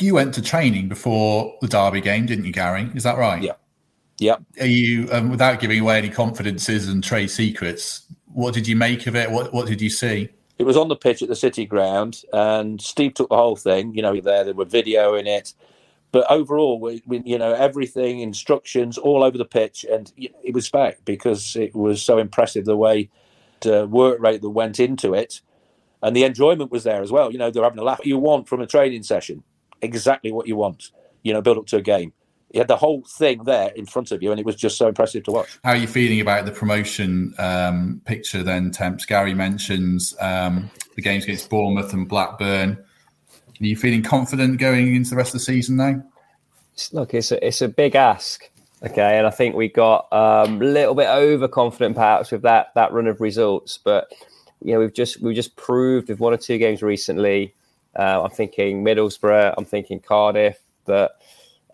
You 0.00 0.14
went 0.14 0.32
to 0.32 0.40
training 0.40 0.88
before 0.88 1.58
the 1.60 1.68
Derby 1.68 2.00
game, 2.00 2.24
didn't 2.24 2.46
you, 2.46 2.54
Gary? 2.54 2.90
Is 2.94 3.02
that 3.02 3.18
right? 3.18 3.42
Yeah. 3.42 3.56
Yeah. 4.18 4.36
Are 4.60 4.66
you, 4.66 5.08
um, 5.12 5.30
without 5.30 5.60
giving 5.60 5.78
away 5.80 5.98
any 5.98 6.10
confidences 6.10 6.88
and 6.88 7.02
trade 7.02 7.30
secrets, 7.30 8.02
what 8.26 8.52
did 8.52 8.66
you 8.66 8.76
make 8.76 9.06
of 9.06 9.16
it? 9.16 9.30
What 9.30 9.52
What 9.52 9.66
did 9.66 9.80
you 9.80 9.90
see? 9.90 10.28
It 10.58 10.66
was 10.66 10.76
on 10.76 10.88
the 10.88 10.96
pitch 10.96 11.22
at 11.22 11.28
the 11.28 11.36
City 11.36 11.64
Ground, 11.64 12.22
and 12.32 12.80
Steve 12.80 13.14
took 13.14 13.28
the 13.28 13.36
whole 13.36 13.56
thing. 13.56 13.94
You 13.94 14.02
know, 14.02 14.20
there 14.20 14.44
there 14.44 14.54
were 14.54 14.64
video 14.64 15.14
in 15.14 15.26
it, 15.28 15.54
but 16.10 16.28
overall, 16.30 16.80
we, 16.80 17.02
we, 17.06 17.22
you 17.24 17.38
know, 17.38 17.52
everything, 17.52 18.20
instructions 18.20 18.98
all 18.98 19.22
over 19.22 19.38
the 19.38 19.44
pitch, 19.44 19.84
and 19.90 20.12
it 20.16 20.52
was 20.52 20.68
back 20.68 20.98
because 21.04 21.54
it 21.54 21.74
was 21.74 22.02
so 22.02 22.18
impressive 22.18 22.64
the 22.64 22.76
way 22.76 23.08
the 23.60 23.86
work 23.86 24.20
rate 24.20 24.42
that 24.42 24.50
went 24.50 24.80
into 24.80 25.14
it, 25.14 25.40
and 26.02 26.16
the 26.16 26.24
enjoyment 26.24 26.72
was 26.72 26.82
there 26.82 27.02
as 27.02 27.12
well. 27.12 27.30
You 27.30 27.38
know, 27.38 27.50
they're 27.52 27.62
having 27.62 27.78
a 27.78 27.84
laugh. 27.84 28.00
You 28.04 28.18
want 28.18 28.48
from 28.48 28.60
a 28.60 28.66
training 28.66 29.04
session 29.04 29.44
exactly 29.80 30.32
what 30.32 30.48
you 30.48 30.56
want. 30.56 30.90
You 31.22 31.32
know, 31.32 31.40
build 31.42 31.58
up 31.58 31.66
to 31.66 31.76
a 31.76 31.82
game 31.82 32.12
you 32.50 32.60
had 32.60 32.68
the 32.68 32.76
whole 32.76 33.02
thing 33.02 33.44
there 33.44 33.70
in 33.76 33.84
front 33.84 34.10
of 34.10 34.22
you, 34.22 34.30
and 34.30 34.40
it 34.40 34.46
was 34.46 34.56
just 34.56 34.78
so 34.78 34.88
impressive 34.88 35.24
to 35.24 35.32
watch. 35.32 35.58
How 35.64 35.70
are 35.70 35.76
you 35.76 35.86
feeling 35.86 36.20
about 36.20 36.46
the 36.46 36.52
promotion 36.52 37.34
um, 37.38 38.00
picture 38.04 38.42
then, 38.42 38.70
Temps? 38.70 39.04
Gary 39.04 39.34
mentions 39.34 40.14
um, 40.20 40.70
the 40.96 41.02
games 41.02 41.24
against 41.24 41.50
Bournemouth 41.50 41.92
and 41.92 42.08
Blackburn. 42.08 42.78
Are 43.60 43.64
you 43.64 43.76
feeling 43.76 44.02
confident 44.02 44.58
going 44.58 44.94
into 44.94 45.10
the 45.10 45.16
rest 45.16 45.30
of 45.30 45.40
the 45.40 45.44
season 45.44 45.76
now? 45.76 46.02
Look, 46.92 47.12
it's 47.12 47.32
a, 47.32 47.46
it's 47.46 47.60
a 47.60 47.68
big 47.68 47.96
ask. 47.96 48.48
Okay, 48.82 49.18
and 49.18 49.26
I 49.26 49.30
think 49.30 49.56
we 49.56 49.68
got 49.68 50.10
um, 50.12 50.62
a 50.62 50.64
little 50.64 50.94
bit 50.94 51.08
overconfident 51.08 51.96
perhaps 51.96 52.30
with 52.30 52.42
that 52.42 52.68
that 52.76 52.92
run 52.92 53.08
of 53.08 53.20
results, 53.20 53.76
but 53.76 54.12
you 54.62 54.72
know 54.72 54.78
we've 54.78 54.94
just 54.94 55.20
we've 55.20 55.34
just 55.34 55.56
proved 55.56 56.08
with 56.08 56.20
one 56.20 56.32
or 56.32 56.36
two 56.36 56.58
games 56.58 56.80
recently. 56.80 57.54
Uh, 57.98 58.22
I'm 58.22 58.30
thinking 58.30 58.84
Middlesbrough, 58.84 59.54
I'm 59.58 59.64
thinking 59.64 59.98
Cardiff 59.98 60.60
that 60.84 61.10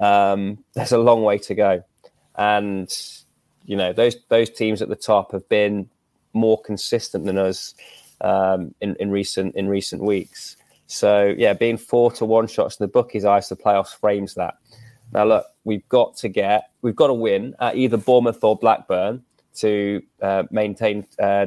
um, 0.00 0.58
there's 0.74 0.92
a 0.92 0.98
long 0.98 1.22
way 1.22 1.38
to 1.38 1.54
go, 1.54 1.84
and 2.36 2.90
you 3.64 3.76
know 3.76 3.92
those 3.92 4.16
those 4.28 4.50
teams 4.50 4.82
at 4.82 4.88
the 4.88 4.96
top 4.96 5.32
have 5.32 5.48
been 5.48 5.88
more 6.32 6.60
consistent 6.60 7.24
than 7.24 7.38
us 7.38 7.74
um, 8.20 8.74
in 8.80 8.96
in 8.96 9.10
recent 9.10 9.54
in 9.56 9.68
recent 9.68 10.02
weeks. 10.02 10.56
So 10.86 11.34
yeah, 11.36 11.54
being 11.54 11.76
four 11.76 12.10
to 12.12 12.24
one 12.24 12.46
shots 12.46 12.78
in 12.78 12.84
the 12.84 12.88
bookies' 12.88 13.24
eyes, 13.24 13.48
the 13.48 13.56
playoffs 13.56 13.94
frames 13.98 14.34
that. 14.34 14.56
Now 15.12 15.24
look, 15.24 15.46
we've 15.64 15.88
got 15.88 16.16
to 16.18 16.28
get 16.28 16.70
we've 16.82 16.96
got 16.96 17.08
to 17.08 17.14
win 17.14 17.54
at 17.60 17.76
either 17.76 17.96
Bournemouth 17.96 18.42
or 18.42 18.56
Blackburn 18.56 19.22
to 19.56 20.02
uh, 20.20 20.44
maintain 20.50 21.06
uh, 21.18 21.46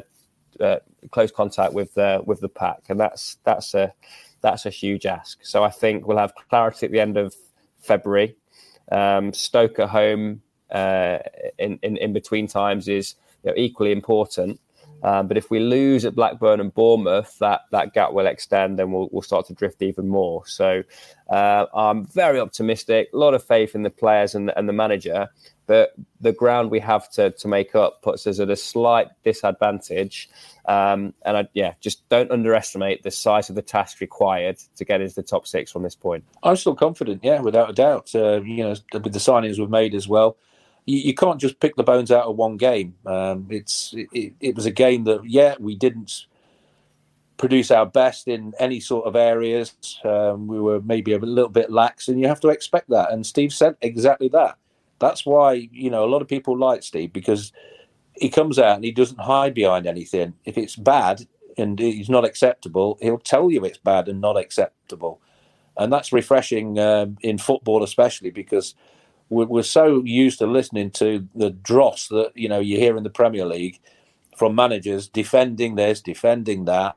uh, 0.60 0.78
close 1.12 1.32
contact 1.32 1.74
with 1.74 1.94
the 1.94 2.22
with 2.26 2.40
the 2.40 2.50
pack, 2.50 2.84
and 2.90 3.00
that's 3.00 3.38
that's 3.44 3.74
a 3.74 3.94
that's 4.42 4.66
a 4.66 4.70
huge 4.70 5.06
ask. 5.06 5.40
So 5.44 5.64
I 5.64 5.70
think 5.70 6.08
we'll 6.08 6.18
have 6.18 6.34
clarity 6.50 6.86
at 6.86 6.92
the 6.92 7.00
end 7.00 7.18
of 7.18 7.36
February. 7.80 8.36
Um, 8.92 9.34
Stoke 9.34 9.80
at 9.80 9.90
home 9.90 10.42
uh, 10.72 11.20
in, 11.58 11.80
in, 11.82 11.98
in 11.98 12.14
between 12.14 12.48
times 12.48 12.88
is 12.88 13.16
you 13.44 13.52
know, 13.52 13.56
equally 13.58 13.92
important. 13.92 14.60
Um, 15.04 15.28
but 15.28 15.38
if 15.38 15.52
we 15.52 15.60
lose 15.60 16.06
at 16.06 16.16
Blackburn 16.16 16.60
and 16.60 16.74
Bournemouth, 16.74 17.38
that 17.40 17.62
that 17.72 17.94
gap 17.94 18.14
will 18.14 18.26
extend 18.26 18.80
and 18.80 18.92
we'll, 18.92 19.10
we'll 19.12 19.22
start 19.22 19.46
to 19.48 19.54
drift 19.54 19.82
even 19.82 20.08
more. 20.08 20.46
So 20.48 20.84
uh, 21.30 21.66
I'm 21.74 22.06
very 22.08 22.40
optimistic, 22.40 23.10
a 23.14 23.18
lot 23.18 23.34
of 23.34 23.44
faith 23.44 23.76
in 23.76 23.84
the 23.84 23.90
players 23.90 24.34
and, 24.34 24.52
and 24.56 24.68
the 24.68 24.74
manager. 24.74 25.28
But 25.68 25.94
the 26.22 26.32
ground 26.32 26.72
we 26.72 26.80
have 26.80 27.10
to, 27.12 27.32
to 27.32 27.48
make 27.48 27.76
up 27.76 28.02
puts 28.02 28.26
us 28.26 28.40
at 28.40 28.50
a 28.50 28.56
slight 28.56 29.10
disadvantage. 29.24 30.30
Um, 30.66 31.14
and 31.26 31.38
I, 31.38 31.48
yeah, 31.54 31.74
just 31.82 32.08
don't 32.08 32.32
underestimate 32.32 33.04
the 33.04 33.12
size 33.12 33.50
of 33.50 33.56
the 33.56 33.62
task 33.62 34.00
required 34.00 34.58
to 34.78 34.86
get 34.86 35.02
into 35.02 35.14
the 35.14 35.24
top 35.24 35.46
six 35.46 35.72
from 35.72 35.84
this 35.84 35.96
point. 35.96 36.24
I'm 36.42 36.56
still 36.56 36.74
confident, 36.74 37.22
yeah, 37.22 37.42
without 37.42 37.70
a 37.70 37.74
doubt. 37.74 38.16
Uh, 38.16 38.42
you 38.42 38.64
know, 38.64 38.76
with 38.94 39.12
the 39.12 39.20
signings 39.20 39.60
we've 39.60 39.70
made 39.70 39.94
as 39.94 40.08
well, 40.08 40.38
you, 40.86 41.00
you 41.00 41.14
can't 41.14 41.40
just 41.40 41.60
pick 41.60 41.76
the 41.76 41.84
bones 41.84 42.12
out 42.12 42.26
of 42.26 42.38
one 42.38 42.56
game. 42.56 42.96
Um, 43.06 43.48
it's 43.50 43.94
it, 43.94 44.34
it 44.40 44.56
was 44.56 44.66
a 44.66 44.72
game 44.72 45.04
that, 45.04 45.30
yeah, 45.30 45.56
we 45.60 45.76
didn't 45.76 46.28
produce 47.36 47.72
our 47.72 47.86
best 47.86 48.28
in 48.28 48.54
any 48.58 48.80
sort 48.80 49.06
of 49.06 49.16
areas. 49.16 49.74
Um, 50.04 50.48
we 50.48 50.60
were 50.60 50.82
maybe 50.82 51.14
a 51.14 51.20
little 51.20 51.50
bit 51.50 51.70
lax, 51.70 52.08
and 52.08 52.20
you 52.20 52.28
have 52.28 52.40
to 52.40 52.48
expect 52.48 52.90
that. 52.90 53.12
And 53.12 53.26
Steve 53.26 53.54
said 53.54 53.76
exactly 53.82 54.30
that. 54.30 54.58
That's 55.00 55.26
why 55.26 55.70
you 55.72 55.90
know 55.90 56.06
a 56.06 56.12
lot 56.12 56.22
of 56.22 56.28
people 56.28 56.58
like 56.58 56.84
Steve 56.84 57.14
because 57.14 57.52
he 58.16 58.30
comes 58.30 58.58
out 58.58 58.76
and 58.76 58.84
he 58.84 58.92
doesn't 58.92 59.20
hide 59.20 59.54
behind 59.54 59.86
anything. 59.86 60.34
If 60.46 60.58
it's 60.58 60.76
bad 60.76 61.28
and 61.58 61.78
he's 61.78 62.10
not 62.10 62.26
acceptable, 62.26 62.98
he'll 63.02 63.20
tell 63.20 63.52
you 63.52 63.64
it's 63.64 63.78
bad 63.78 64.08
and 64.08 64.22
not 64.22 64.38
acceptable, 64.38 65.22
and 65.78 65.92
that's 65.92 66.12
refreshing 66.14 66.80
um, 66.80 67.18
in 67.22 67.38
football, 67.38 67.84
especially 67.84 68.32
because 68.32 68.76
we're, 69.30 69.46
we're 69.46 69.64
so 69.64 70.04
used 70.04 70.40
to 70.40 70.48
listening 70.48 70.92
to 70.92 71.28
the 71.36 71.50
dross 71.50 72.08
that 72.10 72.32
you 72.36 72.50
know 72.50 72.60
you 72.60 72.78
hear 72.78 72.98
in 72.98 73.04
the 73.04 73.10
Premier 73.10 73.46
League 73.46 73.80
from 74.38 74.56
managers 74.56 75.08
defending 75.08 75.76
this, 75.76 76.00
defending 76.02 76.66
that. 76.66 76.96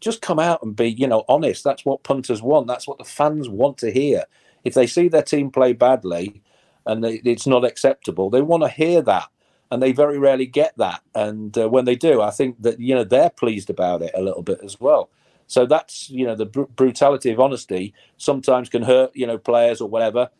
Just 0.00 0.22
come 0.22 0.38
out 0.38 0.62
and 0.62 0.74
be, 0.74 0.90
you 0.90 1.06
know, 1.06 1.24
honest. 1.28 1.62
That's 1.62 1.84
what 1.84 2.02
punters 2.02 2.40
want. 2.40 2.66
That's 2.66 2.88
what 2.88 2.96
the 2.96 3.04
fans 3.04 3.50
want 3.50 3.76
to 3.78 3.92
hear. 3.92 4.24
If 4.64 4.72
they 4.72 4.86
see 4.86 5.08
their 5.08 5.22
team 5.22 5.50
play 5.50 5.74
badly, 5.74 6.42
and 6.90 7.04
they, 7.04 7.14
it's 7.24 7.46
not 7.46 7.64
acceptable. 7.64 8.30
They 8.30 8.42
want 8.42 8.64
to 8.64 8.68
hear 8.68 9.00
that, 9.02 9.28
and 9.70 9.80
they 9.80 9.92
very 9.92 10.18
rarely 10.18 10.46
get 10.46 10.76
that. 10.76 11.02
And 11.14 11.56
uh, 11.56 11.68
when 11.68 11.84
they 11.84 11.94
do, 11.94 12.20
I 12.20 12.30
think 12.30 12.60
that 12.62 12.80
you 12.80 12.94
know 12.94 13.04
they're 13.04 13.30
pleased 13.30 13.70
about 13.70 14.02
it 14.02 14.10
a 14.14 14.22
little 14.22 14.42
bit 14.42 14.58
as 14.64 14.80
well. 14.80 15.08
So 15.46 15.66
that's 15.66 16.10
you 16.10 16.26
know 16.26 16.34
the 16.34 16.46
br- 16.46 16.62
brutality 16.62 17.30
of 17.30 17.38
honesty 17.38 17.94
sometimes 18.16 18.68
can 18.68 18.82
hurt 18.82 19.12
you 19.14 19.26
know 19.26 19.38
players 19.38 19.80
or 19.80 19.88
whatever, 19.88 20.30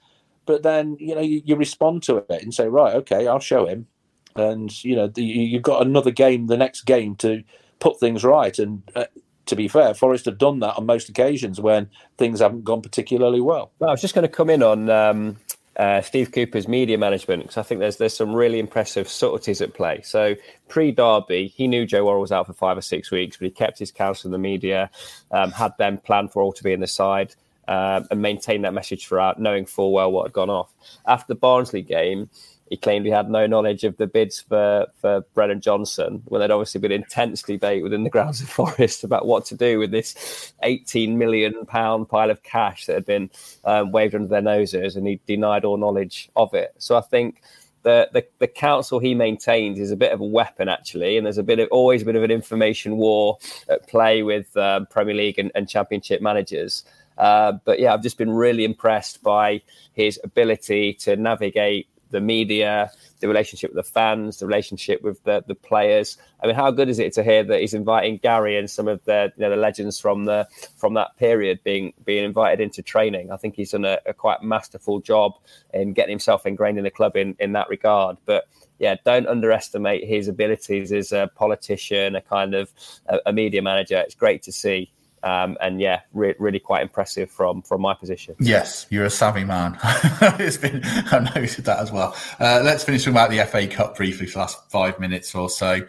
but 0.44 0.64
then 0.64 0.96
you 0.98 1.14
know 1.14 1.20
you, 1.20 1.40
you 1.44 1.54
respond 1.54 2.02
to 2.04 2.16
it 2.16 2.42
and 2.42 2.52
say 2.52 2.66
right, 2.66 2.96
okay, 2.96 3.28
I'll 3.28 3.38
show 3.38 3.66
him, 3.66 3.86
and 4.34 4.84
you 4.84 4.96
know 4.96 5.06
the, 5.06 5.22
you've 5.22 5.62
got 5.62 5.86
another 5.86 6.10
game, 6.10 6.48
the 6.48 6.56
next 6.56 6.82
game 6.82 7.14
to 7.16 7.44
put 7.78 8.00
things 8.00 8.24
right 8.24 8.58
and. 8.58 8.82
Uh, 8.94 9.06
to 9.46 9.56
be 9.56 9.66
fair, 9.66 9.94
Forest 9.94 10.26
have 10.26 10.38
done 10.38 10.60
that 10.60 10.76
on 10.76 10.86
most 10.86 11.08
occasions 11.08 11.60
when 11.60 11.90
things 12.18 12.38
haven't 12.38 12.62
gone 12.62 12.82
particularly 12.82 13.40
well. 13.40 13.72
well 13.80 13.90
I 13.90 13.92
was 13.92 14.00
just 14.00 14.14
going 14.14 14.22
to 14.22 14.28
come 14.28 14.48
in 14.48 14.62
on 14.62 14.88
um, 14.88 15.38
uh, 15.80 16.02
Steve 16.02 16.30
Cooper's 16.30 16.68
media 16.68 16.98
management 16.98 17.42
because 17.42 17.56
I 17.56 17.62
think 17.62 17.80
there's 17.80 17.96
there's 17.96 18.14
some 18.14 18.36
really 18.36 18.58
impressive 18.58 19.08
subtleties 19.08 19.62
at 19.62 19.72
play. 19.72 20.02
So 20.02 20.36
pre 20.68 20.92
Derby, 20.92 21.46
he 21.56 21.66
knew 21.66 21.86
Joe 21.86 22.04
Worrall 22.04 22.20
was 22.20 22.32
out 22.32 22.46
for 22.46 22.52
five 22.52 22.76
or 22.76 22.82
six 22.82 23.10
weeks, 23.10 23.38
but 23.38 23.46
he 23.46 23.50
kept 23.50 23.78
his 23.78 23.90
counsel 23.90 24.28
in 24.28 24.32
the 24.32 24.38
media, 24.38 24.90
um, 25.30 25.50
had 25.52 25.72
them 25.78 25.96
plan 25.96 26.28
for 26.28 26.40
Worrall 26.40 26.52
to 26.52 26.62
be 26.62 26.74
in 26.74 26.80
the 26.80 26.86
side. 26.86 27.34
Um, 27.68 28.08
and 28.10 28.20
maintain 28.20 28.62
that 28.62 28.74
message 28.74 29.06
throughout, 29.06 29.38
knowing 29.38 29.64
full 29.64 29.92
well 29.92 30.10
what 30.10 30.24
had 30.24 30.32
gone 30.32 30.50
off. 30.50 30.74
After 31.06 31.26
the 31.28 31.38
Barnsley 31.38 31.82
game, 31.82 32.28
he 32.70 32.76
claimed 32.76 33.04
he 33.04 33.10
had 33.10 33.28
no 33.28 33.48
knowledge 33.48 33.82
of 33.82 33.96
the 33.96 34.06
bids 34.06 34.40
for, 34.40 34.86
for 35.00 35.22
Brennan 35.34 35.60
Johnson 35.60 36.22
when 36.26 36.38
there'd 36.38 36.52
obviously 36.52 36.80
been 36.80 36.92
intense 36.92 37.42
debate 37.42 37.82
within 37.82 38.04
the 38.04 38.10
grounds 38.10 38.40
of 38.40 38.48
Forest 38.60 39.02
about 39.02 39.26
what 39.26 39.44
to 39.46 39.56
do 39.56 39.78
with 39.80 39.90
this 39.90 40.52
18 40.62 41.18
million 41.18 41.66
pound 41.66 42.08
pile 42.08 42.30
of 42.30 42.44
cash 42.44 42.86
that 42.86 42.94
had 42.94 43.04
been 43.04 43.28
um, 43.64 43.90
waved 43.90 44.14
under 44.14 44.28
their 44.28 44.40
noses, 44.40 44.94
and 44.94 45.06
he 45.06 45.20
denied 45.26 45.64
all 45.64 45.76
knowledge 45.76 46.30
of 46.36 46.54
it. 46.54 46.72
So 46.78 46.96
I 46.96 47.00
think 47.00 47.42
the, 47.82 48.08
the, 48.12 48.24
the 48.38 48.46
counsel 48.46 49.00
he 49.00 49.14
maintains 49.14 49.80
is 49.80 49.90
a 49.90 49.96
bit 49.96 50.12
of 50.12 50.20
a 50.20 50.24
weapon 50.24 50.68
actually, 50.68 51.16
and 51.16 51.26
there's 51.26 51.38
a 51.38 51.42
bit 51.42 51.58
of 51.58 51.68
always 51.72 52.02
a 52.02 52.04
bit 52.04 52.14
of 52.14 52.22
an 52.22 52.30
information 52.30 52.98
war 52.98 53.38
at 53.68 53.88
play 53.88 54.22
with 54.22 54.56
um, 54.56 54.86
Premier 54.86 55.14
League 55.14 55.40
and, 55.40 55.50
and 55.56 55.68
Championship 55.68 56.22
managers. 56.22 56.84
Uh, 57.18 57.52
but 57.64 57.80
yeah, 57.80 57.92
I've 57.92 58.02
just 58.02 58.16
been 58.16 58.30
really 58.30 58.64
impressed 58.64 59.22
by 59.22 59.60
his 59.92 60.18
ability 60.24 60.94
to 60.94 61.16
navigate 61.16 61.86
the 62.10 62.20
media, 62.20 62.90
the 63.20 63.28
relationship 63.28 63.70
with 63.70 63.84
the 63.84 63.90
fans, 63.90 64.38
the 64.38 64.46
relationship 64.46 65.02
with 65.02 65.22
the, 65.24 65.44
the 65.46 65.54
players. 65.54 66.18
I 66.42 66.46
mean, 66.46 66.56
how 66.56 66.70
good 66.70 66.88
is 66.88 66.98
it 66.98 67.12
to 67.14 67.22
hear 67.22 67.44
that 67.44 67.60
he's 67.60 67.74
inviting 67.74 68.18
Gary 68.18 68.56
and 68.58 68.70
some 68.70 68.88
of 68.88 69.04
the 69.04 69.32
you 69.36 69.42
know 69.42 69.50
the 69.50 69.56
legends 69.56 69.98
from 69.98 70.24
the 70.24 70.48
from 70.76 70.94
that 70.94 71.16
period 71.16 71.60
being 71.64 71.92
being 72.04 72.24
invited 72.24 72.60
into 72.60 72.82
training? 72.82 73.30
I 73.30 73.36
think 73.36 73.56
he's 73.56 73.70
done 73.70 73.84
a, 73.84 73.98
a 74.06 74.14
quite 74.14 74.42
masterful 74.42 75.00
job 75.00 75.32
in 75.72 75.92
getting 75.92 76.12
himself 76.12 76.46
ingrained 76.46 76.78
in 76.78 76.84
the 76.84 76.90
club 76.90 77.16
in 77.16 77.36
in 77.38 77.52
that 77.52 77.68
regard. 77.68 78.16
But 78.24 78.44
yeah, 78.78 78.96
don't 79.04 79.26
underestimate 79.26 80.08
his 80.08 80.26
abilities 80.28 80.90
as 80.90 81.12
a 81.12 81.30
politician, 81.34 82.16
a 82.16 82.22
kind 82.22 82.54
of 82.54 82.72
a, 83.06 83.18
a 83.26 83.32
media 83.32 83.62
manager. 83.62 83.98
It's 83.98 84.14
great 84.14 84.42
to 84.44 84.52
see. 84.52 84.92
Um, 85.22 85.58
and 85.60 85.80
yeah, 85.80 86.00
re- 86.14 86.34
really 86.38 86.58
quite 86.58 86.82
impressive 86.82 87.30
from 87.30 87.62
from 87.62 87.82
my 87.82 87.94
position. 87.94 88.34
Yes, 88.40 88.86
you're 88.88 89.04
a 89.04 89.10
savvy 89.10 89.44
man. 89.44 89.78
it's 89.84 90.56
been 90.56 90.82
I've 90.84 91.34
noted 91.34 91.64
that 91.66 91.78
as 91.78 91.92
well. 91.92 92.16
Uh, 92.38 92.62
let's 92.64 92.84
finish 92.84 93.04
with 93.06 93.14
about 93.14 93.30
the 93.30 93.44
FA 93.44 93.66
Cup 93.66 93.96
briefly 93.96 94.26
for 94.26 94.32
the 94.34 94.38
last 94.38 94.70
five 94.70 94.98
minutes 94.98 95.34
or 95.34 95.50
so. 95.50 95.80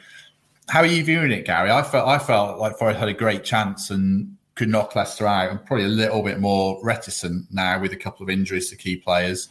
How 0.68 0.82
are 0.82 0.86
you 0.86 1.04
viewing 1.04 1.32
it, 1.32 1.46
Gary? 1.46 1.72
I 1.72 1.82
felt 1.82 2.08
I 2.08 2.20
felt 2.20 2.60
like 2.60 2.78
Forest 2.78 3.00
had 3.00 3.08
a 3.08 3.14
great 3.14 3.46
chance, 3.46 3.90
and 3.90 4.36
could 4.56 4.70
knock 4.70 4.96
Leicester 4.96 5.26
out. 5.26 5.50
I'm 5.50 5.60
probably 5.60 5.86
a 5.86 5.90
little 5.90 6.22
bit 6.22 6.40
more 6.40 6.80
reticent 6.84 7.52
now 7.52 7.80
with 7.80 7.94
a 7.94 7.98
couple 7.98 8.24
of 8.24 8.30
injuries 8.30 8.70
to 8.70 8.76
key 8.76 8.98
players. 8.98 9.50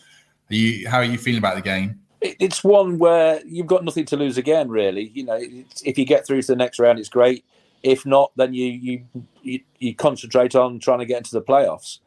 Are 0.50 0.54
you, 0.54 0.88
how 0.88 0.98
are 0.98 1.04
you 1.04 1.18
feeling 1.18 1.38
about 1.38 1.56
the 1.56 1.62
game? 1.62 2.00
It's 2.20 2.62
one 2.62 2.98
where 2.98 3.40
you've 3.46 3.66
got 3.66 3.82
nothing 3.82 4.04
to 4.06 4.16
lose 4.16 4.36
again, 4.36 4.68
really. 4.68 5.10
You 5.14 5.24
know, 5.24 5.40
if 5.84 5.96
you 5.96 6.04
get 6.04 6.26
through 6.26 6.42
to 6.42 6.46
the 6.48 6.56
next 6.56 6.78
round, 6.78 6.98
it's 6.98 7.08
great. 7.08 7.44
If 7.82 8.04
not, 8.04 8.30
then 8.36 8.52
you 8.52 8.66
you 8.66 9.04
you, 9.42 9.60
you 9.78 9.94
concentrate 9.94 10.54
on 10.54 10.78
trying 10.78 11.00
to 11.00 11.06
get 11.06 11.18
into 11.18 11.32
the 11.32 11.42
playoffs. 11.42 11.98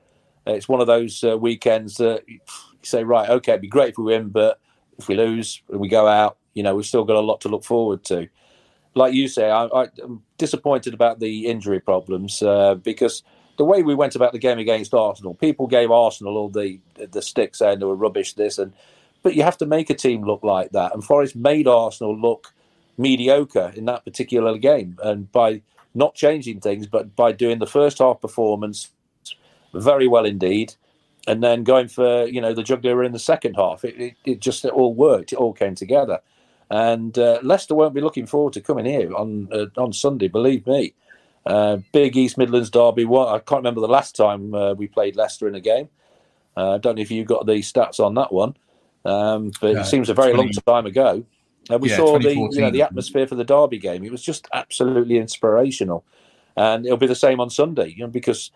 It's 0.45 0.67
one 0.67 0.81
of 0.81 0.87
those 0.87 1.23
uh, 1.23 1.37
weekends 1.37 1.95
that 1.97 2.27
you 2.27 2.39
say, 2.81 3.03
right, 3.03 3.29
okay, 3.29 3.53
it'd 3.53 3.61
be 3.61 3.67
great 3.67 3.91
if 3.91 3.97
we 3.97 4.05
win, 4.05 4.29
but 4.29 4.59
if 4.97 5.07
we 5.07 5.15
lose 5.15 5.61
and 5.69 5.79
we 5.79 5.87
go 5.87 6.07
out, 6.07 6.37
you 6.53 6.63
know, 6.63 6.75
we've 6.75 6.85
still 6.85 7.05
got 7.05 7.15
a 7.15 7.21
lot 7.21 7.41
to 7.41 7.49
look 7.49 7.63
forward 7.63 8.03
to 8.05 8.27
like 8.95 9.13
you 9.13 9.27
say, 9.27 9.49
I, 9.49 9.87
am 10.03 10.23
disappointed 10.37 10.93
about 10.93 11.19
the 11.19 11.47
injury 11.47 11.79
problems 11.79 12.41
uh, 12.41 12.75
because 12.75 13.23
the 13.57 13.65
way 13.65 13.83
we 13.83 13.95
went 13.95 14.15
about 14.15 14.33
the 14.33 14.39
game 14.39 14.59
against 14.59 14.93
Arsenal, 14.93 15.33
people 15.33 15.67
gave 15.67 15.91
Arsenal 15.91 16.37
all 16.37 16.49
the 16.49 16.79
the 16.95 17.21
sticks 17.21 17.59
saying 17.59 17.79
they 17.79 17.85
were 17.85 17.95
rubbish. 17.95 18.33
This 18.33 18.57
and 18.57 18.73
but 19.21 19.35
you 19.35 19.43
have 19.43 19.57
to 19.57 19.65
make 19.65 19.89
a 19.89 19.95
team 19.95 20.23
look 20.23 20.43
like 20.43 20.71
that, 20.71 20.93
and 20.93 21.03
Forest 21.03 21.35
made 21.35 21.67
Arsenal 21.67 22.19
look 22.19 22.53
mediocre 22.97 23.73
in 23.75 23.85
that 23.85 24.05
particular 24.05 24.57
game, 24.57 24.97
and 25.03 25.31
by 25.31 25.61
not 25.93 26.15
changing 26.15 26.59
things, 26.59 26.87
but 26.87 27.15
by 27.15 27.31
doing 27.31 27.59
the 27.59 27.67
first 27.67 27.99
half 27.99 28.21
performance 28.21 28.89
very 29.73 30.07
well 30.07 30.25
indeed, 30.25 30.75
and 31.27 31.43
then 31.43 31.63
going 31.63 31.87
for 31.87 32.25
you 32.25 32.41
know 32.41 32.53
the 32.53 32.63
jugular 32.63 33.03
in 33.03 33.11
the 33.11 33.19
second 33.19 33.55
half, 33.55 33.83
it, 33.83 33.99
it, 33.99 34.15
it 34.25 34.39
just 34.39 34.65
it 34.65 34.73
all 34.73 34.93
worked. 34.93 35.33
It 35.33 35.37
all 35.37 35.53
came 35.53 35.75
together. 35.75 36.19
And 36.69 37.17
uh, 37.19 37.39
Leicester 37.43 37.75
won't 37.75 37.93
be 37.93 38.01
looking 38.01 38.25
forward 38.25 38.53
to 38.53 38.61
coming 38.61 38.85
here 38.85 39.13
on 39.13 39.47
uh, 39.51 39.65
on 39.77 39.93
Sunday. 39.93 40.27
Believe 40.27 40.65
me, 40.65 40.93
uh, 41.45 41.77
big 41.91 42.15
East 42.17 42.37
Midlands 42.37 42.69
derby. 42.69 43.05
What 43.05 43.29
I 43.29 43.39
can't 43.39 43.59
remember 43.59 43.81
the 43.81 43.87
last 43.87 44.15
time 44.15 44.53
uh, 44.53 44.73
we 44.73 44.87
played 44.87 45.15
Leicester 45.15 45.47
in 45.47 45.55
a 45.55 45.59
game. 45.59 45.89
Uh, 46.55 46.75
I 46.75 46.77
don't 46.77 46.95
know 46.95 47.01
if 47.01 47.11
you 47.11 47.25
got 47.25 47.45
the 47.45 47.53
stats 47.53 47.99
on 47.99 48.13
that 48.15 48.31
one, 48.31 48.55
um, 49.05 49.51
but 49.59 49.75
it 49.75 49.85
seems 49.85 50.09
a 50.09 50.13
very 50.13 50.33
20, 50.33 50.37
long 50.37 50.51
time 50.65 50.85
ago. 50.85 51.23
And 51.69 51.81
we 51.81 51.89
yeah, 51.89 51.97
saw 51.97 52.19
the 52.19 52.35
you 52.35 52.61
know 52.61 52.71
the 52.71 52.81
atmosphere 52.81 53.27
for 53.27 53.35
the 53.35 53.45
derby 53.45 53.77
game. 53.77 54.03
It 54.03 54.11
was 54.11 54.21
just 54.21 54.47
absolutely 54.53 55.17
inspirational, 55.17 56.03
and 56.57 56.85
it'll 56.85 56.97
be 56.97 57.07
the 57.07 57.15
same 57.15 57.39
on 57.39 57.49
Sunday. 57.49 57.93
You 57.95 58.03
know, 58.03 58.09
because 58.09 58.51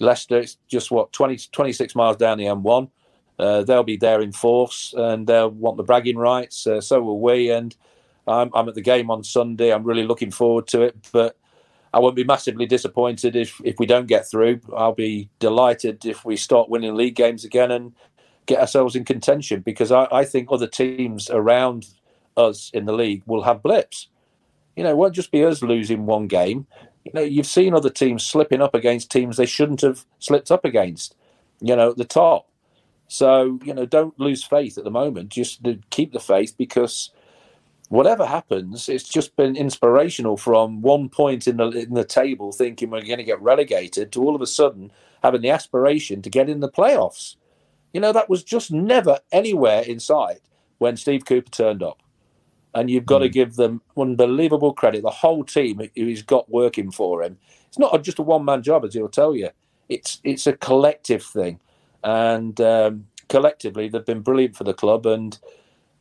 Leicester, 0.00 0.38
it's 0.38 0.58
just 0.68 0.90
what 0.90 1.12
20, 1.12 1.38
26 1.52 1.94
miles 1.94 2.16
down 2.16 2.38
the 2.38 2.44
M1. 2.44 2.90
Uh, 3.38 3.62
they'll 3.62 3.82
be 3.82 3.96
there 3.96 4.20
in 4.20 4.32
force 4.32 4.94
and 4.96 5.26
they'll 5.26 5.50
want 5.50 5.76
the 5.76 5.82
bragging 5.82 6.16
rights. 6.16 6.66
Uh, 6.66 6.80
so 6.80 7.02
will 7.02 7.20
we. 7.20 7.50
And 7.50 7.74
I'm, 8.26 8.50
I'm, 8.54 8.68
at 8.68 8.74
the 8.74 8.80
game 8.80 9.10
on 9.10 9.24
Sunday. 9.24 9.72
I'm 9.72 9.84
really 9.84 10.06
looking 10.06 10.30
forward 10.30 10.66
to 10.68 10.82
it. 10.82 10.96
But 11.12 11.36
I 11.92 11.98
won't 11.98 12.16
be 12.16 12.24
massively 12.24 12.66
disappointed 12.66 13.36
if, 13.36 13.60
if 13.64 13.78
we 13.78 13.86
don't 13.86 14.06
get 14.06 14.28
through. 14.28 14.60
I'll 14.76 14.94
be 14.94 15.30
delighted 15.38 16.04
if 16.06 16.24
we 16.24 16.36
start 16.36 16.68
winning 16.68 16.94
league 16.94 17.16
games 17.16 17.44
again 17.44 17.70
and 17.70 17.92
get 18.46 18.60
ourselves 18.60 18.94
in 18.94 19.04
contention 19.04 19.60
because 19.60 19.90
I, 19.90 20.06
I 20.12 20.24
think 20.24 20.48
other 20.50 20.66
teams 20.66 21.30
around 21.30 21.86
us 22.36 22.70
in 22.74 22.84
the 22.86 22.92
league 22.92 23.22
will 23.26 23.42
have 23.42 23.62
blips. 23.62 24.08
You 24.76 24.82
know, 24.82 24.90
it 24.90 24.96
won't 24.96 25.14
just 25.14 25.30
be 25.30 25.44
us 25.44 25.62
losing 25.62 26.06
one 26.06 26.26
game. 26.26 26.66
You 27.04 27.12
know, 27.14 27.22
you've 27.22 27.46
seen 27.46 27.74
other 27.74 27.90
teams 27.90 28.24
slipping 28.24 28.62
up 28.62 28.74
against 28.74 29.10
teams 29.10 29.36
they 29.36 29.46
shouldn't 29.46 29.82
have 29.82 30.04
slipped 30.18 30.50
up 30.50 30.64
against. 30.64 31.14
You 31.60 31.76
know, 31.76 31.90
at 31.90 31.96
the 31.96 32.04
top. 32.04 32.48
So, 33.06 33.58
you 33.64 33.74
know, 33.74 33.86
don't 33.86 34.18
lose 34.18 34.42
faith 34.42 34.78
at 34.78 34.84
the 34.84 34.90
moment. 34.90 35.28
Just 35.28 35.60
keep 35.90 36.12
the 36.12 36.20
faith 36.20 36.54
because 36.56 37.10
whatever 37.88 38.26
happens, 38.26 38.88
it's 38.88 39.08
just 39.08 39.36
been 39.36 39.56
inspirational 39.56 40.36
from 40.36 40.82
one 40.82 41.08
point 41.08 41.46
in 41.46 41.58
the 41.58 41.68
in 41.68 41.94
the 41.94 42.04
table 42.04 42.50
thinking 42.52 42.90
we're 42.90 43.02
going 43.02 43.18
to 43.18 43.24
get 43.24 43.40
relegated 43.40 44.10
to 44.12 44.22
all 44.22 44.34
of 44.34 44.42
a 44.42 44.46
sudden 44.46 44.90
having 45.22 45.42
the 45.42 45.50
aspiration 45.50 46.22
to 46.22 46.30
get 46.30 46.48
in 46.48 46.60
the 46.60 46.68
playoffs. 46.68 47.36
You 47.92 48.00
know, 48.00 48.12
that 48.12 48.28
was 48.28 48.42
just 48.42 48.72
never 48.72 49.20
anywhere 49.30 49.82
in 49.82 50.00
sight 50.00 50.40
when 50.78 50.96
Steve 50.96 51.24
Cooper 51.24 51.50
turned 51.50 51.82
up. 51.82 52.02
And 52.74 52.90
you've 52.90 53.06
got 53.06 53.20
mm. 53.20 53.24
to 53.24 53.28
give 53.28 53.54
them 53.54 53.82
unbelievable 53.96 54.74
credit. 54.74 55.02
The 55.02 55.10
whole 55.10 55.44
team 55.44 55.78
who 55.78 55.88
he's 55.94 56.22
got 56.22 56.50
working 56.50 56.90
for 56.90 57.22
him. 57.22 57.38
It's 57.68 57.78
not 57.78 58.02
just 58.02 58.18
a 58.18 58.22
one 58.22 58.44
man 58.44 58.62
job, 58.62 58.84
as 58.84 58.94
he'll 58.94 59.08
tell 59.08 59.34
you. 59.34 59.50
It's 59.88 60.20
it's 60.24 60.46
a 60.46 60.54
collective 60.54 61.22
thing 61.22 61.60
and 62.04 62.60
um, 62.60 63.06
collectively 63.28 63.88
they've 63.88 64.04
been 64.04 64.20
brilliant 64.20 64.54
for 64.54 64.64
the 64.64 64.74
club. 64.74 65.06
And 65.06 65.36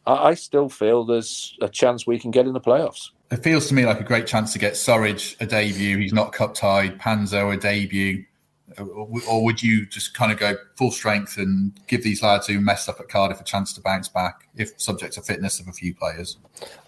I, 0.05 0.29
I, 0.29 0.33
still 0.35 0.69
feel 0.69 1.05
there's 1.05 1.57
a 1.61 1.69
chance 1.69 2.05
we 2.05 2.19
can 2.19 2.29
get 2.29 2.45
in 2.45 2.53
the 2.53 2.61
playoffs. 2.61 3.09
It 3.31 3.37
feels 3.37 3.67
to 3.67 3.73
me 3.73 3.85
like 3.85 3.99
a 3.99 4.03
great 4.03 4.27
chance 4.27 4.53
to 4.53 4.59
get 4.59 4.73
Surridge 4.73 5.39
a 5.41 5.45
debut. 5.45 5.97
He's 5.97 6.13
not 6.13 6.33
cup 6.33 6.53
tied. 6.53 6.99
Panzo 6.99 7.53
a 7.53 7.57
debut. 7.57 8.25
Or 8.79 9.43
would 9.43 9.61
you 9.61 9.85
just 9.85 10.13
kind 10.13 10.31
of 10.31 10.39
go 10.39 10.55
full 10.75 10.91
strength 10.91 11.37
and 11.37 11.73
give 11.87 12.03
these 12.03 12.21
lads 12.21 12.47
who 12.47 12.59
messed 12.59 12.89
up 12.89 12.99
at 12.99 13.09
Cardiff 13.09 13.39
a 13.39 13.43
chance 13.43 13.73
to 13.73 13.81
bounce 13.81 14.07
back 14.07 14.47
if 14.55 14.79
subject 14.79 15.13
to 15.13 15.21
fitness 15.21 15.59
of 15.59 15.67
a 15.67 15.71
few 15.71 15.93
players? 15.93 16.37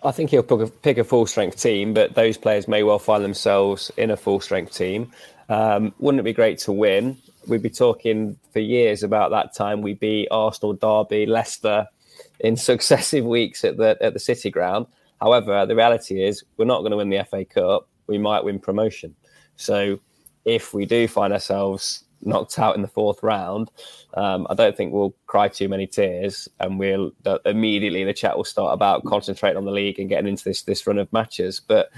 I 0.03 0.11
think 0.11 0.29
he'll 0.29 0.43
pick 0.43 0.59
a, 0.59 0.67
pick 0.67 0.97
a 0.97 1.03
full 1.03 1.25
strength 1.25 1.61
team, 1.61 1.93
but 1.93 2.15
those 2.15 2.37
players 2.37 2.67
may 2.67 2.83
well 2.83 2.99
find 2.99 3.23
themselves 3.23 3.91
in 3.97 4.11
a 4.11 4.17
full 4.17 4.39
strength 4.39 4.75
team. 4.75 5.11
Um, 5.49 5.93
wouldn't 5.99 6.19
it 6.19 6.23
be 6.23 6.33
great 6.33 6.57
to 6.59 6.71
win? 6.71 7.17
we'd 7.47 7.61
be 7.61 7.69
talking 7.69 8.37
for 8.51 8.59
years 8.59 9.03
about 9.03 9.31
that 9.31 9.53
time 9.53 9.81
we 9.81 9.93
beat 9.93 10.27
Arsenal, 10.31 10.73
Derby, 10.73 11.25
Leicester 11.25 11.87
in 12.39 12.55
successive 12.57 13.25
weeks 13.25 13.63
at 13.63 13.77
the 13.77 13.97
at 14.01 14.13
the 14.13 14.19
City 14.19 14.49
Ground. 14.49 14.87
However, 15.21 15.65
the 15.65 15.75
reality 15.75 16.23
is 16.23 16.43
we're 16.57 16.65
not 16.65 16.79
going 16.79 16.91
to 16.91 16.97
win 16.97 17.09
the 17.09 17.23
FA 17.23 17.45
Cup. 17.45 17.87
We 18.07 18.17
might 18.17 18.43
win 18.43 18.59
promotion. 18.59 19.15
So 19.55 19.99
if 20.45 20.73
we 20.73 20.85
do 20.85 21.07
find 21.07 21.33
ourselves 21.33 22.03
knocked 22.21 22.57
out 22.57 22.75
in 22.75 22.81
the 22.81 22.87
fourth 22.87 23.21
round, 23.21 23.69
um, 24.15 24.47
I 24.49 24.53
don't 24.53 24.75
think 24.75 24.93
we'll 24.93 25.15
cry 25.27 25.47
too 25.47 25.67
many 25.67 25.87
tears, 25.87 26.47
and 26.59 26.79
we'll 26.79 27.11
uh, 27.25 27.39
immediately 27.45 28.03
the 28.03 28.13
chat 28.13 28.37
will 28.37 28.43
start 28.43 28.73
about 28.73 29.05
concentrating 29.05 29.57
on 29.57 29.65
the 29.65 29.71
league 29.71 29.99
and 29.99 30.09
getting 30.09 30.27
into 30.27 30.43
this 30.43 30.63
this 30.63 30.87
run 30.87 30.97
of 30.97 31.11
matches. 31.11 31.59
But 31.59 31.89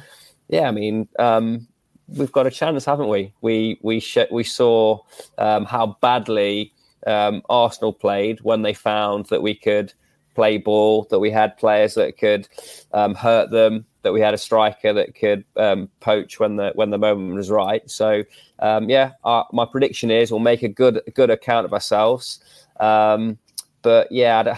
yeah, 0.47 0.67
I 0.67 0.71
mean, 0.71 1.07
um, 1.19 1.67
we've 2.07 2.31
got 2.31 2.47
a 2.47 2.51
chance, 2.51 2.85
haven't 2.85 3.09
we? 3.09 3.33
We 3.41 3.79
we 3.81 3.99
sh- 3.99 4.31
we 4.31 4.43
saw 4.43 4.99
um, 5.37 5.65
how 5.65 5.97
badly 6.01 6.73
um, 7.05 7.41
Arsenal 7.49 7.93
played 7.93 8.41
when 8.41 8.61
they 8.61 8.73
found 8.73 9.27
that 9.27 9.41
we 9.41 9.55
could 9.55 9.93
play 10.35 10.57
ball, 10.57 11.07
that 11.09 11.19
we 11.19 11.31
had 11.31 11.57
players 11.57 11.95
that 11.95 12.17
could 12.17 12.47
um, 12.93 13.15
hurt 13.15 13.49
them, 13.49 13.85
that 14.07 14.13
we 14.13 14.21
had 14.21 14.33
a 14.33 14.37
striker 14.37 14.93
that 14.93 15.15
could 15.15 15.43
um, 15.57 15.89
poach 15.99 16.39
when 16.39 16.55
the 16.55 16.71
when 16.75 16.91
the 16.91 16.97
moment 16.97 17.35
was 17.35 17.49
right. 17.49 17.81
So 17.91 18.23
um, 18.59 18.89
yeah, 18.89 19.11
our, 19.25 19.45
my 19.51 19.65
prediction 19.65 20.09
is 20.09 20.31
we'll 20.31 20.39
make 20.39 20.63
a 20.63 20.69
good 20.69 21.01
good 21.13 21.29
account 21.29 21.65
of 21.65 21.73
ourselves. 21.73 22.39
Um, 22.79 23.37
but 23.81 24.09
yeah, 24.09 24.57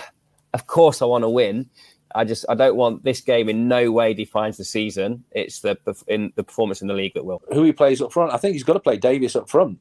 of 0.53 0.67
course 0.67 1.01
I 1.01 1.05
want 1.05 1.23
to 1.23 1.29
win. 1.29 1.67
I 2.13 2.25
just 2.25 2.45
I 2.47 2.53
don't 2.53 2.75
want 2.75 3.03
this 3.03 3.21
game 3.21 3.49
in 3.49 3.67
no 3.67 3.91
way 3.91 4.13
defines 4.13 4.57
the 4.57 4.63
season. 4.63 5.23
It's 5.31 5.61
the 5.61 5.75
in 6.07 6.31
the 6.35 6.43
performance 6.43 6.83
in 6.83 6.87
the 6.87 6.93
league 6.93 7.15
that 7.15 7.25
will. 7.25 7.41
Who 7.51 7.63
he 7.63 7.73
plays 7.73 8.03
up 8.03 8.13
front, 8.13 8.31
I 8.31 8.37
think 8.37 8.53
he's 8.53 8.63
got 8.63 8.73
to 8.73 8.79
play 8.79 8.97
Davis 8.97 9.35
up 9.35 9.49
front. 9.49 9.79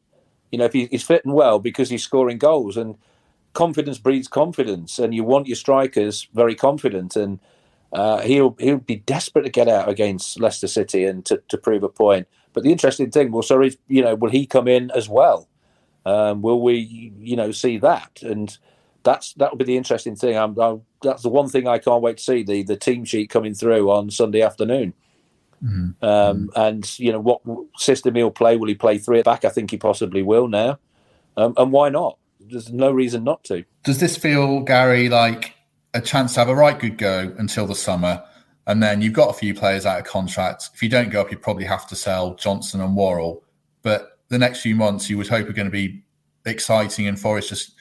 You 0.51 0.57
know, 0.57 0.65
if 0.65 0.73
he, 0.73 0.87
he's 0.87 1.05
fitting 1.05 1.33
well 1.33 1.59
because 1.59 1.91
he's 1.91 2.03
scoring 2.03 2.39
goals 2.39 2.79
and 2.79 2.97
confidence 3.53 3.99
breeds 3.99 4.29
confidence, 4.29 4.99
and 4.99 5.15
you 5.15 5.25
want 5.25 5.47
your 5.47 5.57
strikers 5.57 6.27
very 6.33 6.55
confident, 6.55 7.17
and 7.17 7.39
uh, 7.93 8.21
he'll 8.21 8.57
he'll 8.59 8.79
be 8.79 8.97
desperate 8.97 9.43
to 9.43 9.51
get 9.51 9.69
out 9.69 9.89
against 9.89 10.41
Leicester 10.41 10.69
City 10.69 11.05
and 11.05 11.25
to, 11.27 11.43
to 11.49 11.59
prove 11.59 11.83
a 11.83 11.89
point. 11.89 12.29
But 12.53 12.65
the 12.65 12.73
interesting 12.73 13.11
thing, 13.11 13.31
well, 13.31 13.43
sorry, 13.43 13.77
you 13.89 14.03
know, 14.03 14.15
will 14.15 14.31
he 14.31 14.47
come 14.47 14.69
in 14.69 14.91
as 14.91 15.09
well? 15.09 15.49
Um, 16.05 16.43
will 16.43 16.63
we, 16.63 17.13
you 17.19 17.37
know, 17.37 17.53
see 17.53 17.79
that 17.79 18.23
and 18.23 18.57
that's 19.05 19.33
that 19.35 19.51
will 19.51 19.59
be 19.59 19.65
the 19.65 19.77
interesting 19.77 20.17
thing. 20.17 20.37
I'm, 20.37 20.59
I'm, 20.59 20.83
that's 21.03 21.23
the 21.23 21.29
one 21.29 21.49
thing 21.49 21.67
I 21.67 21.79
can't 21.79 22.03
wait 22.03 22.19
to 22.19 22.23
see 22.23 22.43
the 22.43 22.63
the 22.63 22.77
team 22.77 23.05
sheet 23.05 23.31
coming 23.31 23.55
through 23.55 23.91
on 23.91 24.11
Sunday 24.11 24.43
afternoon. 24.43 24.95
Mm-hmm. 25.65 26.05
Um, 26.05 26.51
and 26.55 26.99
you 26.99 27.13
know 27.13 27.21
what 27.21 27.41
system 27.77 28.15
he'll 28.15 28.31
play? 28.31 28.57
Will 28.57 28.69
he 28.69 28.75
play 28.75 28.99
three 28.99 29.21
at 29.21 29.25
back? 29.25 29.45
I 29.45 29.49
think 29.49 29.71
he 29.71 29.77
possibly 29.77 30.23
will 30.23 30.49
now. 30.49 30.79
Um, 31.37 31.55
and 31.57 31.73
why 31.73 31.89
not? 31.89 32.19
There's 32.41 32.73
no 32.73 32.91
reason 32.91 33.25
not 33.25 33.45
to. 33.45 33.65
Does 33.85 33.99
this 33.99 34.17
feel, 34.17 34.61
Gary, 34.61 35.09
like 35.09 35.55
a 35.99 36.01
chance 36.01 36.35
to 36.35 36.41
have 36.41 36.49
a 36.49 36.55
right 36.55 36.79
good 36.79 36.97
go 36.97 37.35
until 37.39 37.67
the 37.67 37.75
summer? 37.75 38.23
And 38.67 38.83
then 38.83 39.01
you've 39.01 39.15
got 39.15 39.31
a 39.31 39.33
few 39.33 39.55
players 39.55 39.87
out 39.87 39.99
of 39.99 40.05
contract. 40.05 40.71
If 40.75 40.83
you 40.83 40.89
don't 40.89 41.11
go 41.11 41.21
up, 41.21 41.31
you 41.31 41.39
probably 41.39 41.65
have 41.65 41.87
to 41.89 41.97
sell 41.97 42.35
Johnson 42.35 42.81
and 42.81 42.97
Worrall. 42.97 43.43
But 43.83 44.19
the 44.29 44.39
next 44.39 44.61
few 44.61 44.77
months, 44.77 45.09
you 45.09 45.17
would 45.17 45.29
hope 45.29 45.49
are 45.49 45.53
going 45.53 45.67
to 45.67 45.73
be 45.73 46.03
exciting, 46.45 47.07
and 47.07 47.19
Forest 47.19 47.49
just 47.49 47.73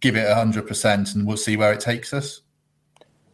give 0.00 0.16
it 0.16 0.30
hundred 0.32 0.66
percent, 0.66 1.14
and 1.14 1.26
we'll 1.26 1.36
see 1.36 1.56
where 1.56 1.72
it 1.72 1.80
takes 1.80 2.12
us? 2.12 2.42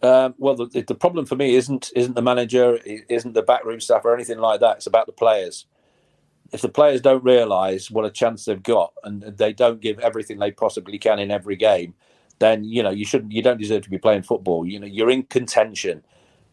Um, 0.02 0.34
well, 0.38 0.56
the, 0.56 0.84
the, 0.86 0.94
problem 0.96 1.26
for 1.26 1.36
me 1.36 1.54
isn't 1.54 1.90
isn't 1.94 2.14
the 2.14 2.22
manager, 2.22 2.78
isn't 2.84 3.34
the 3.34 3.42
backroom 3.42 3.80
staff 3.80 4.04
or 4.04 4.14
anything 4.14 4.38
like 4.38 4.60
that. 4.60 4.78
It's 4.78 4.86
about 4.86 5.06
the 5.06 5.12
players. 5.12 5.66
If 6.52 6.60
the 6.60 6.68
players 6.68 7.00
don't 7.00 7.24
realise 7.24 7.90
what 7.90 8.04
a 8.04 8.10
chance 8.10 8.44
they've 8.44 8.62
got 8.62 8.92
and 9.04 9.22
they 9.22 9.52
don't 9.52 9.80
give 9.80 9.98
everything 10.00 10.38
they 10.38 10.50
possibly 10.50 10.98
can 10.98 11.18
in 11.18 11.30
every 11.30 11.56
game, 11.56 11.94
then 12.38 12.64
you 12.64 12.82
know 12.82 12.90
you 12.90 13.04
shouldn't. 13.04 13.32
You 13.32 13.42
don't 13.42 13.60
deserve 13.60 13.82
to 13.82 13.90
be 13.90 13.98
playing 13.98 14.22
football. 14.22 14.66
You 14.66 14.80
know 14.80 14.86
you're 14.86 15.10
in 15.10 15.24
contention. 15.24 16.04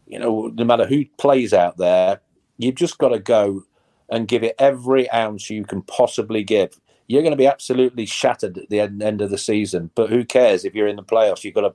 You 0.06 0.18
know 0.18 0.52
no 0.54 0.64
matter 0.64 0.86
who 0.86 1.04
plays 1.18 1.52
out 1.52 1.76
there, 1.76 2.20
you've 2.58 2.74
just 2.74 2.98
got 2.98 3.10
to 3.10 3.18
go 3.18 3.64
and 4.08 4.28
give 4.28 4.42
it 4.42 4.56
every 4.58 5.10
ounce 5.10 5.50
you 5.50 5.64
can 5.64 5.82
possibly 5.82 6.42
give. 6.42 6.80
You're 7.06 7.22
going 7.22 7.32
to 7.32 7.36
be 7.36 7.46
absolutely 7.46 8.06
shattered 8.06 8.58
at 8.58 8.68
the 8.68 8.80
end, 8.80 9.02
end 9.02 9.20
of 9.20 9.30
the 9.30 9.38
season, 9.38 9.90
but 9.94 10.10
who 10.10 10.24
cares 10.24 10.64
if 10.64 10.74
you're 10.74 10.86
in 10.86 10.96
the 10.96 11.02
playoffs? 11.02 11.42
You've 11.42 11.54
got 11.54 11.64
a, 11.64 11.74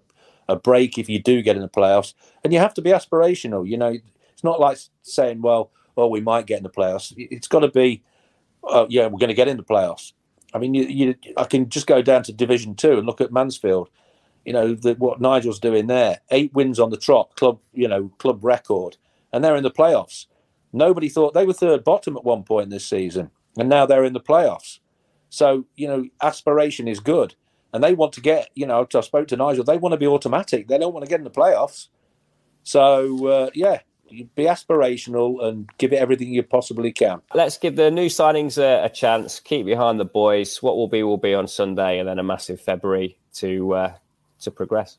a 0.53 0.55
break 0.55 0.97
if 0.97 1.09
you 1.09 1.19
do 1.19 1.41
get 1.41 1.55
in 1.55 1.61
the 1.61 1.69
playoffs, 1.69 2.13
and 2.43 2.53
you 2.53 2.59
have 2.59 2.73
to 2.75 2.81
be 2.81 2.91
aspirational. 2.91 3.67
You 3.67 3.77
know, 3.77 3.97
it's 4.33 4.43
not 4.43 4.59
like 4.59 4.77
saying, 5.01 5.41
well, 5.41 5.71
well, 5.95 6.09
we 6.09 6.21
might 6.21 6.45
get 6.45 6.57
in 6.57 6.63
the 6.63 6.69
playoffs. 6.69 7.13
It's 7.17 7.47
got 7.47 7.61
to 7.61 7.69
be, 7.69 8.03
uh, 8.63 8.85
yeah, 8.89 9.07
we're 9.07 9.19
going 9.19 9.29
to 9.29 9.33
get 9.33 9.47
in 9.47 9.57
the 9.57 9.63
playoffs. 9.63 10.13
I 10.53 10.57
mean, 10.57 10.73
you, 10.73 10.83
you, 10.83 11.15
I 11.37 11.43
can 11.45 11.69
just 11.69 11.87
go 11.87 12.01
down 12.01 12.23
to 12.23 12.33
Division 12.33 12.75
Two 12.75 12.97
and 12.97 13.05
look 13.05 13.21
at 13.21 13.31
Mansfield. 13.31 13.89
You 14.45 14.53
know 14.53 14.75
the, 14.75 14.93
what 14.93 15.19
Nigel's 15.19 15.59
doing 15.59 15.87
there. 15.87 16.19
Eight 16.29 16.53
wins 16.53 16.79
on 16.79 16.91
the 16.91 16.97
trot, 16.97 17.35
club, 17.35 17.59
you 17.73 17.87
know, 17.87 18.11
club 18.19 18.43
record, 18.43 18.97
and 19.33 19.43
they're 19.43 19.55
in 19.55 19.63
the 19.63 19.71
playoffs. 19.71 20.27
Nobody 20.71 21.09
thought 21.09 21.33
they 21.33 21.45
were 21.45 21.53
third 21.53 21.83
bottom 21.83 22.15
at 22.15 22.23
one 22.23 22.43
point 22.43 22.69
this 22.69 22.85
season, 22.85 23.31
and 23.57 23.69
now 23.69 23.85
they're 23.85 24.05
in 24.05 24.13
the 24.13 24.19
playoffs. 24.19 24.79
So 25.29 25.65
you 25.75 25.87
know, 25.87 26.05
aspiration 26.21 26.87
is 26.87 26.99
good, 26.99 27.35
and 27.73 27.83
they 27.83 27.93
want 27.93 28.13
to 28.13 28.21
get. 28.21 28.49
You 28.55 28.67
know, 28.67 28.87
I 28.93 29.01
spoke 29.01 29.27
to 29.29 29.37
Nigel. 29.37 29.63
They 29.63 29.77
want 29.77 29.93
to 29.93 29.97
be 29.97 30.07
automatic. 30.07 30.67
They 30.67 30.77
don't 30.77 30.93
want 30.93 31.05
to 31.05 31.09
get 31.09 31.19
in 31.19 31.25
the 31.25 31.31
playoffs. 31.31 31.87
So 32.63 33.27
uh, 33.27 33.49
yeah, 33.53 33.79
be 34.09 34.43
aspirational 34.43 35.43
and 35.43 35.69
give 35.77 35.93
it 35.93 35.97
everything 35.97 36.33
you 36.33 36.43
possibly 36.43 36.91
can. 36.91 37.21
Let's 37.33 37.57
give 37.57 37.75
the 37.75 37.91
new 37.91 38.07
signings 38.07 38.57
a, 38.57 38.85
a, 38.85 38.89
chance. 38.89 39.39
Keep 39.39 39.65
behind 39.65 39.99
the 39.99 40.05
boys. 40.05 40.61
What 40.61 40.75
will 40.75 40.87
be 40.87 41.03
will 41.03 41.17
be 41.17 41.33
on 41.33 41.47
Sunday, 41.47 41.99
and 41.99 42.07
then 42.07 42.19
a 42.19 42.23
massive 42.23 42.61
February 42.61 43.17
to 43.35 43.73
uh, 43.73 43.93
to 44.41 44.51
progress. 44.51 44.97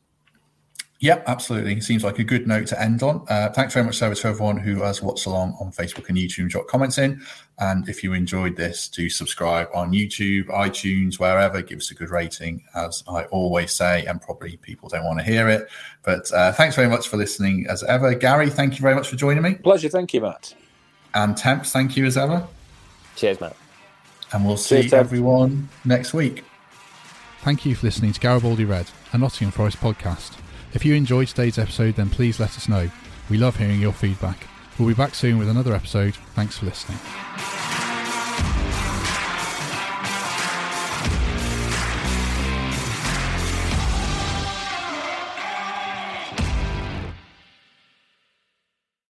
Yep, 1.01 1.25
absolutely. 1.27 1.79
Seems 1.83 2.03
like 2.03 2.19
a 2.19 2.25
good 2.25 2.47
note 2.47 2.67
to 2.69 2.81
end 2.81 3.03
on. 3.03 3.25
Uh, 3.29 3.51
thanks 3.51 3.75
very 3.75 3.85
much, 3.85 3.99
Sarah, 3.99 4.15
to 4.15 4.29
everyone 4.29 4.57
who 4.57 4.81
has 4.83 5.03
watched 5.03 5.27
along 5.27 5.57
on 5.61 5.71
Facebook 5.71 6.09
and 6.09 6.17
YouTube, 6.17 6.49
dropped 6.49 6.69
comments 6.69 6.97
in. 6.97 7.21
And 7.59 7.87
if 7.89 8.03
you 8.03 8.15
enjoyed 8.15 8.57
this, 8.57 8.89
do 8.89 9.11
subscribe 9.11 9.69
on 9.75 9.93
YouTube, 9.93 10.47
iTunes, 10.47 11.19
wherever. 11.19 11.61
Give 11.61 11.79
us 11.79 11.91
a 11.91 11.95
good 11.95 12.11
rating, 12.11 12.65
as 12.75 13.05
I 13.09 13.25
always 13.25 13.73
say, 13.73 14.07
and 14.07 14.23
probably 14.23 14.57
people 14.57 14.89
don't 14.89 15.05
want 15.05 15.19
to 15.19 15.25
hear 15.25 15.49
it. 15.49 15.69
But 16.03 16.33
uh, 16.33 16.53
thanks 16.53 16.77
very 16.77 16.89
much 16.89 17.09
for 17.09 17.19
listening 17.19 17.67
as 17.69 17.83
ever. 17.83 18.15
Gary, 18.15 18.49
thank 18.49 18.75
you 18.75 18.83
very 18.83 18.95
much 18.95 19.09
for 19.09 19.17
joining 19.17 19.43
me. 19.43 19.55
Pleasure. 19.55 19.91
Thank 19.91 20.15
you, 20.15 20.23
Matt. 20.23 20.55
And 21.15 21.37
Temps, 21.37 21.73
thank 21.73 21.97
you 21.97 22.07
as 22.07 22.17
ever. 22.17 22.47
Cheers, 23.17 23.41
Matt. 23.41 23.57
And 24.33 24.47
we'll 24.47 24.57
see 24.57 24.81
Cheers, 24.83 24.93
everyone 24.95 25.69
next 25.85 26.15
week. 26.15 26.43
Thank 27.43 27.65
you 27.67 27.75
for 27.75 27.87
listening 27.87 28.13
to 28.13 28.21
Garibaldi 28.21 28.65
Red, 28.65 28.87
a 29.13 29.19
Nottingham 29.19 29.53
Forest 29.53 29.79
podcast. 29.79 30.37
If 30.77 30.85
you 30.85 30.93
enjoyed 30.93 31.29
today's 31.29 31.57
episode, 31.57 31.95
then 31.95 32.11
please 32.11 32.39
let 32.39 32.55
us 32.55 32.69
know. 32.69 32.91
We 33.31 33.39
love 33.39 33.57
hearing 33.57 33.81
your 33.81 33.95
feedback. 33.95 34.47
We'll 34.79 34.89
be 34.89 34.95
back 34.95 35.15
soon 35.15 35.39
with 35.39 35.49
another 35.49 35.73
episode. 35.73 36.15
Thanks 36.35 36.59
for 36.59 36.67
listening. 36.67 36.99